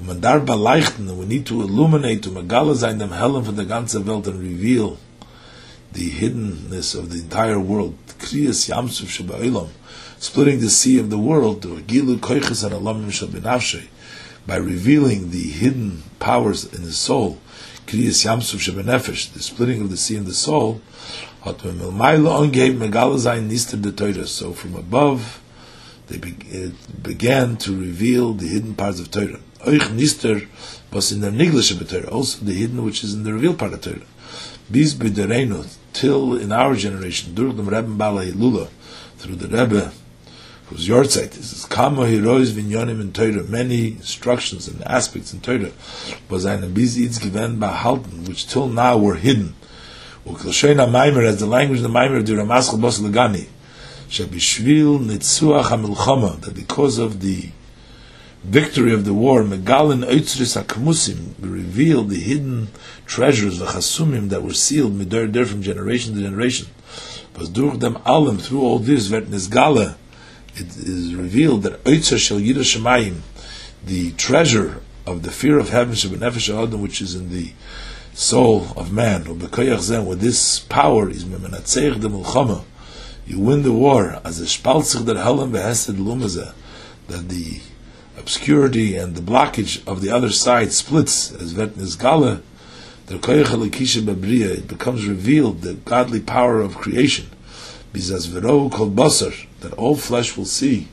Balaichten, 0.00 1.16
we 1.16 1.26
need 1.26 1.46
to 1.46 1.60
illuminate 1.60 2.22
to 2.22 2.30
magala 2.30 2.74
zayin 2.74 2.98
dem 2.98 3.10
helen 3.10 3.44
from 3.44 3.56
the 3.56 3.64
ganze 3.64 4.02
Welt 4.04 4.26
and 4.26 4.40
reveal 4.40 4.98
the 5.92 6.10
hiddenness 6.10 6.98
of 6.98 7.10
the 7.10 7.20
entire 7.20 7.60
world. 7.60 7.96
Kriyas 8.18 8.68
yamsuf 8.68 9.22
shaba'ilam, 9.22 9.68
splitting 10.18 10.60
the 10.60 10.70
sea 10.70 10.98
of 10.98 11.10
the 11.10 11.18
world 11.18 11.62
to 11.62 11.76
gilu 11.82 12.16
koiches 12.16 12.64
and 12.64 12.74
alamim 12.74 13.06
shabinavshay 13.06 13.86
by 14.48 14.56
revealing 14.56 15.30
the 15.30 15.50
hidden 15.50 16.02
powers 16.18 16.64
in 16.64 16.80
his 16.80 16.98
soul, 16.98 17.38
Kriyas 17.86 18.24
Yamsuf 18.24 18.58
Shebenefesh, 18.58 19.30
the 19.34 19.42
splitting 19.42 19.82
of 19.82 19.90
the 19.90 19.96
sea 19.98 20.16
in 20.16 20.24
the 20.24 20.32
soul, 20.32 20.80
so 21.44 21.52
from 24.52 24.74
above, 24.74 25.42
they 26.06 26.16
be, 26.16 26.72
began 27.02 27.58
to 27.58 27.78
reveal 27.78 28.32
the 28.32 28.48
hidden 28.48 28.74
parts 28.74 28.98
of 29.00 29.10
Torah. 29.10 29.38
Oich 29.66 29.90
Nister 29.94 30.48
was 30.90 31.12
in 31.12 31.20
the 31.20 31.30
Niglish 31.30 31.70
of 31.78 31.86
Torah, 31.86 32.08
also 32.08 32.42
the 32.42 32.54
hidden 32.54 32.82
which 32.82 33.04
is 33.04 33.12
in 33.12 33.24
the 33.24 33.34
revealed 33.34 33.58
part 33.58 33.74
of 33.74 33.82
Torah. 33.82 34.00
Bis 34.70 34.94
b'derenu, 34.94 35.76
till 35.92 36.34
in 36.34 36.52
our 36.52 36.74
generation, 36.74 37.34
the 37.34 37.42
through 39.18 39.36
the 39.36 39.48
Rebbe, 39.48 39.92
whose 40.68 40.86
yortzeit 40.86 41.38
is 41.38 41.64
kama 41.70 42.06
heroes 42.06 42.52
vinyonim 42.52 43.00
in 43.00 43.12
Torah, 43.12 43.42
many 43.44 43.88
instructions 43.88 44.68
and 44.68 44.82
aspects 44.84 45.32
in 45.32 45.40
Torah, 45.40 45.72
was 46.28 46.44
ein 46.44 46.60
bizitz 46.74 47.20
given 47.20 47.58
by 47.58 47.74
halten, 47.74 48.28
which 48.28 48.46
till 48.46 48.68
now 48.68 48.98
were 48.98 49.14
hidden. 49.14 49.54
Ukilsheina 50.26 50.86
maimer, 50.86 51.24
as 51.24 51.40
the 51.40 51.46
language 51.46 51.78
of 51.78 51.84
the 51.84 51.88
maimer 51.88 52.18
of 52.18 52.26
the 52.26 52.34
Ramaschal 52.34 52.80
Bos 52.80 52.98
Lagani, 53.00 53.48
shebishvil 54.10 54.98
nitzuach 55.00 55.64
hamilchama, 55.64 56.38
that 56.42 56.54
because 56.54 56.98
of 56.98 57.20
the 57.20 57.48
victory 58.44 58.92
of 58.92 59.06
the 59.06 59.14
war, 59.14 59.42
megalin 59.42 60.04
oitzris 60.04 60.62
akmusim, 60.62 61.32
revealed 61.40 62.10
the 62.10 62.20
hidden 62.20 62.68
treasures, 63.06 63.58
the 63.58 63.64
chasumim 63.64 64.28
that 64.28 64.42
were 64.42 64.52
sealed 64.52 64.92
midor 64.92 65.32
der 65.32 65.46
from 65.46 65.62
generation 65.62 66.14
to 66.14 66.20
generation. 66.20 66.66
Was 67.38 67.48
durch 67.48 67.78
them 67.78 67.96
allem, 68.04 68.36
through 68.36 68.60
all 68.60 68.80
this, 68.80 69.08
wird 69.08 69.28
nisgale, 69.28 69.94
it 70.60 70.76
is 70.76 71.14
revealed 71.14 71.62
that 71.62 71.82
Oitzer 71.84 72.18
Shel 72.18 72.38
Shemayim, 72.38 73.20
the 73.84 74.12
treasure 74.12 74.82
of 75.06 75.22
the 75.22 75.30
fear 75.30 75.58
of 75.58 75.70
heaven, 75.70 75.90
which 76.80 77.00
is 77.00 77.14
in 77.14 77.30
the 77.30 77.52
soul 78.12 78.68
of 78.76 78.92
man, 78.92 79.38
with 79.38 80.20
this 80.20 80.58
power 80.60 81.08
is 81.08 81.24
you 83.26 83.38
win 83.38 83.62
the 83.62 83.72
war, 83.72 84.20
as 84.24 84.40
a 84.40 84.44
spalzich 84.44 85.04
der 85.04 85.14
helam 85.16 85.50
behesed 85.52 85.94
lumazeh, 85.94 86.52
that 87.08 87.28
the 87.28 87.60
obscurity 88.16 88.96
and 88.96 89.14
the 89.14 89.20
blockage 89.20 89.86
of 89.86 90.00
the 90.00 90.10
other 90.10 90.30
side 90.30 90.72
splits, 90.72 91.30
as 91.32 91.52
vet 91.52 91.74
nizgala, 91.74 92.42
it 93.10 94.68
becomes 94.68 95.06
revealed 95.06 95.62
the 95.62 95.74
godly 95.74 96.20
power 96.20 96.60
of 96.60 96.74
creation. 96.76 97.30
Bizas 97.92 98.26
vero 98.26 98.68
called 98.68 98.94
basar, 98.94 99.46
that 99.60 99.72
all 99.74 99.96
flesh 99.96 100.36
will 100.36 100.44
see, 100.44 100.88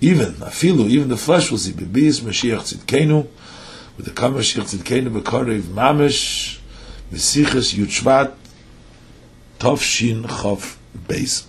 even 0.00 0.34
afilu, 0.34 0.88
even 0.88 1.08
the 1.08 1.16
flesh 1.16 1.50
will 1.50 1.58
see. 1.58 1.72
Bebis 1.72 2.20
Mashiach 2.20 2.74
Tzidkenu, 2.74 3.26
with 3.96 4.06
the 4.06 4.12
Kam 4.12 4.34
Mashiach 4.34 4.76
Tzidkenu 4.76 5.20
Bekarev 5.20 5.62
Mamish, 5.62 6.58
Mesiches 7.10 7.74
Yud 7.74 7.86
Shvat, 7.86 8.34
Tov 9.58 9.80
Shin 9.80 10.24
Chof 10.24 10.76
Beis 11.06 11.46